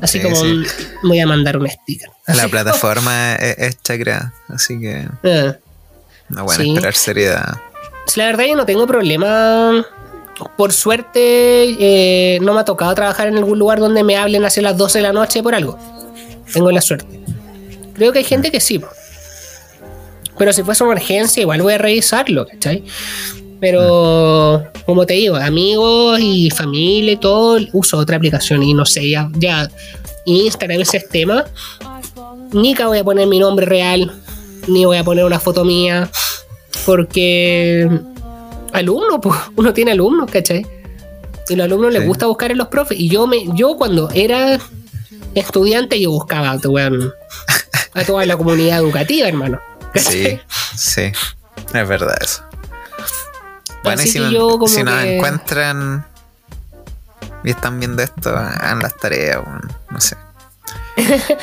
Así 0.00 0.18
Sí, 0.18 0.24
como 0.24 0.36
sí. 0.36 0.62
voy 1.02 1.20
a 1.20 1.26
mandar 1.26 1.56
un 1.58 1.68
sticker. 1.68 2.08
La 2.26 2.42
Así. 2.44 2.48
plataforma 2.50 3.34
es, 3.34 3.58
es 3.58 3.82
chacreada. 3.82 4.32
Así 4.48 4.78
que 4.80 5.06
Ah. 5.24 5.56
no 6.28 6.48
Sí. 6.48 6.68
esperar 6.70 6.94
seriedad. 6.94 7.58
La 8.16 8.26
verdad 8.26 8.44
yo 8.46 8.56
no 8.56 8.64
tengo 8.64 8.86
problema. 8.86 9.84
Por 10.56 10.72
suerte 10.72 11.18
eh, 11.80 12.38
no 12.40 12.54
me 12.54 12.60
ha 12.60 12.64
tocado 12.64 12.94
trabajar 12.94 13.26
en 13.26 13.36
algún 13.36 13.58
lugar 13.58 13.80
donde 13.80 14.04
me 14.04 14.16
hablen 14.16 14.44
hacia 14.44 14.62
las 14.62 14.76
12 14.76 14.98
de 14.98 15.02
la 15.02 15.12
noche 15.12 15.42
por 15.42 15.54
algo. 15.54 15.76
Tengo 16.52 16.70
la 16.70 16.80
suerte. 16.80 17.20
Creo 17.98 18.12
que 18.12 18.20
hay 18.20 18.24
gente 18.24 18.52
que 18.52 18.60
sí. 18.60 18.80
Pero 20.38 20.52
si 20.52 20.62
fuese 20.62 20.84
una 20.84 20.92
emergencia 20.92 21.40
igual 21.40 21.62
voy 21.62 21.74
a 21.74 21.78
revisarlo, 21.78 22.46
¿cachai? 22.46 22.84
Pero 23.60 24.64
como 24.86 25.04
te 25.04 25.14
digo, 25.14 25.34
amigos 25.34 26.20
y 26.20 26.48
familia 26.50 27.12
y 27.12 27.16
todo, 27.16 27.58
uso 27.72 27.98
otra 27.98 28.16
aplicación 28.16 28.62
y 28.62 28.72
no 28.72 28.86
sé, 28.86 29.10
ya, 29.10 29.28
ya 29.34 29.68
Instagram 30.26 30.80
ese 30.80 30.98
es 30.98 31.08
tema. 31.08 31.44
Nica 32.52 32.86
voy 32.86 32.98
a 32.98 33.04
poner 33.04 33.26
mi 33.26 33.40
nombre 33.40 33.66
real, 33.66 34.12
ni 34.68 34.84
voy 34.84 34.96
a 34.96 35.02
poner 35.02 35.24
una 35.24 35.40
foto 35.40 35.64
mía, 35.64 36.08
porque 36.86 37.90
alumno, 38.72 39.20
pues, 39.20 39.36
uno 39.56 39.72
tiene 39.74 39.90
alumnos, 39.90 40.30
¿cachai? 40.30 40.64
Y 41.48 41.54
a 41.54 41.56
los 41.56 41.64
alumnos 41.64 41.92
les 41.92 42.06
gusta 42.06 42.26
buscar 42.26 42.52
en 42.52 42.58
los 42.58 42.68
profes. 42.68 43.00
Y 43.00 43.08
yo 43.08 43.26
me, 43.26 43.44
yo 43.54 43.76
cuando 43.76 44.08
era 44.14 44.60
estudiante, 45.34 46.00
yo 46.00 46.12
buscaba 46.12 46.56
weón, 46.64 47.12
a 47.98 48.04
toda 48.04 48.24
la 48.26 48.36
comunidad 48.36 48.78
educativa, 48.78 49.28
hermano. 49.28 49.60
Sí, 49.94 50.40
sí, 50.76 51.12
es 51.74 51.88
verdad 51.88 52.16
eso. 52.20 52.42
Bueno, 53.82 54.02
y 54.02 54.06
si, 54.06 54.18
yo 54.18 54.50
como 54.58 54.68
si 54.68 54.82
nos 54.82 55.02
encuentran 55.02 56.06
y 57.44 57.50
están 57.50 57.78
viendo 57.78 58.02
esto, 58.02 58.30
hagan 58.36 58.80
las 58.80 58.96
tareas, 58.96 59.40
no 59.90 60.00
sé. 60.00 60.16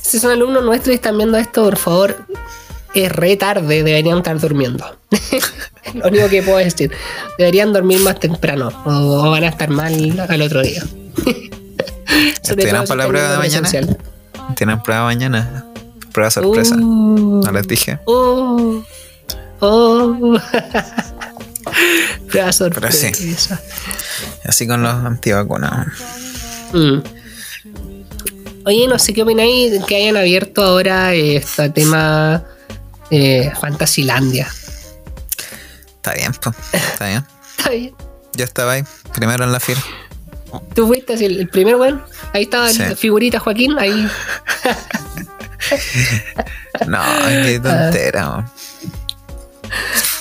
Si 0.00 0.20
son 0.20 0.30
alumnos 0.30 0.62
nuestros 0.62 0.92
y 0.92 0.94
están 0.94 1.16
viendo 1.18 1.36
esto, 1.38 1.64
por 1.64 1.76
favor, 1.76 2.16
es 2.94 3.10
re 3.10 3.36
tarde, 3.36 3.82
deberían 3.82 4.18
estar 4.18 4.38
durmiendo. 4.38 4.96
Lo 5.94 6.08
único 6.08 6.28
que 6.28 6.42
puedo 6.42 6.58
decir, 6.58 6.92
deberían 7.36 7.72
dormir 7.72 8.00
más 8.00 8.20
temprano 8.20 8.70
o 8.84 9.30
van 9.30 9.44
a 9.44 9.48
estar 9.48 9.70
mal 9.70 10.26
al 10.28 10.42
otro 10.42 10.62
día. 10.62 10.82
¿Estudiarán 12.42 12.86
para 12.86 13.04
la 13.04 13.08
prueba 13.08 13.32
de 13.32 13.38
mañana? 13.38 13.68
¿Tienen 14.56 14.82
prueba 14.82 15.04
mañana? 15.04 15.64
Prueba 16.12 16.30
sorpresa. 16.30 16.76
Uh, 16.76 17.42
No 17.44 17.52
les 17.52 17.66
dije. 17.66 17.98
uh, 18.06 18.82
oh. 19.60 20.38
Prueba 22.30 22.52
sorpresa. 22.52 23.08
Así 24.44 24.66
con 24.66 24.82
los 24.82 24.92
antivacunados. 24.94 25.86
Mm. 26.72 26.98
Oye, 28.66 28.88
no 28.88 28.98
sé 28.98 29.12
qué 29.12 29.22
opináis 29.22 29.72
de 29.72 29.80
que 29.84 29.96
hayan 29.96 30.16
abierto 30.16 30.62
ahora 30.62 31.12
este 31.14 31.68
tema 31.70 32.42
eh, 33.10 33.52
Fantasilandia. 33.60 34.48
Está 35.96 36.14
bien, 36.14 36.32
pues. 36.40 36.54
Está 36.72 37.06
bien. 37.08 37.24
Está 37.58 37.70
bien. 37.70 37.94
Yo 38.36 38.44
estaba 38.44 38.72
ahí, 38.72 38.84
primero 39.12 39.44
en 39.44 39.52
la 39.52 39.60
fila. 39.60 39.80
Tú 40.74 40.86
fuiste 40.86 41.14
el, 41.14 41.40
el 41.40 41.48
primer 41.48 41.76
weón. 41.76 42.02
Ahí 42.32 42.42
estaba 42.44 42.68
Sí. 42.68 42.78
la 42.78 42.96
figurita 42.96 43.38
Joaquín. 43.40 43.78
Ahí. 43.78 44.08
No, 46.86 46.98
Ah. 47.00 47.28
qué 47.44 47.58
tontera, 47.60 48.30
weón. 48.30 48.46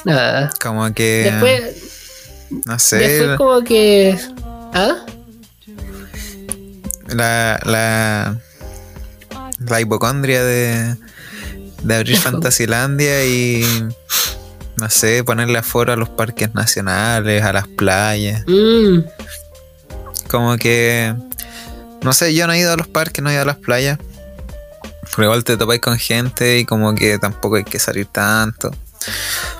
Nada. 0.05 0.53
Como 0.61 0.93
que. 0.93 1.29
Después, 1.31 1.63
no 2.65 2.79
sé. 2.79 2.97
después 2.97 3.37
como 3.37 3.63
que. 3.63 4.17
¿Ah? 4.73 4.95
la, 7.07 7.59
la, 7.65 8.37
la 9.67 9.81
hipocondria 9.81 10.43
de, 10.43 10.95
de 11.83 11.95
abrir 11.95 12.17
Fantasilandia 12.17 13.23
y 13.25 13.63
no 14.77 14.89
sé, 14.89 15.23
ponerle 15.23 15.59
aforo 15.59 15.93
a 15.93 15.95
los 15.95 16.09
parques 16.09 16.53
nacionales, 16.55 17.43
a 17.43 17.53
las 17.53 17.67
playas. 17.67 18.43
Mm, 18.47 18.99
Como 20.33 20.57
que, 20.57 21.13
no 22.01 22.11
sé, 22.11 22.33
yo 22.33 22.47
no 22.47 22.53
he 22.53 22.57
ido 22.57 22.73
a 22.73 22.75
los 22.75 22.87
parques, 22.87 23.23
no 23.23 23.29
he 23.29 23.33
ido 23.33 23.43
a 23.43 23.45
las 23.45 23.57
playas. 23.57 23.99
Pero 25.15 25.25
igual 25.25 25.43
te 25.43 25.57
topáis 25.57 25.79
con 25.79 25.99
gente 25.99 26.57
y 26.57 26.65
como 26.65 26.95
que 26.95 27.19
tampoco 27.19 27.57
hay 27.57 27.63
que 27.63 27.77
salir 27.77 28.07
tanto. 28.07 28.71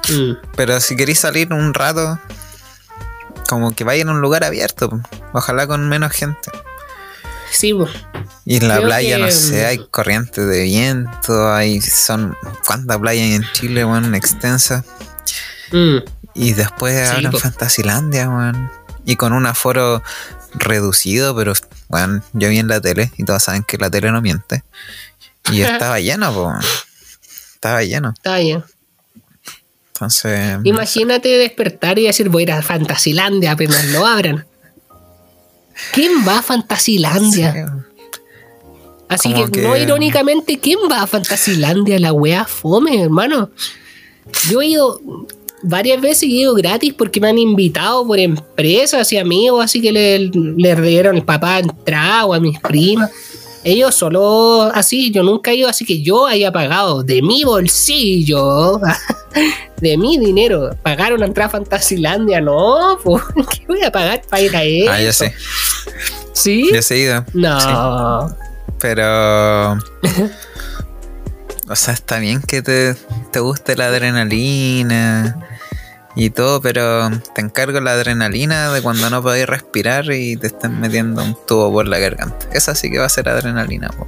mm. 0.09 0.31
Pero 0.55 0.81
si 0.81 0.95
queréis 0.95 1.19
salir 1.19 1.53
un 1.53 1.75
rato, 1.75 2.19
como 3.47 3.75
que 3.75 3.83
vayan 3.83 4.09
a 4.09 4.13
un 4.13 4.21
lugar 4.21 4.43
abierto. 4.43 4.99
Ojalá 5.31 5.67
con 5.67 5.87
menos 5.87 6.11
gente. 6.11 6.49
Sí, 7.51 7.71
pues. 7.75 7.91
Y 8.43 8.57
en 8.57 8.67
la 8.67 8.77
Creo 8.77 8.87
playa, 8.87 9.17
que, 9.17 9.21
no 9.25 9.29
sé, 9.31 9.61
mm, 9.61 9.67
hay 9.67 9.87
corrientes 9.91 10.47
de 10.47 10.63
viento, 10.63 11.53
hay 11.53 11.81
son 11.81 12.35
cuántas 12.65 12.97
playas 12.97 13.27
en 13.27 13.45
Chile, 13.53 13.85
weón, 13.85 14.15
extensas. 14.15 14.83
Mm. 15.71 15.97
Y 16.33 16.53
después 16.53 17.09
Sí, 17.09 17.15
abren 17.17 17.29
po. 17.29 17.37
Fantasilandia, 17.37 18.27
weón. 18.27 18.71
Y 19.05 19.17
con 19.17 19.33
un 19.33 19.45
aforo 19.45 20.01
reducido, 20.55 21.35
pero 21.35 21.53
weón, 21.89 22.23
yo 22.33 22.49
vi 22.49 22.59
en 22.59 22.67
la 22.67 22.81
tele, 22.81 23.11
y 23.17 23.23
todos 23.25 23.43
saben 23.43 23.63
que 23.63 23.77
la 23.77 23.89
tele 23.89 24.11
no 24.11 24.21
miente. 24.21 24.63
Y 25.51 25.61
estaba 25.63 25.99
lleno, 25.99 26.33
po. 26.33 26.53
Estaba 27.53 27.83
lleno. 27.83 28.13
Está 28.15 28.37
bien. 28.37 28.63
Entonces. 29.87 30.59
Imagínate 30.63 31.29
despertar 31.29 31.99
y 31.99 32.07
decir, 32.07 32.29
voy 32.29 32.43
a 32.43 32.43
ir 32.43 32.51
a 32.51 32.61
Fantasilandia 32.61 33.51
apenas 33.51 33.85
lo 33.85 34.05
abran. 34.05 34.45
¿Quién 35.93 36.27
va 36.27 36.39
a 36.39 36.41
Fantasilandia? 36.41 37.53
sí, 37.53 37.83
Así 39.09 39.33
que, 39.33 39.61
no 39.61 39.77
irónicamente, 39.77 40.59
¿quién 40.59 40.79
va 40.91 41.03
a 41.03 41.07
Fantasilandia? 41.07 41.99
La 41.99 42.13
wea 42.13 42.45
fome, 42.45 43.03
hermano. 43.03 43.51
Yo 44.49 44.61
he 44.61 44.67
ido 44.67 44.99
varias 45.63 46.01
veces 46.01 46.23
y 46.23 46.37
he 46.37 46.41
ido 46.41 46.53
gratis 46.53 46.93
porque 46.93 47.19
me 47.19 47.29
han 47.29 47.37
invitado 47.37 48.05
por 48.05 48.19
empresas 48.19 49.11
y 49.11 49.17
amigos, 49.17 49.63
así 49.63 49.81
que 49.81 49.91
le, 49.91 50.19
le 50.29 50.75
dieron 50.81 51.15
el 51.15 51.23
papá 51.23 51.59
entrada 51.59 52.25
o 52.25 52.33
a 52.33 52.39
mis 52.39 52.59
primas. 52.59 53.09
Ellos 53.63 53.95
solo 53.95 54.63
así, 54.73 55.09
yo 55.11 55.23
nunca 55.23 55.51
he 55.51 55.55
ido, 55.55 55.69
así 55.69 55.85
que 55.85 56.01
yo 56.01 56.27
haya 56.27 56.51
pagado 56.51 57.01
de 57.01 57.21
mi 57.21 57.45
bolsillo, 57.45 58.81
de 59.81 59.97
mi 59.97 60.17
dinero, 60.17 60.75
pagar 60.83 61.13
una 61.13 61.25
entrada 61.25 61.47
a 61.47 61.51
Fantasilandia, 61.51 62.41
no, 62.41 62.99
pues, 63.01 63.23
¿qué 63.51 63.65
voy 63.65 63.81
a 63.83 63.91
pagar 63.91 64.21
para 64.29 64.43
ir 64.43 64.55
a 64.55 64.63
eso? 64.63 64.91
Ah, 64.91 65.01
ya 65.01 65.13
sé. 65.13 65.33
¿Sí? 66.33 66.69
Ya 66.73 66.81
he 66.93 66.99
ido. 66.99 67.25
No. 67.33 68.35
Pero. 68.79 69.73
o 71.69 71.75
sea, 71.75 71.93
está 71.93 72.19
bien 72.19 72.41
que 72.41 72.61
te, 72.61 72.95
te 73.31 73.39
guste 73.39 73.77
la 73.77 73.87
adrenalina 73.87 75.52
y 76.15 76.29
todo, 76.29 76.61
pero 76.61 77.09
te 77.33 77.41
encargo 77.41 77.79
la 77.79 77.91
adrenalina 77.93 78.71
de 78.71 78.81
cuando 78.81 79.09
no 79.09 79.21
podéis 79.23 79.47
respirar 79.47 80.11
y 80.11 80.37
te 80.37 80.47
estén 80.47 80.79
metiendo 80.79 81.23
un 81.23 81.35
tubo 81.47 81.71
por 81.71 81.87
la 81.87 81.99
garganta. 81.99 82.47
Esa 82.53 82.75
sí 82.75 82.91
que 82.91 82.99
va 82.99 83.05
a 83.05 83.09
ser 83.09 83.27
adrenalina. 83.29 83.89
po. 83.89 84.07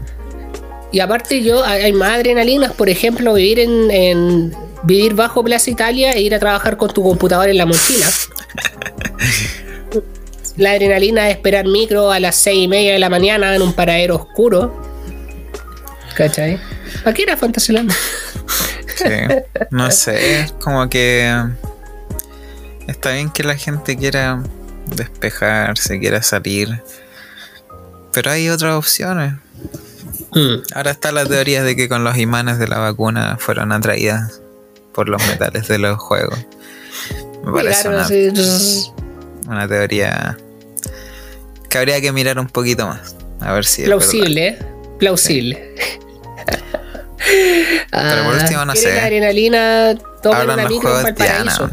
Y 0.91 0.99
aparte 0.99 1.41
yo, 1.43 1.64
hay 1.66 1.91
más 1.93 2.12
adrenalinas, 2.12 2.72
por 2.74 2.89
ejemplo, 2.89 3.34
vivir 3.34 3.60
en, 3.60 3.91
en- 3.91 4.56
vivir 4.84 5.14
bajo 5.16 5.43
Plaza 5.43 5.70
Italia 5.72 6.14
e 6.14 6.22
ir 6.22 6.36
a 6.36 6.39
trabajar 6.39 6.78
con 6.78 6.89
tu 6.93 7.01
computador 7.03 7.49
en 7.49 7.58
la 7.58 7.66
mochila. 7.66 8.06
La 10.58 10.72
adrenalina 10.72 11.26
de 11.26 11.32
esperar 11.32 11.66
micro 11.68 12.12
a 12.12 12.20
las 12.22 12.36
seis 12.38 12.64
y 12.64 12.68
media 12.70 12.93
de 12.93 12.99
la 12.99 13.10
mañana 13.10 13.53
en 13.56 13.62
un 13.62 13.74
paradero 13.74 14.16
oscuro. 14.16 14.74
¿Cachai? 16.16 16.58
¿Para 17.03 17.14
qué 17.14 17.24
era 17.24 17.36
Fantasyland? 17.36 17.91
Sí. 18.95 19.10
No 19.72 19.91
sé, 19.91 20.39
es 20.39 20.51
como 20.53 20.89
que 20.89 21.30
está 22.88 23.11
bien 23.11 23.29
que 23.29 23.43
la 23.43 23.55
gente 23.55 23.95
quiera 23.97 24.41
despejarse, 24.95 25.99
quiera 25.99 26.21
salir. 26.21 26.81
Pero 28.11 28.31
hay 28.31 28.49
otras 28.49 28.75
opciones. 28.75 29.33
Mm. 30.31 30.55
Ahora 30.73 30.91
está 30.91 31.11
la 31.11 31.25
teoría 31.25 31.63
de 31.63 31.75
que 31.75 31.89
con 31.89 32.03
los 32.03 32.17
imanes 32.17 32.59
de 32.59 32.67
la 32.67 32.77
vacuna 32.79 33.38
fueron 33.39 33.71
atraídas 33.71 34.41
por 34.93 35.09
los 35.09 35.25
metales 35.27 35.67
de 35.67 35.79
los 35.79 35.97
juegos. 35.99 36.38
Me 37.45 37.51
parece 37.51 37.81
Claro, 37.83 37.97
una, 37.97 38.07
sí. 38.07 38.91
una 39.47 39.67
teoría 39.67 40.38
que 41.69 41.77
habría 41.77 41.99
que 42.01 42.11
mirar 42.11 42.39
un 42.39 42.47
poquito 42.47 42.88
más. 42.88 43.15
A 43.41 43.53
ver 43.53 43.65
si 43.65 43.81
es. 43.83 43.88
Plausible, 43.88 44.47
¿eh? 44.47 44.59
Plausible. 44.97 45.75
Pero 47.91 48.23
por 48.23 48.36
último, 48.36 48.65
no 48.65 48.73
¿quieren 48.73 48.93
sé. 48.93 48.99
adrenalina, 49.01 49.95
tomen 50.21 50.49
una 50.49 50.63
los 50.63 50.71
micro 50.71 50.97
en. 50.97 51.03
Valparaíso. 51.03 51.69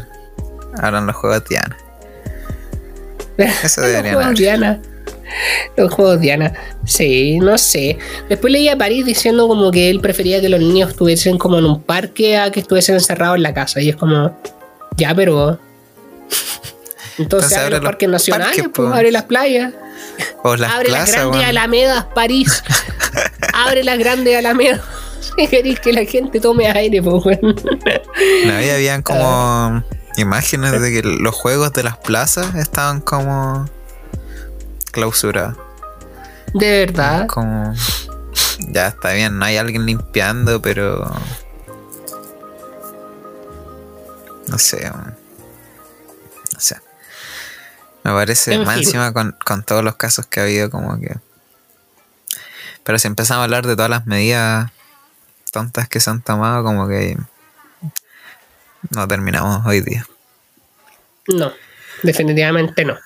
Abran 0.81 1.05
los 1.07 1.15
juegos 1.15 1.43
Diana. 1.49 1.77
Eso 3.37 3.81
Los 3.81 3.89
deberían 3.89 4.15
juegos. 4.15 4.35
Diana. 4.39 4.81
Los 5.77 5.93
juegos 5.93 6.19
Diana. 6.21 6.53
Sí, 6.85 7.39
no 7.39 7.57
sé. 7.57 7.97
Después 8.29 8.53
leí 8.53 8.69
a 8.69 8.77
París 8.77 9.05
diciendo 9.05 9.47
como 9.47 9.71
que 9.71 9.89
él 9.89 9.99
prefería 9.99 10.39
que 10.41 10.49
los 10.49 10.59
niños 10.59 10.91
estuviesen 10.91 11.37
como 11.37 11.57
en 11.57 11.65
un 11.65 11.81
parque 11.81 12.37
a 12.37 12.51
que 12.51 12.59
estuviesen 12.59 12.95
encerrados 12.95 13.37
en 13.37 13.43
la 13.43 13.53
casa. 13.53 13.81
Y 13.81 13.89
es 13.89 13.95
como, 13.95 14.37
ya, 14.97 15.13
pero. 15.15 15.59
Entonces, 17.17 17.51
Entonces 17.51 17.53
abre 17.53 17.61
abre 17.65 17.71
los 17.75 17.81
los 17.83 17.89
parques 17.89 18.09
nacionales, 18.09 18.55
parques, 18.57 18.71
pues, 18.73 18.91
abre 18.91 19.11
las 19.11 19.23
playas. 19.23 19.73
O 20.43 20.55
las 20.55 20.71
abre 20.71 20.89
las 20.89 21.11
grandes 21.11 21.31
weón. 21.37 21.45
alamedas, 21.45 22.05
París. 22.13 22.63
abre 23.53 23.83
las 23.83 23.97
grandes 23.97 24.35
alamedas. 24.37 24.81
Si 25.35 25.47
queréis 25.47 25.79
que 25.79 25.93
la 25.93 26.05
gente 26.05 26.39
tome 26.39 26.67
aire, 26.67 27.01
pues, 27.01 27.25
weón. 27.25 27.55
No, 28.45 28.61
y 28.61 28.69
habían 28.69 29.03
Ah. 29.07 29.83
como 29.83 29.83
imágenes 30.17 30.79
de 30.81 30.91
que 30.91 31.01
los 31.03 31.35
juegos 31.35 31.73
de 31.73 31.83
las 31.83 31.97
plazas 31.97 32.55
estaban 32.55 33.01
como 33.01 33.67
clausurados. 34.91 35.57
De 36.53 36.85
verdad. 36.85 37.27
Como 37.27 37.73
ya 38.59 38.87
está 38.87 39.13
bien, 39.13 39.39
no 39.39 39.45
hay 39.45 39.57
alguien 39.57 39.85
limpiando, 39.85 40.61
pero 40.61 41.11
no 44.47 44.57
sé, 44.59 44.89
no 44.89 46.59
sé. 46.59 46.77
Me 48.03 48.11
parece 48.11 48.53
En 48.53 48.65
más 48.65 48.75
fin. 48.75 48.83
encima 48.83 49.13
con, 49.13 49.35
con 49.45 49.63
todos 49.63 49.83
los 49.83 49.95
casos 49.95 50.25
que 50.25 50.39
ha 50.39 50.43
habido 50.43 50.69
como 50.69 50.99
que. 50.99 51.17
Pero 52.83 52.99
si 52.99 53.07
empezamos 53.07 53.41
a 53.41 53.43
hablar 53.45 53.65
de 53.65 53.75
todas 53.75 53.89
las 53.89 54.05
medidas 54.05 54.71
tontas 55.51 55.87
que 55.87 55.99
se 55.99 56.09
han 56.09 56.21
tomado, 56.21 56.63
como 56.63 56.87
que 56.87 57.17
no 58.91 59.07
terminamos 59.07 59.65
hoy 59.65 59.81
día. 59.81 60.05
No, 61.27 61.51
definitivamente 62.03 62.85
no. 62.85 62.97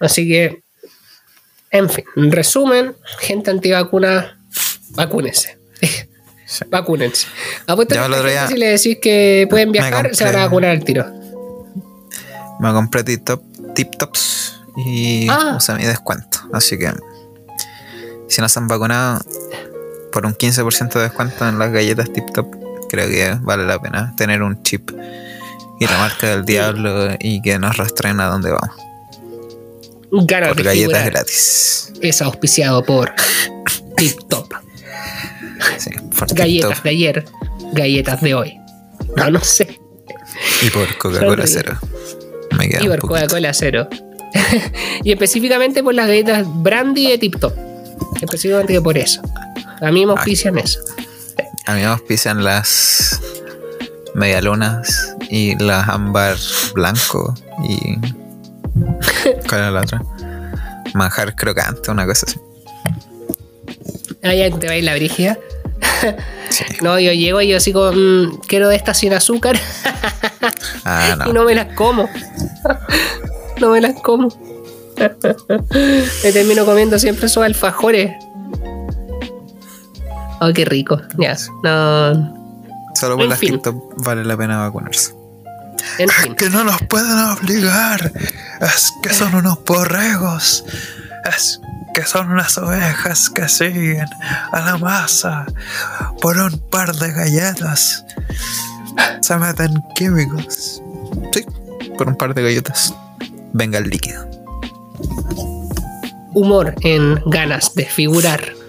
Así 0.00 0.28
que, 0.28 0.62
en 1.70 1.88
fin, 1.90 2.04
en 2.16 2.30
resumen, 2.32 2.96
gente 3.18 3.50
antivacuna, 3.50 4.38
vacúnense. 4.90 5.58
Sí. 5.80 6.64
Vacúnense. 6.70 7.26
Apuesto 7.66 7.96
que 7.96 8.46
si 8.48 8.54
le 8.54 8.66
decís 8.68 8.98
que 9.02 9.46
pueden 9.50 9.72
viajar, 9.72 10.14
se 10.14 10.22
van 10.24 10.36
a 10.36 10.44
vacunar 10.44 10.70
al 10.70 10.84
tiro. 10.84 11.04
Me 12.60 12.72
compré 12.72 13.02
tip, 13.02 13.24
top, 13.24 13.42
tip 13.74 13.90
tops 13.98 14.60
y 14.76 15.26
Ah. 15.28 15.54
usé 15.56 15.74
mi 15.74 15.84
descuento. 15.84 16.38
Así 16.52 16.78
que 16.78 16.92
si 18.28 18.40
no 18.40 18.48
se 18.48 18.58
han 18.60 18.68
vacunado 18.68 19.20
por 20.12 20.26
un 20.26 20.34
15% 20.34 20.92
de 21.00 21.02
descuento 21.08 21.48
en 21.48 21.58
las 21.58 21.72
galletas 21.72 22.12
tip 22.12 22.30
top, 22.32 22.54
creo 22.94 23.08
que 23.08 23.38
vale 23.42 23.64
la 23.66 23.78
pena 23.80 24.14
tener 24.16 24.42
un 24.42 24.62
chip 24.62 24.90
y 25.80 25.84
la 25.86 25.98
marca 25.98 26.28
del 26.30 26.44
diablo 26.44 27.10
y 27.18 27.42
que 27.42 27.58
nos 27.58 27.76
rastreen 27.76 28.20
a 28.20 28.26
donde 28.26 28.50
vamos. 28.50 28.76
Ganas 30.10 30.48
Por 30.50 30.58
de 30.58 30.62
galletas 30.62 30.86
figurar. 31.02 31.10
gratis. 31.12 31.92
Es 32.00 32.22
auspiciado 32.22 32.84
por 32.84 33.12
Tip 33.96 34.16
Top. 34.28 34.52
Sí, 35.78 35.90
Galletas 36.34 36.82
de 36.82 36.90
ayer, 36.90 37.24
galletas 37.72 38.20
de 38.20 38.34
hoy. 38.34 38.58
No, 39.16 39.30
no 39.30 39.40
sé. 39.40 39.80
y 40.62 40.70
por 40.70 40.96
Coca-Cola 40.98 41.46
cero. 41.46 41.76
Me 42.58 42.68
queda 42.68 42.84
Y 42.84 42.88
por. 42.88 42.98
Coca-Cola 43.00 43.52
cero. 43.54 43.88
y 45.04 45.12
específicamente 45.12 45.82
por 45.82 45.94
las 45.94 46.06
galletas 46.06 46.44
Brandy 46.62 47.08
de 47.10 47.18
Tip 47.18 47.38
Top. 47.40 47.54
Específicamente 48.20 48.80
por 48.80 48.96
eso. 48.96 49.20
A 49.80 49.90
mí 49.90 50.06
me 50.06 50.12
auspician 50.12 50.58
eso. 50.58 50.80
A 51.66 51.72
mí 51.74 51.80
me 51.80 51.86
auspician 51.86 52.44
las 52.44 53.20
medialunas 54.14 55.14
y 55.30 55.56
las 55.62 55.88
ámbar 55.88 56.36
blanco 56.74 57.34
y. 57.66 57.96
¿Cuál 59.48 59.60
era 59.60 59.70
la 59.70 59.80
otra? 59.80 60.02
Manjar 60.94 61.34
crocante, 61.34 61.90
una 61.90 62.06
cosa 62.06 62.26
así. 62.28 62.38
Ahí 64.22 64.38
ya 64.38 64.50
te 64.58 64.66
va 64.66 64.74
a 64.74 64.76
ir 64.76 64.84
la 64.84 64.94
brígida. 64.94 65.38
Sí. 66.50 66.64
No, 66.82 67.00
yo 67.00 67.12
llego 67.12 67.40
y 67.40 67.48
yo 67.48 67.56
así 67.56 67.72
como, 67.72 67.90
mm, 67.92 68.40
quiero 68.46 68.68
de 68.68 68.76
estas 68.76 68.98
sin 68.98 69.12
azúcar 69.12 69.58
Ah, 70.84 71.16
no. 71.18 71.30
y 71.30 71.32
no 71.32 71.42
me 71.44 71.54
las 71.54 71.74
como. 71.74 72.08
no 73.60 73.70
me 73.70 73.80
las 73.80 74.00
como. 74.02 74.28
me 74.96 76.32
termino 76.32 76.64
comiendo 76.64 76.98
siempre 76.98 77.26
esos 77.26 77.42
alfajores. 77.42 78.12
Oh, 80.40 80.52
qué 80.52 80.64
rico. 80.64 81.00
Ya, 81.18 81.36
no. 81.62 82.44
Solo 82.94 83.16
por 83.16 83.24
en 83.24 83.30
las 83.30 83.38
fin. 83.38 83.60
Vale 83.98 84.24
la 84.24 84.36
pena 84.36 84.58
vacunarse. 84.58 85.14
En 85.98 86.08
fin. 86.08 86.34
que 86.34 86.50
no 86.50 86.64
nos 86.64 86.80
pueden 86.82 87.18
obligar. 87.18 88.12
Es 88.60 88.92
que 89.02 89.12
son 89.12 89.34
unos 89.34 89.62
borregos. 89.64 90.64
Es 91.24 91.60
que 91.94 92.04
son 92.04 92.30
unas 92.30 92.58
ovejas 92.58 93.30
que 93.30 93.48
siguen 93.48 94.06
a 94.52 94.60
la 94.60 94.78
masa 94.78 95.46
por 96.20 96.36
un 96.36 96.58
par 96.70 96.94
de 96.94 97.12
galletas. 97.12 98.04
Se 99.20 99.36
meten 99.36 99.82
químicos. 99.94 100.82
Sí, 101.32 101.44
por 101.96 102.08
un 102.08 102.16
par 102.16 102.34
de 102.34 102.42
galletas. 102.42 102.94
Venga 103.52 103.78
el 103.78 103.88
líquido. 103.88 104.28
Humor 106.34 106.74
en 106.80 107.22
ganas 107.26 107.74
de 107.74 107.84
figurar. 107.84 108.63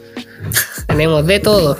Tenemos 0.96 1.28
de 1.28 1.39
todo. 1.41 1.78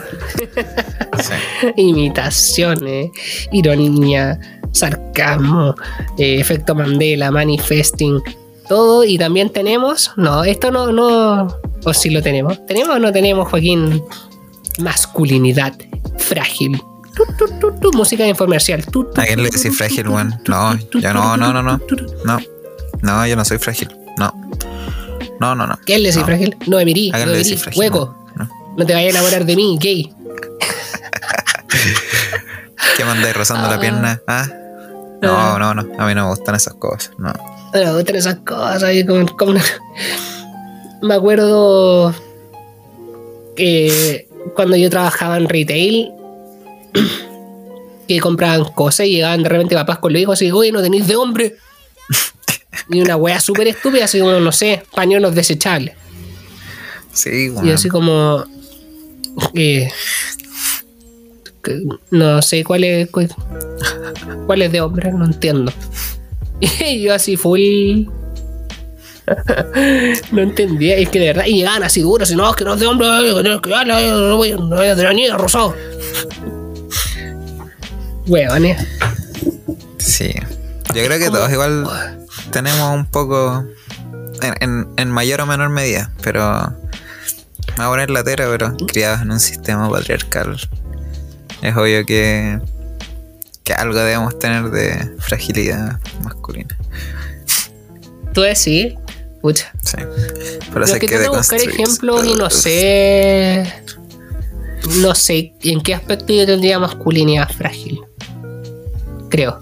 Imitaciones, 1.76 3.10
ironía, 3.50 4.38
sarcasmo, 4.72 5.74
eh, 6.18 6.38
efecto 6.38 6.74
Mandela, 6.74 7.30
manifesting, 7.30 8.20
todo. 8.68 9.04
Y 9.04 9.16
también 9.16 9.48
tenemos, 9.48 10.12
no, 10.16 10.44
esto 10.44 10.70
no, 10.70 10.92
no, 10.92 11.48
o 11.82 11.94
si 11.94 12.10
lo 12.10 12.20
tenemos. 12.22 12.64
¿Tenemos 12.66 12.96
o 12.96 12.98
no 12.98 13.10
tenemos, 13.10 13.48
Joaquín? 13.48 14.02
Masculinidad 14.80 15.72
frágil. 16.18 16.78
tu, 17.14 17.46
tu, 17.58 17.72
tu, 17.80 17.92
música 17.96 18.26
infomercial. 18.26 18.84
¿A 19.16 19.24
quién 19.24 19.42
le 19.42 19.48
decís 19.48 19.74
frágil, 19.74 20.08
weón? 20.08 20.34
No, 20.46 20.78
tu, 20.90 21.00
no, 21.00 21.38
no, 21.38 21.54
no, 21.54 21.62
no. 21.62 21.80
No. 22.26 22.38
No, 23.00 23.26
yo 23.26 23.34
no 23.34 23.46
soy 23.46 23.56
frágil. 23.56 23.88
No. 24.18 24.30
No, 25.40 25.54
no, 25.54 25.66
no. 25.66 25.78
¿Quién 25.86 26.02
le 26.02 26.08
decís 26.10 26.20
No. 26.20 26.26
frágil? 26.26 26.56
No, 26.66 26.78
Emirí, 26.78 27.08
¿A 27.10 27.16
quién 27.16 27.26
no, 27.28 27.32
le 27.32 27.38
decís 27.38 27.62
frágil? 27.62 27.80
hueco. 27.80 28.14
No. 28.76 28.84
Te 28.86 28.92
vayas 28.94 29.14
a 29.14 29.18
enamorar 29.18 29.44
de 29.46 29.56
mí, 29.56 29.78
gay. 29.80 30.12
¿Qué 32.96 33.04
mandáis 33.04 33.34
rozando 33.36 33.66
Ah. 33.68 33.70
la 33.72 33.80
pierna? 33.80 34.20
¿Ah? 34.26 34.48
No, 35.22 35.58
no, 35.58 35.74
no. 35.74 35.82
A 35.98 36.06
mí 36.06 36.14
no 36.14 36.24
me 36.24 36.28
gustan 36.30 36.54
esas 36.54 36.74
cosas. 36.74 37.10
No. 37.18 37.32
No 37.32 37.80
me 37.84 37.92
gustan 37.94 38.16
esas 38.16 38.36
cosas. 38.36 38.92
y 38.94 39.04
como- 39.06 39.26
como 39.36 39.50
una- 39.52 39.64
Me 41.02 41.14
acuerdo 41.14 42.14
que 43.54 44.28
cuando 44.54 44.76
yo 44.76 44.88
trabajaba 44.90 45.36
en 45.36 45.48
retail, 45.48 46.10
que 48.08 48.20
compraban 48.20 48.64
cosas 48.72 49.06
y 49.06 49.10
llegaban 49.12 49.42
de 49.42 49.48
repente 49.48 49.74
papás 49.74 49.98
con 49.98 50.12
los 50.12 50.22
hijos 50.22 50.40
y 50.42 50.50
oye, 50.52 50.72
no 50.72 50.80
tenéis 50.82 51.06
de 51.06 51.16
hombre. 51.16 51.56
Y 52.90 53.00
una 53.00 53.16
wea 53.16 53.40
súper 53.40 53.66
estúpida, 53.68 54.04
así 54.04 54.20
como, 54.20 54.32
no 54.38 54.52
sé, 54.52 54.82
pañuelos 54.94 55.34
desechables. 55.34 55.94
Sí, 57.12 57.46
Y 57.46 57.48
weón. 57.50 57.70
así 57.70 57.88
como. 57.88 58.44
Eh, 59.54 59.88
no 62.10 62.40
sé 62.42 62.62
cuál 62.64 62.84
es. 62.84 63.10
Cuál, 63.10 63.28
cuál 64.46 64.62
es 64.62 64.72
de 64.72 64.80
hombre, 64.80 65.12
no 65.12 65.24
entiendo. 65.24 65.72
Y 66.60 67.02
yo 67.02 67.12
así 67.12 67.36
full. 67.36 67.60
no 70.32 70.40
entendía, 70.40 70.96
es 70.96 71.08
que 71.10 71.18
de 71.20 71.26
verdad. 71.26 71.44
Y 71.46 71.56
llegaban 71.56 71.82
así 71.82 72.00
duros, 72.00 72.30
y 72.30 72.36
no, 72.36 72.48
es 72.48 72.56
que 72.56 72.64
no 72.64 72.74
es 72.74 72.80
de 72.80 72.86
hombre, 72.86 73.06
no, 73.08 74.36
voy, 74.36 74.52
no 74.52 74.68
voy 74.68 74.86
a 74.86 74.94
la 74.94 75.12
niña, 75.12 75.36
rosado. 75.36 75.74
Huevones. 78.26 78.86
Sí. 79.98 80.32
Yo 80.94 81.04
creo 81.04 81.18
que 81.18 81.26
todos 81.30 81.50
igual 81.52 81.86
tenemos 82.52 82.94
un 82.94 83.06
poco. 83.06 83.64
En, 84.42 84.54
en- 84.60 84.88
en 84.96 85.10
mayor 85.10 85.40
o 85.42 85.46
menor 85.46 85.68
medida, 85.70 86.10
pero. 86.22 86.72
Me 87.78 87.84
voy 87.84 87.86
a 87.86 87.88
poner 87.90 88.10
latero, 88.10 88.50
pero 88.50 88.74
criados 88.86 89.22
en 89.22 89.30
un 89.30 89.40
sistema 89.40 89.90
patriarcal. 89.90 90.56
Es 91.62 91.76
obvio 91.76 92.06
que. 92.06 92.58
Que 93.64 93.72
algo 93.72 93.98
debemos 93.98 94.38
tener 94.38 94.70
de 94.70 95.16
fragilidad 95.18 96.00
masculina. 96.22 96.76
Tú 98.32 98.42
decís, 98.42 98.94
pucha. 99.42 99.72
Sí. 99.82 99.96
Pero 100.72 100.86
sé 100.86 101.00
que 101.00 101.06
que 101.06 101.16
trato 101.16 101.32
de 101.32 101.38
buscar 101.38 101.60
ejemplos 101.60 102.26
y 102.26 102.34
no 102.34 102.48
sé. 102.48 103.72
No 105.00 105.14
sé 105.14 105.52
en 105.62 105.80
qué 105.80 105.94
aspecto 105.94 106.32
yo 106.32 106.46
tendría 106.46 106.78
masculinidad 106.78 107.50
frágil. 107.50 108.00
Creo. 109.28 109.60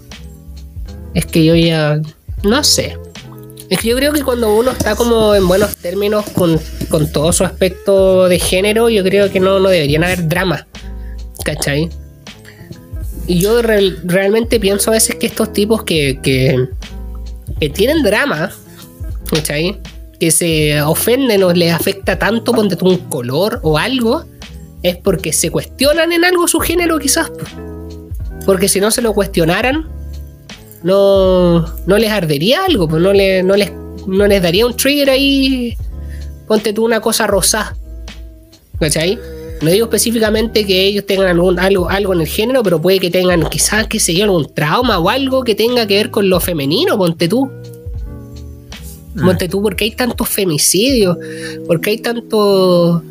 Es 1.13 1.25
que 1.25 1.43
yo 1.43 1.55
ya. 1.55 1.99
No 2.43 2.63
sé. 2.63 2.97
Es 3.69 3.79
que 3.79 3.87
yo 3.89 3.95
creo 3.95 4.13
que 4.13 4.21
cuando 4.23 4.55
uno 4.55 4.71
está 4.71 4.95
como 4.95 5.33
en 5.33 5.47
buenos 5.47 5.75
términos 5.77 6.25
con, 6.35 6.59
con 6.89 7.11
todo 7.11 7.31
su 7.33 7.43
aspecto 7.43 8.27
de 8.27 8.37
género, 8.39 8.89
yo 8.89 9.03
creo 9.03 9.31
que 9.31 9.39
no, 9.39 9.59
no 9.59 9.69
deberían 9.69 10.03
haber 10.03 10.27
dramas. 10.27 10.65
¿Cachai? 11.43 11.89
Y 13.27 13.39
yo 13.39 13.61
real- 13.63 13.99
realmente 14.03 14.59
pienso 14.59 14.91
a 14.91 14.93
veces 14.93 15.15
que 15.15 15.25
estos 15.27 15.51
tipos 15.51 15.83
que, 15.83 16.19
que, 16.21 16.67
tienen 17.71 18.03
drama, 18.03 18.51
¿cachai? 19.31 19.79
Que 20.19 20.29
se 20.29 20.79
ofenden 20.83 21.41
o 21.43 21.51
les 21.51 21.73
afecta 21.73 22.19
tanto, 22.19 22.51
ponte 22.53 22.77
un 22.83 22.97
color 23.09 23.59
o 23.63 23.77
algo, 23.79 24.25
es 24.83 24.97
porque 24.97 25.33
se 25.33 25.49
cuestionan 25.49 26.11
en 26.11 26.23
algo 26.23 26.47
su 26.47 26.59
género 26.59 26.99
quizás. 26.99 27.31
po. 27.31 27.45
Porque 28.45 28.69
si 28.69 28.79
no 28.79 28.91
se 28.91 29.01
lo 29.01 29.13
cuestionaran, 29.13 29.87
no, 30.85 31.65
no 31.85 31.97
les 31.97 32.11
ardería 32.11 32.63
algo, 32.65 32.87
pues 32.87 33.01
no, 33.01 33.11
le- 33.11 33.43
no, 33.43 33.55
les, 33.55 33.71
no 34.07 34.27
les 34.27 34.41
daría 34.41 34.65
un 34.65 34.77
trigger 34.77 35.09
ahí, 35.09 35.75
ponte 36.47 36.71
tú 36.73 36.85
una 36.85 37.01
cosa 37.01 37.27
rosada. 37.27 37.75
¿Cachai? 38.79 39.17
No 39.61 39.71
digo 39.71 39.85
específicamente 39.85 40.65
que 40.65 40.85
ellos 40.85 41.05
tengan 41.05 41.27
algún, 41.27 41.57
algo, 41.59 41.89
algo 41.89 42.13
en 42.13 42.21
el 42.21 42.27
género, 42.27 42.61
pero 42.61 42.81
puede 42.81 42.99
que 42.99 43.09
tengan 43.09 43.49
quizás, 43.49 43.87
qué 43.87 43.99
sé 43.99 44.13
yo, 44.13 44.25
algún 44.25 44.53
trauma 44.53 44.99
o 44.99 45.09
algo 45.09 45.43
que 45.43 45.55
tenga 45.55 45.87
que 45.87 45.95
ver 45.95 46.11
con 46.11 46.29
lo 46.29 46.39
femenino, 46.39 46.97
ponte 46.97 47.27
tú. 47.27 47.49
Ponte 49.23 49.47
tú, 49.47 49.61
porque 49.61 49.85
hay 49.85 49.91
tantos 49.91 50.27
femicidios, 50.27 51.17
porque 51.67 51.91
hay 51.91 51.97
tanto. 51.99 53.01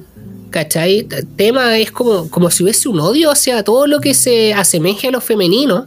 ¿Cachai? 0.50 1.06
El 1.10 1.26
tema 1.34 1.78
es 1.78 1.90
como, 1.90 2.28
como 2.30 2.50
si 2.50 2.62
hubiese 2.62 2.88
un 2.90 3.00
odio 3.00 3.30
hacia 3.30 3.64
todo 3.64 3.86
lo 3.86 4.00
que 4.00 4.12
se 4.12 4.52
asemeje 4.52 5.08
a 5.08 5.10
lo 5.10 5.20
femenino. 5.22 5.86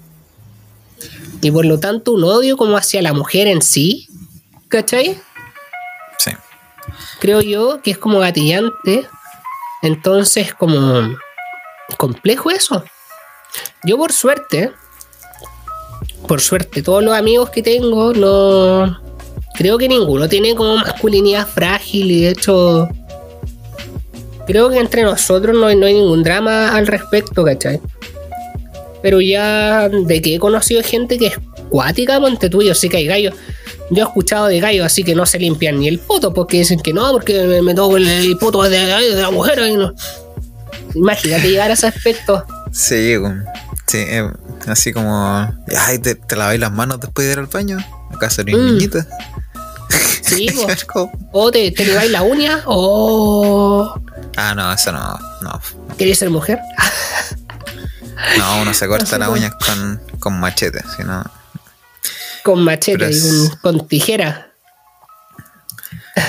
Y 1.42 1.52
por 1.52 1.66
lo 1.66 1.80
tanto, 1.80 2.14
un 2.14 2.24
odio 2.24 2.58
como 2.58 2.78
hacia 2.78 3.02
la 3.02 3.14
mujer 3.14 3.48
en 3.48 3.62
sí. 3.62 4.08
¿Cachai? 4.70 5.20
Sí. 6.18 6.32
creo 7.20 7.42
yo 7.42 7.82
que 7.82 7.92
es 7.92 7.98
como 7.98 8.20
gatillante. 8.20 9.08
Entonces, 9.82 10.54
como 10.54 11.16
complejo 11.98 12.50
eso. 12.50 12.84
Yo 13.84 13.98
por 13.98 14.12
suerte, 14.12 14.74
por 16.28 16.42
suerte, 16.42 16.82
todos 16.82 17.04
los 17.04 17.16
amigos 17.16 17.50
que 17.50 17.64
tengo, 17.64 18.14
no... 18.14 19.00
Creo 19.56 19.78
que 19.78 19.88
ninguno 19.88 20.30
tiene 20.30 20.54
como 20.56 20.76
masculinidad 20.76 21.48
frágil 21.48 22.12
y 22.12 22.22
de 22.22 22.30
hecho... 22.30 22.90
Creo 24.46 24.70
que 24.70 24.80
entre 24.80 25.04
nosotros 25.04 25.58
no 25.58 25.68
hay, 25.68 25.76
no 25.76 25.86
hay 25.86 25.94
ningún 25.94 26.24
drama 26.24 26.76
al 26.76 26.88
respecto, 26.88 27.44
¿cachai? 27.44 27.82
Pero 29.08 29.22
ya 29.22 29.88
de 29.88 30.22
que 30.22 30.36
he 30.36 30.40
conocido 30.40 30.84
gente 30.84 31.18
que 31.18 31.28
es 31.28 31.40
cuática, 31.70 32.20
monte 32.20 32.50
tuyo, 32.50 32.76
sí 32.76 32.90
que 32.90 32.98
hay 32.98 33.06
gallos. 33.08 33.36
Yo 33.90 34.04
he 34.04 34.06
escuchado 34.06 34.48
de 34.48 34.60
gallos 34.60 34.86
así 34.86 35.02
que 35.02 35.16
no 35.16 35.26
se 35.26 35.40
limpian 35.40 35.80
ni 35.80 35.88
el 35.88 35.98
poto 36.00 36.34
porque 36.34 36.58
dicen 36.58 36.82
que 36.82 36.92
no, 36.92 37.10
porque 37.14 37.42
me, 37.44 37.62
me 37.62 37.74
toco 37.74 37.96
el, 37.96 38.06
el 38.06 38.38
poto 38.38 38.64
de, 38.64 38.78
de 38.78 39.22
la 39.22 39.32
mujer. 39.32 39.60
y 39.66 39.78
no. 39.78 39.94
Imagínate 40.94 41.50
llegar 41.50 41.72
a 41.72 41.76
ese 41.76 41.88
aspecto. 41.88 42.44
Sí. 42.74 43.16
Sí, 43.86 43.98
eh, 44.00 44.30
así 44.68 44.92
como. 44.92 45.56
Ay, 45.78 46.00
te, 46.00 46.16
te 46.16 46.36
laváis 46.36 46.60
las 46.60 46.74
manos 46.74 47.00
después 47.00 47.26
de 47.28 47.32
ir 47.32 47.40
al 47.40 47.46
baño. 47.46 47.78
¿Acaso 48.14 48.42
eres 48.42 48.58
Mm. 48.58 48.66
niñita? 48.66 49.08
Sí, 50.22 50.48
o 51.32 51.50
te, 51.50 51.72
te 51.72 51.86
lleváis 51.86 52.12
la 52.12 52.24
uña 52.24 52.62
o 52.66 53.98
ah, 54.36 54.54
no, 54.54 54.74
eso 54.74 54.92
no. 54.92 55.18
No, 55.44 55.62
queréis 55.98 56.18
ser 56.20 56.30
mujer. 56.30 56.60
no 58.38 58.62
uno 58.62 58.74
se 58.74 58.88
corta 58.88 59.18
las 59.18 59.30
uñas 59.30 59.54
con, 59.56 60.02
con 60.20 60.40
machete, 60.40 60.84
si 60.96 61.04
no. 61.04 61.24
Con 62.44 62.64
machete 62.64 63.10
y 63.12 63.50
con 63.62 63.88
tijera. 63.88 64.52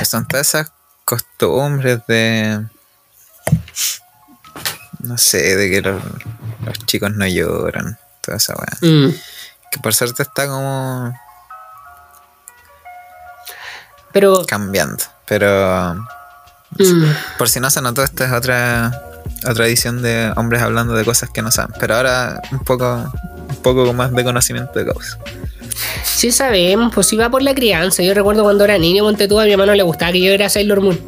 Son 0.05 0.27
todas 0.27 0.49
esas 0.49 0.73
costumbres 1.05 2.01
de. 2.09 2.65
No 5.01 5.17
sé, 5.17 5.57
de 5.57 5.71
que 5.71 5.81
los, 5.81 6.03
los 6.65 6.79
chicos 6.87 7.13
no 7.13 7.27
lloran. 7.27 7.99
Toda 8.21 8.37
esa 8.37 8.55
weá. 8.55 8.77
Mm. 8.83 9.15
Que 9.71 9.79
por 9.81 9.95
suerte 9.95 10.23
está 10.23 10.47
como 10.47 11.19
Pero 14.13 14.45
cambiando. 14.45 15.05
Pero. 15.27 15.95
mm, 16.71 17.05
Por 17.39 17.49
si 17.49 17.61
no 17.61 17.71
se 17.71 17.81
notó, 17.81 18.03
esta 18.03 18.27
es 18.27 18.33
otra 18.33 19.08
otra 19.49 19.67
edición 19.67 20.03
de 20.03 20.33
hombres 20.37 20.63
hablando 20.63 20.95
de 20.95 21.05
cosas 21.05 21.31
que 21.31 21.43
no 21.43 21.51
saben. 21.51 21.75
Pero 21.79 21.97
ahora 21.97 22.41
un 22.53 22.61
poco 22.61 23.11
un 23.49 23.57
poco 23.57 23.87
con 23.87 23.97
más 23.97 24.13
de 24.13 24.25
conocimiento 24.25 24.79
de 24.79 24.87
causa. 24.87 25.19
sí 26.05 26.31
sabemos, 26.33 26.93
pues 26.95 27.13
iba 27.13 27.29
por 27.31 27.43
la 27.43 27.55
crianza. 27.55 28.03
Yo 28.03 28.15
recuerdo 28.15 28.43
cuando 28.43 28.65
era 28.65 28.79
niño, 28.79 29.05
monte 29.05 29.29
tú, 29.29 29.39
a 29.41 29.45
mi 29.45 29.53
hermano 29.53 29.75
le 29.75 29.83
gustaba 29.83 30.13
que 30.13 30.21
yo 30.21 30.33
era 30.33 30.49
Sailor 30.49 30.81
Moon. 30.81 30.99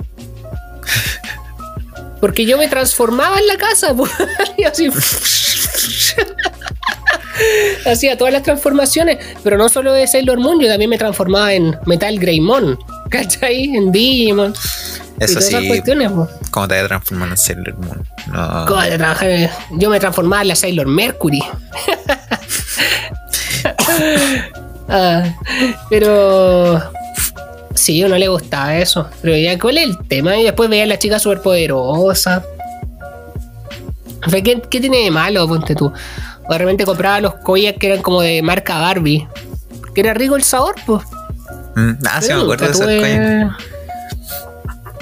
Porque 2.21 2.45
yo 2.45 2.59
me 2.59 2.69
transformaba 2.69 3.39
en 3.39 3.47
la 3.47 3.57
casa, 3.57 3.95
pues, 3.95 4.11
y 4.59 4.65
así. 4.65 4.91
Hacía 7.87 8.19
todas 8.19 8.35
las 8.35 8.43
transformaciones, 8.43 9.19
pero 9.43 9.57
no 9.57 9.71
solo 9.71 9.95
de 9.95 10.07
Sailor 10.07 10.39
Moon, 10.39 10.61
yo 10.61 10.69
también 10.69 10.91
me 10.91 10.99
transformaba 10.99 11.55
en 11.55 11.75
Metal 11.87 12.19
Greymon, 12.19 12.79
¿cachai? 13.09 13.65
En 13.75 13.91
Digimon. 13.91 14.53
y 14.53 15.25
Eso 15.25 15.35
todas 15.35 15.49
esas 15.49 15.63
sí, 15.63 15.69
cuestiones, 15.69 16.13
pues. 16.13 16.29
Como 16.51 16.69
te 16.69 16.75
voy 16.75 16.85
a 16.85 16.89
transformar 16.89 17.29
en 17.29 17.37
Sailor 17.37 17.79
Moon. 17.79 18.09
No. 18.33 18.67
¿Cómo 18.67 18.81
Yo 19.73 19.91
me 19.91 20.01
transformaba 20.01 20.43
en 20.43 20.49
la 20.49 20.57
Sailor 20.57 20.87
Mercury. 20.87 21.43
Ah, 24.93 25.37
pero. 25.89 26.83
Sí, 27.75 28.03
a 28.03 28.07
uno 28.07 28.19
le 28.19 28.27
gustaba 28.27 28.77
eso. 28.77 29.09
Pero 29.23 29.37
ya, 29.37 29.57
¿cuál 29.57 29.79
es 29.79 29.85
el 29.85 30.09
tema? 30.09 30.37
Y 30.37 30.43
después 30.43 30.69
veía 30.69 30.83
a 30.83 30.87
la 30.87 30.99
chica 30.99 31.21
superpoderosa. 31.21 32.43
¿Qué, 34.29 34.61
¿Qué 34.69 34.81
tiene 34.81 35.05
de 35.05 35.11
malo? 35.13 35.47
Ponte 35.47 35.77
tú. 35.77 35.93
O 36.49 36.53
de 36.53 36.59
repente 36.59 36.85
compraba 36.85 37.21
los 37.21 37.35
koyak 37.37 37.79
que 37.79 37.87
eran 37.87 38.03
como 38.03 38.21
de 38.21 38.43
marca 38.43 38.81
Barbie. 38.81 39.29
Que 39.95 40.01
era 40.01 40.13
rico 40.13 40.35
el 40.35 40.43
sabor, 40.43 40.75
pues. 40.85 41.05
Mm, 41.77 41.93
ah, 42.11 42.21
sí 42.21 42.33
me 42.33 42.43
acuerdo 42.43 42.65
de 42.65 42.71
esos 42.73 42.85
tuve-. 42.85 43.51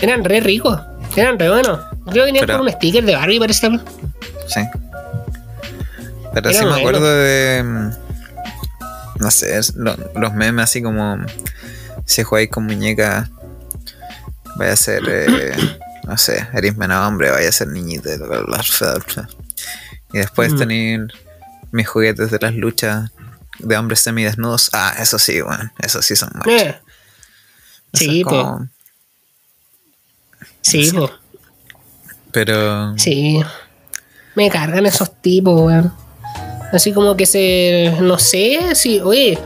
Eran 0.01 0.23
re 0.25 0.41
ricos. 0.41 0.79
Eran 1.17 1.39
re 1.39 1.49
buenos. 1.51 1.81
Creo 2.11 2.27
que 2.33 2.47
con 2.47 2.61
un 2.61 2.71
sticker 2.71 3.05
de 3.05 3.15
Barbie, 3.15 3.39
parece. 3.39 3.69
Sí. 4.47 4.61
Pero 6.35 6.51
Era 6.51 6.59
sí 6.59 6.65
me 6.65 6.71
bueno. 6.71 6.77
acuerdo 6.77 7.15
de. 7.17 7.63
mm, 7.65 7.91
No 9.21 9.31
sé, 9.33 9.59
lo- 9.75 9.97
los 10.15 10.33
memes 10.35 10.65
así 10.65 10.81
como. 10.83 11.19
Si 12.05 12.23
jugáis 12.23 12.51
con 12.51 12.65
muñecas, 12.65 13.29
vaya 14.57 14.73
a 14.73 14.77
ser. 14.77 15.03
eh, 15.09 15.57
no 16.05 16.17
sé, 16.17 16.47
eres 16.55 16.77
menos 16.77 17.07
hombre, 17.07 17.31
vaya 17.31 17.49
a 17.49 17.53
ser 17.53 17.69
niñita. 17.69 18.15
y 18.15 18.19
bla, 18.19 18.41
bla. 18.43 19.29
Y 20.13 20.19
después 20.19 20.53
Mm. 20.55 20.59
tener 20.59 21.09
mis 21.73 21.89
juguetes 21.89 22.31
de 22.31 22.39
las 22.41 22.55
luchas 22.55 23.11
de 23.59 23.77
hombres 23.77 24.01
semidesnudos. 24.01 24.71
Ah, 24.73 24.95
eso 24.99 25.19
sí, 25.19 25.41
bueno, 25.43 25.71
eso 25.81 26.01
sí 26.01 26.15
son 26.17 26.31
machos. 26.35 26.53
Eh, 26.53 26.81
Sí, 27.93 28.19
es 28.21 28.25
po. 28.25 28.31
como- 28.31 28.69
Sí, 30.69 30.91
po. 30.93 31.11
Pero. 32.33 32.97
Sí. 32.99 33.41
Me 34.35 34.51
cargan 34.51 34.87
esos 34.87 35.11
tipos, 35.21 35.61
weón. 35.61 35.93
Así 36.73 36.93
como 36.93 37.16
que 37.16 37.27
se. 37.27 37.95
No 38.01 38.19
sé, 38.19 38.75
si. 38.75 39.01
Oye, 39.01 39.39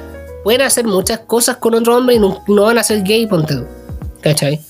pueden 0.45 0.63
hacer 0.63 0.85
muchas 0.87 1.21
cosas 1.21 1.57
con 1.57 1.75
otro 1.75 1.97
hombre 1.97 2.17
y 2.17 2.19
no, 2.19 2.43
no 2.49 2.63
van 2.65 2.79
a 2.79 2.83
ser 2.83 3.03
gay, 3.03 3.27
ponte 3.27 3.55
tú. 3.57 3.67
¿Cachai? 4.21 4.61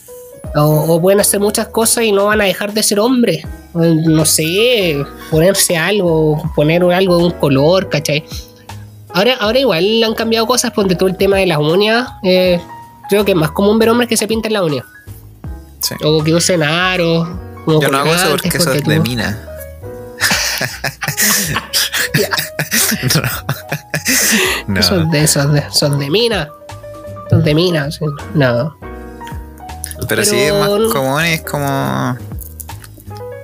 O, 0.55 0.63
o 0.95 1.01
pueden 1.01 1.21
hacer 1.21 1.41
muchas 1.41 1.69
cosas 1.69 2.05
y 2.05 2.13
no 2.13 2.27
van 2.27 2.41
a 2.41 2.45
dejar 2.45 2.73
de 2.75 2.83
ser 2.83 3.01
hombres. 3.01 3.45
O, 3.73 3.81
No 3.81 4.25
sé, 4.27 5.03
ponerse 5.31 5.77
algo, 5.77 6.43
poner 6.55 6.83
algo 6.85 7.17
de 7.19 7.25
un 7.25 7.31
color, 7.33 7.89
¿cachai? 7.89 8.25
Ahora, 9.15 9.35
ahora 9.41 9.59
igual 9.59 10.03
han 10.05 10.15
cambiado 10.15 10.47
cosas, 10.47 10.71
ponte 10.73 10.95
tú 10.95 11.07
el 11.07 11.17
tema 11.17 11.37
de 11.39 11.47
las 11.47 11.59
uñas. 11.59 12.09
eh, 12.23 12.61
creo 13.09 13.25
que 13.25 13.33
es 13.33 13.37
más 13.37 13.51
común 13.51 13.79
ver 13.79 13.91
hombres 13.91 14.09
que 14.09 14.17
se 14.17 14.27
pintan 14.27 14.53
la 14.55 14.63
uña. 14.63 14.85
Sí. 15.83 15.95
O 16.05 16.23
que 16.23 16.35
usen 16.35 16.63
aros. 16.63 17.29
Yo 17.67 17.89
no 17.89 17.99
hago 17.99 18.15
eso 18.15 18.31
porque 18.31 18.49
eso 18.49 18.73
es 18.73 18.83
de 18.85 19.01
mina. 19.01 19.39
no. 23.15 23.23
no. 24.75 24.83
Son 24.83 25.11
de 25.11 25.21
de, 25.21 25.29
son 25.29 25.99
de 25.99 26.11
mina. 26.11 26.51
Son 27.31 27.43
de 27.43 27.55
mina, 27.55 27.89
no. 28.35 28.77
Pero, 30.09 30.25
sí 30.25 30.37
es 30.37 30.53
más 30.53 30.69
Pero- 30.69 30.91
común 30.93 31.25
es 31.25 31.41
como. 31.43 32.17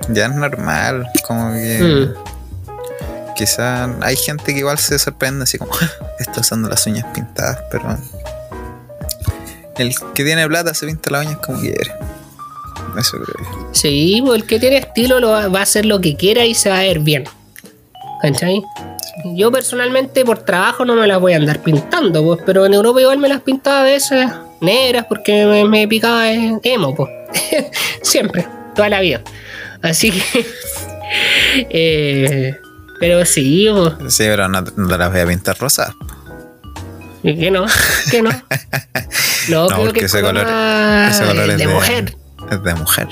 Ya 0.09 0.25
es 0.25 0.35
normal. 0.35 1.07
Como 1.25 1.53
que. 1.53 2.13
Mm. 2.15 3.33
Quizá 3.35 3.89
hay 4.01 4.15
gente 4.17 4.53
que 4.53 4.59
igual 4.59 4.77
se 4.77 4.99
sorprende 4.99 5.43
así 5.43 5.57
como. 5.57 5.71
Está 6.19 6.41
usando 6.41 6.69
las 6.69 6.85
uñas 6.85 7.05
pintadas, 7.13 7.59
pero. 7.71 7.97
El 9.77 9.95
que 10.13 10.23
tiene 10.25 10.45
plata 10.47 10.73
se 10.73 10.85
pinta 10.85 11.09
las 11.09 11.25
uñas 11.25 11.39
como 11.39 11.59
quiere. 11.59 11.93
Eso 12.99 13.17
creo 13.17 13.37
yo. 13.39 13.69
Sí, 13.71 14.21
pues 14.25 14.41
el 14.41 14.47
que 14.47 14.59
tiene 14.59 14.77
estilo 14.77 15.19
lo 15.19 15.29
va, 15.29 15.47
va 15.47 15.59
a 15.59 15.63
hacer 15.63 15.85
lo 15.85 15.99
que 16.01 16.15
quiera 16.15 16.45
y 16.45 16.53
se 16.53 16.69
va 16.69 16.79
a 16.79 16.83
ver 16.83 16.99
bien. 16.99 17.25
¿Cachai? 18.21 18.61
Yo 19.35 19.51
personalmente 19.51 20.23
por 20.23 20.39
trabajo 20.39 20.85
no 20.85 20.95
me 20.95 21.07
las 21.07 21.19
voy 21.19 21.33
a 21.33 21.37
andar 21.37 21.61
pintando, 21.61 22.23
pues, 22.23 22.39
pero 22.45 22.65
en 22.65 22.73
Europa 22.73 23.01
igual 23.01 23.17
me 23.17 23.27
las 23.27 23.41
pintaba 23.41 23.81
a 23.81 23.83
veces 23.83 24.29
negras 24.61 25.05
porque 25.07 25.45
me, 25.45 25.65
me 25.65 25.87
picaba 25.87 26.31
emo, 26.31 26.95
pues. 26.95 27.09
Siempre, 28.01 28.47
toda 28.75 28.89
la 28.89 29.01
vida. 29.01 29.21
Así 29.81 30.11
que. 30.11 30.45
eh, 31.69 32.55
pero 32.99 33.25
sí, 33.25 33.67
pues. 33.71 34.13
Sí, 34.13 34.23
pero 34.23 34.47
no, 34.47 34.61
no 34.61 34.87
te 34.87 34.97
las 34.97 35.11
voy 35.11 35.21
a 35.21 35.27
pintar 35.27 35.57
rosadas. 35.57 35.95
¿Y 37.23 37.35
¿Qué 37.37 37.51
no? 37.51 37.65
¿Qué 38.11 38.21
no? 38.21 38.29
No, 39.49 39.61
No, 39.61 39.67
creo 39.67 39.79
porque 39.85 39.99
que 40.01 40.05
ese 40.05 40.21
color 40.21 40.45
ese 40.45 41.25
color 41.25 41.49
es 41.49 41.57
de, 41.57 41.65
de, 41.65 41.73
mujer. 41.73 42.15
Es 42.51 42.63
de 42.63 42.73
mujer. 42.75 43.07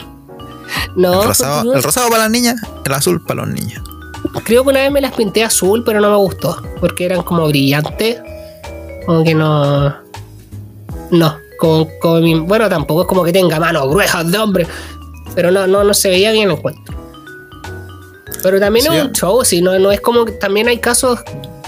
No, 0.95 1.21
el, 1.21 1.27
rosado, 1.29 1.73
el 1.73 1.83
rosado 1.83 2.09
para 2.09 2.23
las 2.23 2.31
niñas, 2.31 2.61
el 2.85 2.93
azul 2.93 3.23
para 3.23 3.45
los 3.45 3.49
niños. 3.53 3.81
creo 4.43 4.63
que 4.63 4.69
una 4.69 4.81
vez 4.81 4.91
me 4.91 5.01
las 5.01 5.13
pinté 5.13 5.43
azul, 5.43 5.83
pero 5.85 6.01
no 6.01 6.09
me 6.09 6.17
gustó. 6.17 6.61
Porque 6.79 7.05
eran 7.05 7.21
como 7.23 7.47
brillantes. 7.47 8.19
Como 9.05 9.23
que 9.23 9.33
no. 9.33 9.89
No. 11.11 11.37
Como, 11.59 11.87
como 12.01 12.19
mi- 12.19 12.39
bueno, 12.39 12.67
tampoco 12.69 13.01
es 13.01 13.07
como 13.07 13.23
que 13.23 13.31
tenga 13.33 13.59
manos 13.59 13.87
gruesas 13.89 14.29
de 14.31 14.37
hombre. 14.37 14.67
Pero 15.35 15.51
no, 15.51 15.65
no, 15.67 15.83
no 15.83 15.93
se 15.93 16.09
veía 16.09 16.31
bien 16.31 16.49
el 16.49 16.57
cuento. 16.59 16.91
Pero 18.43 18.59
también 18.59 18.85
Sí, 18.85 18.95
es 18.95 19.03
un 19.05 19.11
show, 19.13 19.43
si 19.43 19.61
no, 19.61 19.77
no 19.79 19.91
es 19.91 20.01
como 20.01 20.25
que 20.25 20.33
también 20.33 20.67
hay 20.67 20.79
casos 20.79 21.19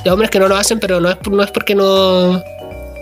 de 0.04 0.12
hombres 0.12 0.30
que 0.30 0.40
no 0.40 0.48
lo 0.48 0.56
hacen, 0.56 0.80
pero 0.80 1.00
no 1.00 1.10
es, 1.10 1.18
no 1.30 1.42
es 1.44 1.52
porque 1.52 1.76
no. 1.76 2.42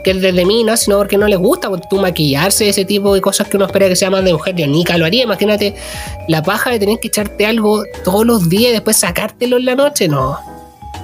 Que 0.07 0.11
es 0.11 0.21
desde 0.21 0.45
mina, 0.45 0.77
sino 0.77 0.95
porque 0.99 1.17
no 1.17 1.27
les 1.27 1.37
gusta 1.37 1.69
tú 1.89 1.99
maquillarse, 1.99 2.69
ese 2.69 2.85
tipo 2.85 3.13
de 3.13 3.19
cosas 3.19 3.49
que 3.49 3.57
uno 3.57 3.65
espera 3.65 3.89
que 3.89 3.95
sea 3.97 4.09
más 4.09 4.23
de 4.23 4.31
mujer. 4.31 4.55
Yo 4.55 4.65
nunca 4.65 4.97
lo 4.97 5.05
haría. 5.05 5.25
Imagínate 5.25 5.75
la 6.29 6.41
paja 6.41 6.69
de 6.69 6.79
tener 6.79 6.97
que 7.01 7.09
echarte 7.09 7.45
algo 7.45 7.83
todos 8.05 8.25
los 8.25 8.47
días 8.47 8.69
y 8.69 8.71
después 8.71 8.95
sacártelo 8.95 9.57
en 9.57 9.65
la 9.65 9.75
noche. 9.75 10.07
No. 10.07 10.39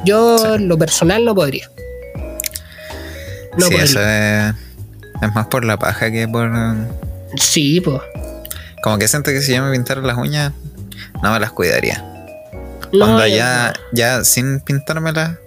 Yo, 0.06 0.58
lo 0.58 0.78
personal, 0.78 1.26
no 1.26 1.36
podría. 1.36 1.70
No 3.58 3.68
sí, 3.68 3.74
podría. 3.74 3.84
eso 3.84 4.00
es, 4.00 4.56
es 5.22 5.36
más 5.36 5.48
por 5.48 5.66
la 5.66 5.78
paja 5.78 6.10
que 6.10 6.26
por. 6.26 6.50
Sí, 7.36 7.82
pues. 7.82 8.00
Como 8.82 9.00
que 9.00 9.10
siento 9.10 9.32
que 9.32 9.42
si 9.42 9.54
yo 9.54 9.64
me 9.64 9.72
pintara 9.74 10.00
las 10.00 10.18
uñas, 10.18 10.54
no 11.22 11.34
me 11.34 11.42
las 11.42 11.52
cuidaría. 11.52 12.02
No, 12.94 13.00
Cuando 13.00 13.28
ya, 13.28 13.74
ya 13.92 14.24
sin 14.24 14.62
pintármelas, 14.62 15.40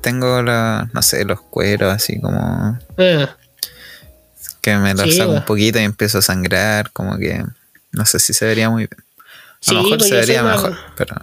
tengo 0.00 0.42
la, 0.42 0.88
no 0.92 1.02
sé, 1.02 1.24
los 1.24 1.40
cueros 1.40 1.92
así 1.92 2.20
como 2.20 2.78
Eh, 2.96 3.26
que 4.60 4.76
me 4.76 4.94
los 4.94 5.04
Sí, 5.04 5.12
saco 5.12 5.28
un 5.30 5.34
bueno. 5.36 5.46
poquito 5.46 5.78
y 5.78 5.82
empiezo 5.84 6.18
a 6.18 6.22
sangrar, 6.22 6.90
como 6.92 7.16
que 7.18 7.44
no 7.92 8.06
sé 8.06 8.18
si 8.18 8.32
se 8.32 8.44
vería 8.46 8.70
muy 8.70 8.86
bien. 8.88 9.00
A 9.00 9.56
Sí, 9.60 9.74
lo 9.74 9.82
mejor 9.82 9.98
pues 9.98 10.08
se 10.10 10.16
vería 10.16 10.42
más- 10.42 10.56
mejor, 10.62 10.76
pero 10.96 11.16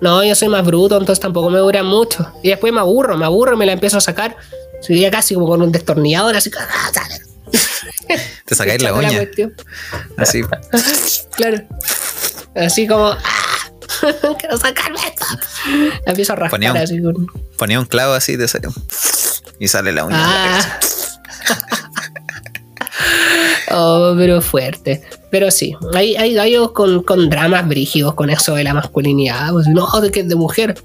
No, 0.00 0.24
yo 0.24 0.34
soy 0.34 0.48
más 0.48 0.64
bruto, 0.64 0.96
entonces 0.96 1.20
tampoco 1.20 1.50
me 1.50 1.58
dura 1.58 1.82
mucho. 1.82 2.32
Y 2.42 2.48
después 2.48 2.72
me 2.72 2.80
aburro, 2.80 3.18
me 3.18 3.26
aburro 3.26 3.54
y 3.54 3.56
me 3.58 3.66
la 3.66 3.72
empiezo 3.72 3.98
a 3.98 4.00
sacar. 4.00 4.34
Sería 4.80 5.10
casi 5.10 5.34
como 5.34 5.46
con 5.46 5.60
un 5.60 5.70
destornillador, 5.70 6.34
así. 6.36 6.50
¡ah, 6.58 6.90
te 8.46 8.54
sacáis 8.54 8.82
la 8.82 8.94
uña, 8.94 9.10
así. 10.16 10.42
Claro. 11.36 11.58
Así 12.54 12.86
como. 12.86 13.14
¡Ah! 14.02 14.34
Quiero 14.38 14.56
sacarme 14.56 14.98
esto. 14.98 15.24
La 16.04 16.10
empiezo 16.12 16.32
a 16.32 16.36
raspar 16.36 16.50
Ponía 16.58 16.72
un- 16.72 16.78
así 16.78 17.00
con. 17.02 17.26
Ponía 17.56 17.78
un 17.80 17.86
clavo 17.86 18.14
así, 18.14 18.36
sale 18.48 18.68
un 18.68 18.74
y 19.58 19.68
sale 19.68 19.92
la 19.92 20.04
uña. 20.04 20.16
de 20.16 20.22
la 20.22 20.58
Ah. 20.58 20.80
oh, 23.72 24.14
pero 24.16 24.40
fuerte. 24.40 25.02
Pero 25.30 25.50
sí, 25.50 25.74
hay, 25.94 26.16
hay 26.16 26.34
gallos 26.34 26.72
con, 26.72 27.02
con 27.02 27.28
dramas 27.30 27.66
brígidos 27.68 28.14
con 28.14 28.30
eso 28.30 28.54
de 28.54 28.64
la 28.64 28.74
masculinidad. 28.74 29.50
Pues, 29.52 29.66
no, 29.68 29.86
de 30.00 30.10
que 30.10 30.20
es 30.20 30.28
de 30.28 30.34
mujer. 30.34 30.82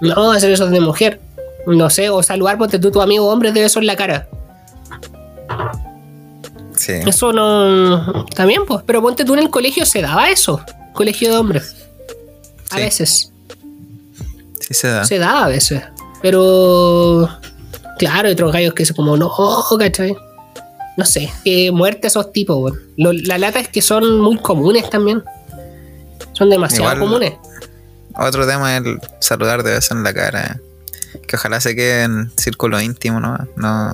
No, 0.00 0.32
hacer 0.32 0.50
eso 0.50 0.64
es 0.64 0.70
de 0.70 0.80
mujer. 0.80 1.20
No 1.66 1.90
sé, 1.90 2.08
o 2.10 2.22
saludar, 2.22 2.58
ponte 2.58 2.78
tú, 2.78 2.90
tu 2.90 3.00
amigo 3.02 3.28
hombre, 3.28 3.52
de 3.52 3.60
beso 3.60 3.78
en 3.78 3.86
la 3.86 3.96
cara. 3.96 4.28
Sí, 6.76 6.94
Eso 7.06 7.32
no. 7.32 8.24
También, 8.34 8.64
pues. 8.66 8.82
Pero 8.86 9.00
ponte 9.02 9.24
tú 9.24 9.34
en 9.34 9.40
el 9.40 9.50
colegio, 9.50 9.86
se 9.86 10.00
daba 10.02 10.30
eso. 10.30 10.60
Colegio 10.94 11.30
de 11.30 11.36
hombres. 11.36 11.76
A 12.72 12.76
Sí. 12.76 12.80
veces. 12.82 13.32
sí 14.60 14.74
se 14.74 14.88
da. 14.88 15.04
Se 15.04 15.18
da 15.18 15.44
a 15.44 15.48
veces. 15.48 15.82
Pero. 16.22 17.28
Claro, 17.98 18.26
hay 18.28 18.32
otros 18.34 18.52
gallos 18.52 18.74
que 18.74 18.82
es 18.82 18.92
como, 18.92 19.16
no, 19.16 19.30
¿cachai? 19.78 20.16
No 20.96 21.04
sé, 21.04 21.30
que 21.44 21.70
muerte 21.72 22.08
esos 22.08 22.32
tipos, 22.32 22.56
weón. 22.58 22.80
Lo- 22.96 23.12
La 23.12 23.38
lata 23.38 23.60
es 23.60 23.68
que 23.68 23.80
son 23.82 24.20
muy 24.20 24.38
comunes 24.38 24.88
también. 24.90 25.22
Son 26.32 26.48
demasiado 26.50 26.84
Igual- 26.84 26.98
comunes. 27.00 27.32
Otro 28.14 28.46
tema 28.46 28.76
es 28.76 28.84
el 28.84 28.98
saludar 29.20 29.62
de 29.62 29.72
beso 29.72 29.94
en 29.94 30.02
la 30.02 30.12
cara. 30.12 30.60
Que 31.28 31.36
ojalá 31.36 31.60
se 31.60 31.74
quede 31.76 32.02
en 32.04 32.30
círculo 32.36 32.80
íntimo, 32.80 33.20
¿no? 33.20 33.38
No. 33.56 33.92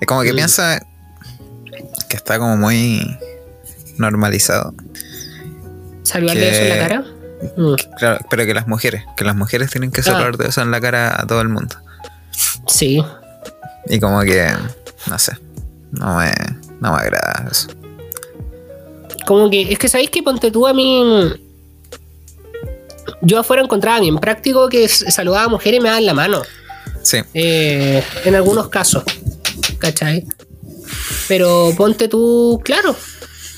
Es 0.00 0.06
como 0.06 0.22
que 0.22 0.32
Mm. 0.32 0.36
piensa 0.36 0.80
que 2.08 2.16
está 2.16 2.38
como 2.38 2.56
muy 2.56 3.16
normalizado. 3.96 4.74
Saludar 6.02 6.36
de 6.36 6.44
beso 6.50 6.62
en 6.62 6.68
la 6.68 6.78
cara. 6.78 7.04
Mm, 7.56 7.74
Claro, 7.98 8.18
pero 8.30 8.44
que 8.46 8.54
las 8.54 8.66
mujeres, 8.66 9.04
que 9.16 9.24
las 9.24 9.36
mujeres 9.36 9.70
tienen 9.70 9.90
que 9.90 10.02
saludar 10.02 10.36
de 10.36 10.46
beso 10.46 10.60
en 10.62 10.70
la 10.70 10.80
cara 10.80 11.20
a 11.20 11.26
todo 11.26 11.40
el 11.40 11.48
mundo. 11.48 11.76
Sí. 12.66 13.02
Y 13.86 14.00
como 14.00 14.20
que, 14.22 14.48
no 15.06 15.18
sé, 15.18 15.32
no 15.92 16.16
me, 16.16 16.32
no 16.80 16.92
me 16.92 16.98
agrada 16.98 17.48
eso. 17.50 17.68
Como 19.26 19.48
que, 19.50 19.72
es 19.72 19.78
que 19.78 19.88
sabéis 19.88 20.10
que 20.10 20.22
ponte 20.22 20.50
tú 20.50 20.66
a 20.66 20.72
mí. 20.74 21.32
Yo 23.22 23.38
afuera 23.38 23.62
encontraba 23.62 24.00
bien 24.00 24.18
práctico 24.18 24.68
que 24.68 24.88
saludaba 24.88 25.44
a 25.44 25.48
mujeres 25.48 25.78
y 25.80 25.82
me 25.82 25.88
daban 25.88 26.06
la 26.06 26.14
mano. 26.14 26.42
Sí, 27.02 27.18
Eh, 27.34 28.02
en 28.24 28.34
algunos 28.34 28.68
casos. 28.68 29.02
¿Cachai? 29.78 30.26
Pero 31.28 31.72
ponte 31.76 32.08
tú, 32.08 32.60
claro. 32.64 32.94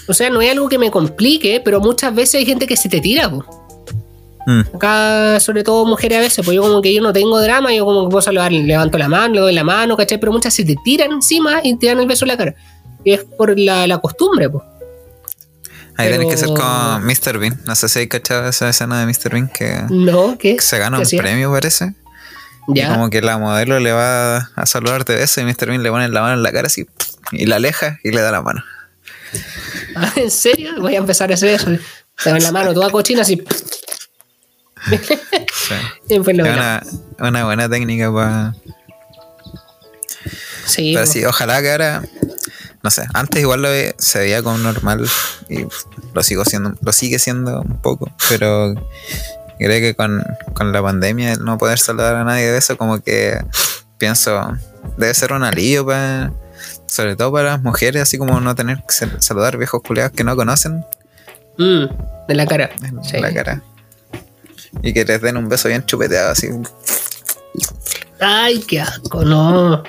O 0.09 0.15
sea, 0.15 0.29
no 0.31 0.41
es 0.41 0.51
algo 0.51 0.69
que 0.69 0.79
me 0.79 0.91
complique, 0.91 1.61
pero 1.65 1.81
muchas 1.81 2.15
veces 2.15 2.37
hay 2.37 2.47
gente 2.47 2.67
que 2.67 2.77
se 2.77 2.89
te 2.89 3.01
tira. 3.01 3.31
po. 3.31 3.45
Mm, 4.47 4.61
Acá, 4.77 5.39
sobre 5.41 5.63
todo 5.63 5.85
mujeres 5.85 6.19
a 6.19 6.21
veces, 6.23 6.45
pues 6.45 6.55
yo 6.57 6.63
como 6.63 6.81
que 6.81 6.95
yo 6.95 7.03
no 7.03 7.13
tengo 7.13 7.41
drama, 7.41 7.73
yo 7.75 7.85
como 7.85 8.05
que 8.05 8.11
puedo 8.11 8.23
saludar, 8.23 8.51
levanto 8.53 8.97
la 8.99 9.09
mano, 9.09 9.35
le 9.35 9.41
doy 9.41 9.53
la 9.55 9.65
mano, 9.65 9.97
¿cachai? 9.97 10.19
Pero 10.19 10.33
muchas 10.33 10.55
se 10.55 10.65
te 10.65 10.77
tiran 10.85 11.13
encima 11.13 11.61
y 11.63 11.77
te 11.77 11.87
dan 11.89 12.01
el 12.01 12.07
beso 12.07 12.25
en 12.25 12.29
la 12.29 12.37
cara. 12.37 12.55
Y 13.05 13.13
es 13.13 13.25
por 13.25 13.59
la, 13.59 13.87
la 13.87 13.99
costumbre, 13.99 14.49
pues. 14.49 14.65
Ahí 15.97 16.09
Pero- 16.09 16.19
tenés 16.23 16.35
que 16.35 16.39
ser 16.39 16.49
como 16.49 17.01
Mr. 17.01 17.39
Bean. 17.39 17.61
No 17.67 17.75
sé 17.75 17.89
si 17.91 17.99
hay 17.99 18.09
cachado 18.09 18.49
esa 18.49 18.69
escena 18.71 19.01
de 19.01 19.07
Mr. 19.07 19.31
Bean 19.33 19.49
que, 19.49 19.83
No, 19.91 20.39
¿qué? 20.39 20.57
que 20.57 20.63
se 20.63 20.79
gana 20.79 20.97
¿Qué 20.97 21.01
un 21.03 21.07
hacía? 21.07 21.21
premio, 21.23 21.51
parece. 21.53 21.95
Y 22.69 22.77
Ya. 22.79 22.93
como 22.95 23.11
que 23.11 23.21
la 23.21 23.37
modelo 23.39 23.79
le 23.81 23.93
va 23.93 24.37
a 24.57 24.67
saludar 24.67 25.05
de 25.05 25.17
beso 25.17 25.41
y 25.41 25.45
Mr. 25.45 25.67
Bean 25.69 25.83
le 25.83 25.91
pone 25.91 26.09
la 26.09 26.23
mano 26.23 26.35
en 26.35 26.43
la 26.43 26.53
cara 26.53 26.67
así 26.69 26.87
y 27.33 27.45
la 27.47 27.57
aleja 27.57 27.99
y 28.03 28.11
le 28.13 28.21
da 28.23 28.31
la 28.33 28.41
mano. 28.43 28.63
¿En 30.17 30.31
serio? 30.31 30.71
Voy 30.81 30.95
a 30.95 30.99
empezar 30.99 31.31
a 31.31 31.35
hacer 31.35 31.51
eso. 31.51 31.67
Te 32.23 32.39
la 32.41 32.53
mano 32.53 32.73
toda 32.75 32.91
cochina 32.91 33.23
así. 33.23 33.43
Sí. 34.89 35.75
Bien 36.09 36.21
Es 36.21 36.25
fenomenal. 36.27 36.83
una, 37.19 37.29
una 37.29 37.45
buena 37.45 37.69
técnica 37.69 38.13
para. 38.13 38.55
Sí, 40.67 40.93
Pero 40.95 41.07
po. 41.07 41.13
sí, 41.13 41.25
ojalá 41.25 41.61
que 41.63 41.71
ahora. 41.73 42.03
No 42.83 42.91
sé, 42.91 43.05
antes 43.13 43.43
igual 43.43 43.61
lo 43.61 43.69
ve- 43.69 43.95
se 43.99 44.21
veía 44.21 44.43
como 44.43 44.57
normal 44.57 45.07
y 45.51 45.67
lo 46.15 46.23
sigo 46.23 46.47
siendo, 46.47 46.73
lo 46.81 46.93
sigue 46.95 47.19
siendo 47.19 47.61
un 47.61 47.77
poco, 47.83 48.11
pero 48.31 48.73
creo 49.59 49.81
que 49.81 49.95
con, 49.95 50.25
con 50.55 50.73
la 50.73 50.81
pandemia 50.83 51.35
el 51.35 51.45
no 51.45 51.59
poder 51.59 51.79
saludar 51.79 52.15
a 52.17 52.25
nadie 52.25 52.51
de 52.51 52.57
eso, 52.57 52.79
como 52.79 53.01
que 53.03 53.39
pienso, 53.99 54.57
debe 54.97 55.13
ser 55.13 55.35
un 55.35 55.45
alivio 55.45 55.85
para, 55.85 56.33
sobre 56.87 57.17
todo 57.17 57.31
para 57.31 57.51
las 57.51 57.63
mujeres, 57.63 58.01
así 58.01 58.17
como 58.17 58.41
no 58.41 58.55
tener 58.55 58.79
que 58.79 58.95
sal- 58.95 59.17
saludar 59.21 59.59
viejos 59.59 59.83
culiados 59.83 60.13
que 60.13 60.25
no 60.25 60.35
conocen 60.35 60.83
Mm, 61.59 61.85
de 62.29 62.35
la 62.35 62.47
cara. 62.47 62.71
Sí. 63.03 63.19
la 63.19 63.35
cara. 63.35 63.63
Y 64.83 64.93
que 64.93 65.05
les 65.05 65.21
den 65.21 65.37
un 65.37 65.49
beso 65.49 65.69
bien 65.69 65.85
chupeteado, 65.85 66.31
así. 66.33 66.49
Ay, 68.21 68.61
qué 68.61 68.81
asco, 68.81 69.25
no. 69.25 69.83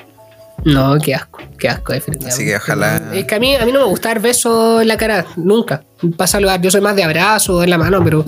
No, 0.63 0.97
qué 0.99 1.15
asco, 1.15 1.39
qué 1.57 1.69
asco, 1.69 1.91
definitivamente. 1.93 2.35
Así 2.35 2.45
que 2.45 2.55
ojalá- 2.55 3.01
Es 3.13 3.25
que 3.25 3.35
a 3.35 3.39
mí, 3.39 3.55
a 3.55 3.65
mí 3.65 3.71
no 3.71 3.79
me 3.79 3.85
gusta 3.85 4.09
dar 4.09 4.19
besos 4.19 4.81
en 4.81 4.87
la 4.87 4.97
cara, 4.97 5.25
nunca. 5.35 5.83
Para 6.17 6.27
saludar, 6.27 6.61
yo 6.61 6.69
soy 6.71 6.81
más 6.81 6.95
de 6.95 7.03
abrazo, 7.03 7.63
en 7.63 7.69
la 7.71 7.77
mano, 7.77 8.03
pero. 8.03 8.23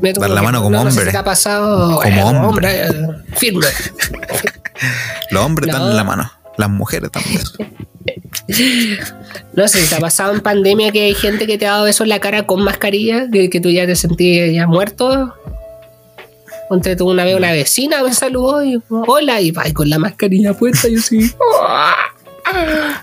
me 0.00 0.12
Dar 0.12 0.30
la 0.30 0.42
mano 0.42 0.58
como 0.62 0.70
no, 0.78 0.84
no 0.84 0.90
sé 0.90 0.94
si 0.94 0.98
hombre. 1.00 1.12
te 1.12 1.18
ha 1.18 1.24
pasado. 1.24 2.00
Como 2.00 2.06
eh, 2.06 2.22
hombre. 2.22 2.86
eh, 2.86 2.92
firme. 3.36 3.66
Los 5.30 5.44
hombres 5.44 5.68
No. 5.72 5.78
dan 5.86 5.96
la 5.96 6.04
mano, 6.04 6.32
las 6.56 6.70
mujeres 6.70 7.10
también. 7.10 7.42
No 9.54 9.68
sé 9.68 9.86
te 9.86 9.94
ha 9.94 10.00
pasado 10.00 10.32
en 10.32 10.40
pandemia 10.40 10.90
que 10.90 11.04
hay 11.04 11.14
gente 11.14 11.46
que 11.46 11.58
te 11.58 11.66
ha 11.66 11.72
dado 11.72 11.84
besos 11.84 12.02
en 12.02 12.08
la 12.08 12.20
cara 12.20 12.46
con 12.46 12.64
mascarilla, 12.64 13.28
que, 13.30 13.50
que 13.50 13.60
tú 13.60 13.70
ya 13.70 13.86
te 13.86 13.94
sentías 13.94 14.52
ya 14.52 14.66
muerto. 14.66 15.34
Ponte 16.68 16.96
tú 16.96 17.10
una 17.10 17.24
vez 17.24 17.36
una 17.36 17.52
vecina 17.52 18.02
me 18.02 18.14
saludó 18.14 18.64
y 18.64 18.82
hola, 18.88 19.40
y 19.40 19.50
va 19.50 19.68
y 19.68 19.72
con 19.72 19.90
la 19.90 19.98
mascarilla 19.98 20.54
puesta, 20.54 20.88
y 20.88 20.94
yo 20.94 21.00
así. 21.00 21.34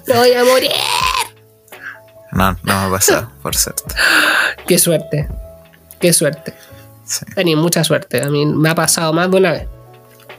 ¡Me 0.08 0.16
voy 0.16 0.34
a 0.34 0.43
morir! 0.43 0.72
No, 2.32 2.52
no 2.52 2.58
me 2.64 2.72
ha 2.74 2.89
pasado, 2.89 3.32
por 3.41 3.56
cierto. 3.56 3.84
¡Qué 4.68 4.78
suerte! 4.78 5.28
¡Qué 6.00 6.14
suerte! 6.14 6.54
Sí. 7.06 7.26
Tenía 7.34 7.58
mucha 7.58 7.84
suerte. 7.84 8.22
A 8.22 8.30
mí 8.30 8.45
me 8.45 8.70
ha 8.70 8.76
pasado 8.76 9.14
más 9.14 9.30
de 9.32 9.38
una 9.38 9.52
vez. 9.52 9.68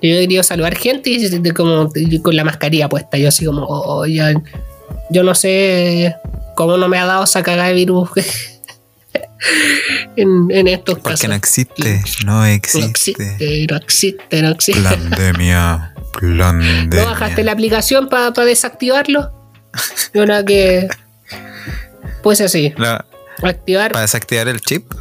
Yo 0.02 0.14
he 0.16 0.20
querido 0.20 0.42
saludar 0.42 0.74
gente 0.76 1.10
y 1.10 1.50
como 1.50 1.90
con 2.22 2.36
la 2.36 2.44
mascarilla 2.44 2.88
puesta. 2.88 3.18
Yo 3.18 3.28
así 3.28 3.44
como, 3.44 3.64
oh, 3.68 4.06
ya- 4.06 4.32
yo 5.10 5.22
no 5.22 5.34
sé 5.34 6.14
cómo 6.56 6.76
no 6.76 6.88
me 6.88 6.98
ha 6.98 7.04
dado 7.06 7.24
esa 7.24 7.42
cagada 7.42 7.68
de 7.68 7.74
virus 7.74 8.08
en, 10.16 10.50
en 10.50 10.68
estos 10.68 10.96
Porque 10.96 11.10
casos. 11.10 11.28
no 11.28 11.34
existe, 11.34 12.02
no 12.24 12.32
No 12.40 12.44
existe. 12.46 12.86
existe, 12.88 13.66
no 13.70 13.76
existe, 13.76 14.42
no 14.42 14.48
existe. 14.50 14.82
Pandemia, 14.82 15.94
pandemia. 16.20 16.84
¿No 16.92 17.04
bajaste 17.06 17.44
la 17.44 17.52
aplicación 17.52 18.08
para 18.08 18.30
desactivarlo? 18.44 19.32
Y 20.14 20.18
una 20.18 20.44
que... 20.44 20.88
Pues 22.22 22.40
así, 22.40 22.74
La- 22.76 23.04
activar 23.42 23.92
para 23.92 24.02
desactivar 24.02 24.48
el 24.48 24.60
chip. 24.60 24.92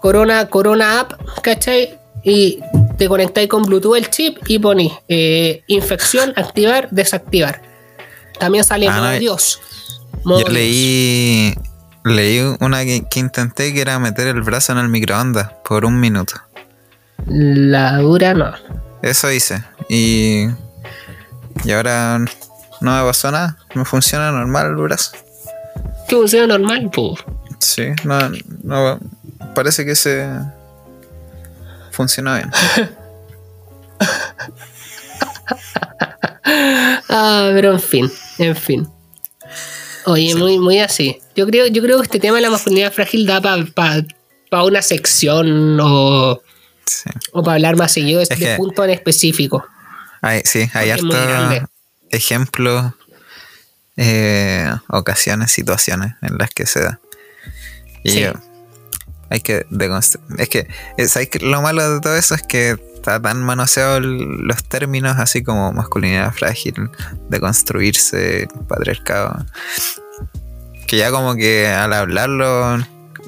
Corona, 0.00 0.46
Corona 0.46 1.00
App, 1.00 1.12
¿cachai? 1.42 1.98
Y 2.24 2.60
te 3.00 3.08
conectáis 3.08 3.48
con 3.48 3.62
Bluetooth 3.62 3.96
el 3.96 4.10
chip 4.10 4.36
y 4.46 4.58
ponís 4.58 4.92
eh, 5.08 5.64
infección, 5.68 6.34
activar, 6.36 6.90
desactivar. 6.90 7.62
También 8.38 8.62
sale 8.62 8.88
Ah, 8.88 8.92
modo 8.92 9.10
no, 9.12 9.18
Dios. 9.18 9.58
Modo 10.22 10.40
Yo 10.40 10.44
Dios. 10.44 10.52
leí, 10.52 11.54
leí 12.04 12.40
una 12.60 12.84
que, 12.84 13.02
que 13.10 13.20
intenté 13.20 13.72
que 13.72 13.80
era 13.80 13.98
meter 13.98 14.26
el 14.26 14.42
brazo 14.42 14.72
en 14.72 14.78
el 14.78 14.90
microondas 14.90 15.50
por 15.66 15.86
un 15.86 15.98
minuto. 15.98 16.34
La 17.26 17.96
dura 17.96 18.34
no. 18.34 18.52
Eso 19.00 19.32
hice. 19.32 19.64
Y, 19.88 20.44
y 21.64 21.72
ahora 21.72 22.18
no 22.82 22.96
me 22.98 23.02
pasó 23.02 23.30
nada. 23.30 23.56
Me 23.74 23.86
funciona 23.86 24.30
normal 24.30 24.66
el 24.66 24.76
brazo. 24.76 25.12
Que 26.06 26.16
funciona 26.16 26.46
normal, 26.58 26.90
pues. 26.92 27.18
Sí, 27.60 27.84
no, 28.04 28.18
no 28.62 28.98
parece 29.54 29.86
que 29.86 29.94
se 29.96 30.28
funciona 32.00 32.36
bien. 32.38 32.50
Ah, 37.12 37.50
pero 37.54 37.72
en 37.72 37.80
fin, 37.80 38.10
en 38.38 38.56
fin. 38.56 38.88
Oye, 40.06 40.34
muy, 40.34 40.58
muy 40.58 40.78
así. 40.78 41.20
Yo 41.36 41.46
creo, 41.46 41.66
yo 41.66 41.82
creo 41.82 41.98
que 41.98 42.04
este 42.04 42.18
tema 42.20 42.36
de 42.36 42.42
la 42.42 42.50
masculinidad 42.50 42.92
frágil 42.92 43.26
da 43.26 43.40
para 43.42 44.64
una 44.64 44.80
sección 44.82 45.78
o, 45.80 46.40
Sí. 46.86 47.10
o 47.32 47.42
para 47.42 47.54
hablar 47.56 47.76
más 47.76 47.92
seguido 47.92 48.18
de 48.18 48.22
este 48.24 48.36
que- 48.36 48.56
punto 48.56 48.82
en 48.84 48.90
específico. 48.90 49.64
Hay, 50.22 50.42
sí, 50.44 50.68
hay 50.74 50.90
es 50.90 50.94
hartos 50.94 51.68
ejemplos, 52.10 52.92
eh, 53.96 54.70
ocasiones, 54.88 55.52
situaciones 55.52 56.14
en 56.22 56.38
las 56.38 56.50
que 56.50 56.66
se 56.66 56.80
da. 56.80 57.00
Y 58.02 58.10
Sí. 58.10 58.24
Hay 59.30 59.40
que 59.40 59.66
Es 60.38 60.48
que, 60.48 60.68
eh, 60.98 61.08
¿sabes 61.08 61.28
qué? 61.30 61.38
lo 61.38 61.62
malo 61.62 61.94
de 61.94 62.00
todo 62.00 62.16
eso 62.16 62.34
es 62.34 62.42
que 62.42 62.76
está 62.94 63.20
tan 63.22 63.42
manoseado 63.42 63.96
el- 63.96 64.38
los 64.42 64.62
términos 64.64 65.16
así 65.18 65.42
como 65.42 65.72
masculinidad 65.72 66.32
frágil, 66.34 66.74
deconstruirse, 67.30 68.48
patriarcado, 68.68 69.46
que 70.86 70.96
ya 70.98 71.10
como 71.10 71.34
que 71.36 71.68
al 71.68 71.92
hablarlo 71.94 72.76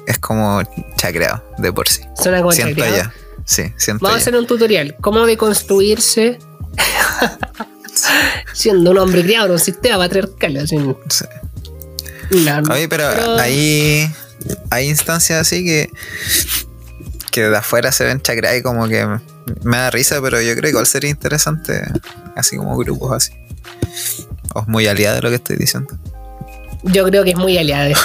es 0.05 0.19
como 0.19 0.61
chacreado 0.97 1.43
de 1.57 1.71
por 1.73 1.87
sí. 1.87 2.01
Suena 2.21 2.39
como 2.39 2.51
Siento 2.51 2.75
chacreado. 2.81 2.97
ya. 3.09 3.13
Sí, 3.45 3.73
siento 3.77 4.03
Vamos 4.03 4.19
a 4.19 4.21
hacer 4.21 4.35
un 4.35 4.45
tutorial. 4.47 4.95
¿Cómo 5.01 5.25
deconstruirse 5.25 6.37
siendo 8.53 8.91
un 8.91 8.97
hombre 8.97 9.23
criado 9.23 9.47
en 9.47 9.51
un 9.53 9.59
sistema 9.59 9.97
patriarcal? 9.97 10.57
Así, 10.57 10.77
Sí. 11.09 11.25
no. 12.45 12.73
Oye, 12.73 12.87
pero, 12.87 13.03
Pero- 13.15 13.37
hay, 13.37 14.09
hay 14.69 14.87
instancias 14.89 15.39
así 15.39 15.63
que, 15.65 15.89
que 17.31 17.43
de 17.49 17.57
afuera 17.57 17.91
se 17.91 18.03
ven 18.05 18.21
chacradas 18.21 18.57
y 18.57 18.61
como 18.61 18.87
que 18.87 19.05
me 19.63 19.77
da 19.77 19.89
risa, 19.91 20.21
pero 20.21 20.41
yo 20.41 20.51
creo 20.53 20.63
que 20.63 20.69
igual 20.69 20.85
sería 20.87 21.09
interesante, 21.09 21.81
así 22.35 22.57
como 22.57 22.77
grupos 22.77 23.11
así. 23.11 23.31
O 24.55 24.61
es 24.61 24.67
muy 24.67 24.87
aliado 24.87 25.21
lo 25.21 25.29
que 25.29 25.35
estoy 25.35 25.57
diciendo. 25.57 25.93
Yo 26.83 27.05
creo 27.05 27.23
que 27.23 27.31
es 27.31 27.37
muy 27.37 27.57
aliado. 27.57 27.93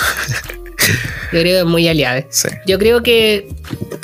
Yo 1.33 1.41
creo 1.41 1.43
que 1.43 1.59
es 1.59 1.65
muy 1.67 1.87
aliado. 1.87 2.25
Sí. 2.31 2.49
Yo 2.67 2.79
creo 2.79 3.03
que 3.03 3.49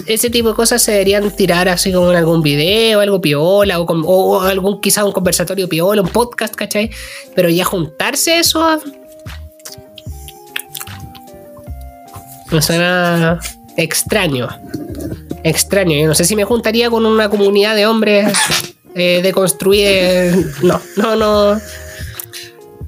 ese 0.06 0.28
tipo 0.28 0.50
de 0.50 0.54
cosas 0.54 0.82
se 0.82 0.92
deberían 0.92 1.34
tirar 1.34 1.68
así 1.70 1.90
como 1.90 2.10
en 2.10 2.18
algún 2.18 2.42
video, 2.42 3.00
algo 3.00 3.18
piola, 3.22 3.80
o, 3.80 3.86
con- 3.86 4.02
o 4.04 4.42
algún 4.42 4.82
quizá 4.82 5.04
un 5.04 5.12
conversatorio 5.12 5.66
piola, 5.66 6.02
un 6.02 6.08
podcast, 6.10 6.54
¿cachai? 6.54 6.90
Pero 7.34 7.48
ya 7.48 7.64
juntarse 7.64 8.38
eso. 8.38 8.78
Me 12.54 12.62
suena 12.62 13.38
extraño. 13.76 14.48
Extraño. 15.42 15.98
Yo 15.98 16.06
no 16.06 16.14
sé 16.14 16.24
si 16.24 16.36
me 16.36 16.44
juntaría 16.44 16.88
con 16.88 17.04
una 17.04 17.28
comunidad 17.28 17.74
de 17.74 17.86
hombres 17.86 18.32
eh, 18.94 19.20
de 19.22 19.32
construir. 19.32 20.52
No, 20.62 20.80
no, 20.96 21.16
no. 21.16 21.54
No, 21.54 21.60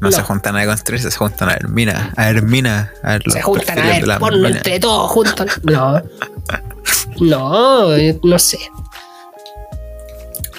No. 0.01 0.13
se 0.13 0.23
juntan 0.23 0.57
a 0.57 0.67
construirse, 0.67 1.11
se 1.11 1.17
juntan 1.17 1.49
a 1.49 1.53
ver 1.55 1.69
mina, 1.69 2.13
a 2.17 2.27
ver 2.27 2.43
mina, 2.43 2.93
a 3.03 3.13
ver 3.13 3.23
los 3.27 3.35
Se 3.35 3.43
juntan 3.43 3.79
a 3.79 3.87
ver 3.87 4.05
porno 4.19 4.39
minas. 4.39 4.57
entre 4.59 4.79
todos 4.79 5.11
juntos. 5.11 5.47
No. 5.65 6.03
No, 7.19 7.89
no 8.23 8.39
sé. 8.39 8.59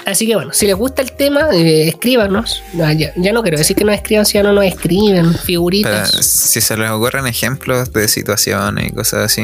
Así 0.08 0.26
que 0.26 0.36
bueno, 0.36 0.53
si 0.53 0.66
les 0.66 0.76
gusta 0.76 1.01
el 1.01 1.12
tema, 1.12 1.49
eh, 1.53 1.89
escríbanos. 1.89 2.64
No, 2.72 2.89
ya, 2.93 3.12
ya 3.18 3.34
no 3.34 3.41
quiero 3.41 3.58
decir 3.58 3.76
que 3.76 3.84
nos 3.84 3.93
escriban 3.93 4.26
si 4.26 4.36
ya 4.36 4.43
no 4.43 4.53
nos 4.53 4.64
escriben, 4.64 5.26
Pero 5.34 5.38
figuritas. 5.38 6.12
si 6.12 6.62
se 6.62 6.78
les 6.78 6.89
ocurren 6.89 7.28
ejemplos 7.28 7.91
de 7.91 8.08
situaciones 8.08 8.88
y 8.88 8.91
cosas 8.91 9.26
así, 9.26 9.43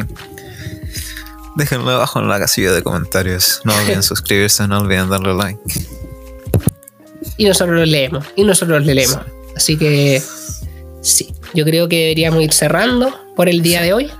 déjenlo 1.58 1.92
abajo 1.92 2.22
en 2.22 2.30
la 2.30 2.40
casilla 2.40 2.72
de 2.72 2.82
comentarios. 2.82 3.60
No 3.66 3.76
olviden 3.78 4.04
suscribirse, 4.04 4.66
no 4.70 4.80
olviden 4.80 5.10
darle 5.10 5.34
like. 5.34 5.60
Y 7.36 7.44
nosotros 7.44 7.80
los 7.80 7.90
leemos. 7.90 8.26
Y 8.38 8.46
nosotros 8.46 8.86
los 8.86 8.96
leemos. 8.96 9.20
Así 9.58 9.78
que 9.78 10.24
sí, 11.02 11.34
yo 11.54 11.66
creo 11.66 11.90
que 11.90 11.98
deberíamos 11.98 12.42
ir 12.42 12.54
cerrando 12.54 13.14
por 13.36 13.50
el 13.50 13.62
día 13.62 13.82
de 13.82 13.92
hoy. 13.92 14.12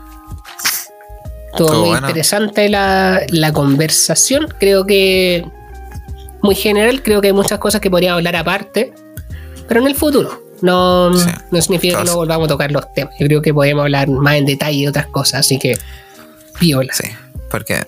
Estuvo 1.54 1.72
muy 1.72 1.88
bueno. 1.88 2.06
interesante 2.10 2.68
la, 2.68 3.22
la 3.30 3.54
conversación. 3.54 4.54
Creo 4.60 4.86
que 4.86 5.46
muy 6.44 6.54
general, 6.56 7.02
creo 7.02 7.20
que 7.22 7.28
hay 7.28 7.34
muchas 7.34 7.58
cosas 7.58 7.82
que 7.82 7.90
podríamos 7.90 8.20
hablar 8.20 8.36
aparte. 8.36 8.94
Pero 9.68 9.82
en 9.82 9.88
el 9.88 9.96
futuro. 9.96 10.42
no, 10.62 11.12
Sí. 11.18 11.30
no 11.52 11.62
significa 11.62 11.98
que 12.00 12.06
no 12.06 12.16
volvamos 12.16 12.46
a 12.46 12.50
tocar 12.50 12.72
los 12.72 12.86
temas. 12.94 13.14
Yo 13.20 13.26
creo 13.28 13.42
que 13.42 13.54
podemos 13.54 13.84
hablar 13.84 14.08
más 14.10 14.36
en 14.36 14.46
detalle 14.46 14.82
de 14.84 14.88
otras 14.90 15.08
cosas, 15.08 15.42
así 15.42 15.60
que 15.60 15.78
viola. 16.62 16.94
Sí, 16.94 17.10
porque 17.52 17.84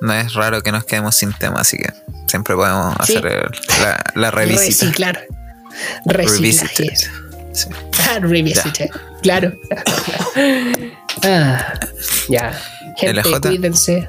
no 0.00 0.12
es 0.12 0.34
raro 0.34 0.62
que 0.62 0.70
nos 0.70 0.84
quedemos 0.84 1.16
sin 1.16 1.32
tema, 1.32 1.60
así 1.60 1.76
que 1.76 1.92
siempre 2.28 2.54
podemos 2.54 2.94
Sí. 3.04 3.16
hacer 3.16 3.50
la, 3.80 4.04
la 4.14 4.30
revisita. 4.30 4.84
Reciclar. 4.86 5.26
Reciclaje. 6.04 6.96
Sí. 7.52 7.68
Ah, 8.10 8.18
Revisited. 8.20 8.90
Claro. 9.22 9.52
Ah, 11.22 11.74
ya. 12.28 12.52
Gente, 12.96 13.22
LJ. 13.22 13.40
cuídense. 13.40 14.08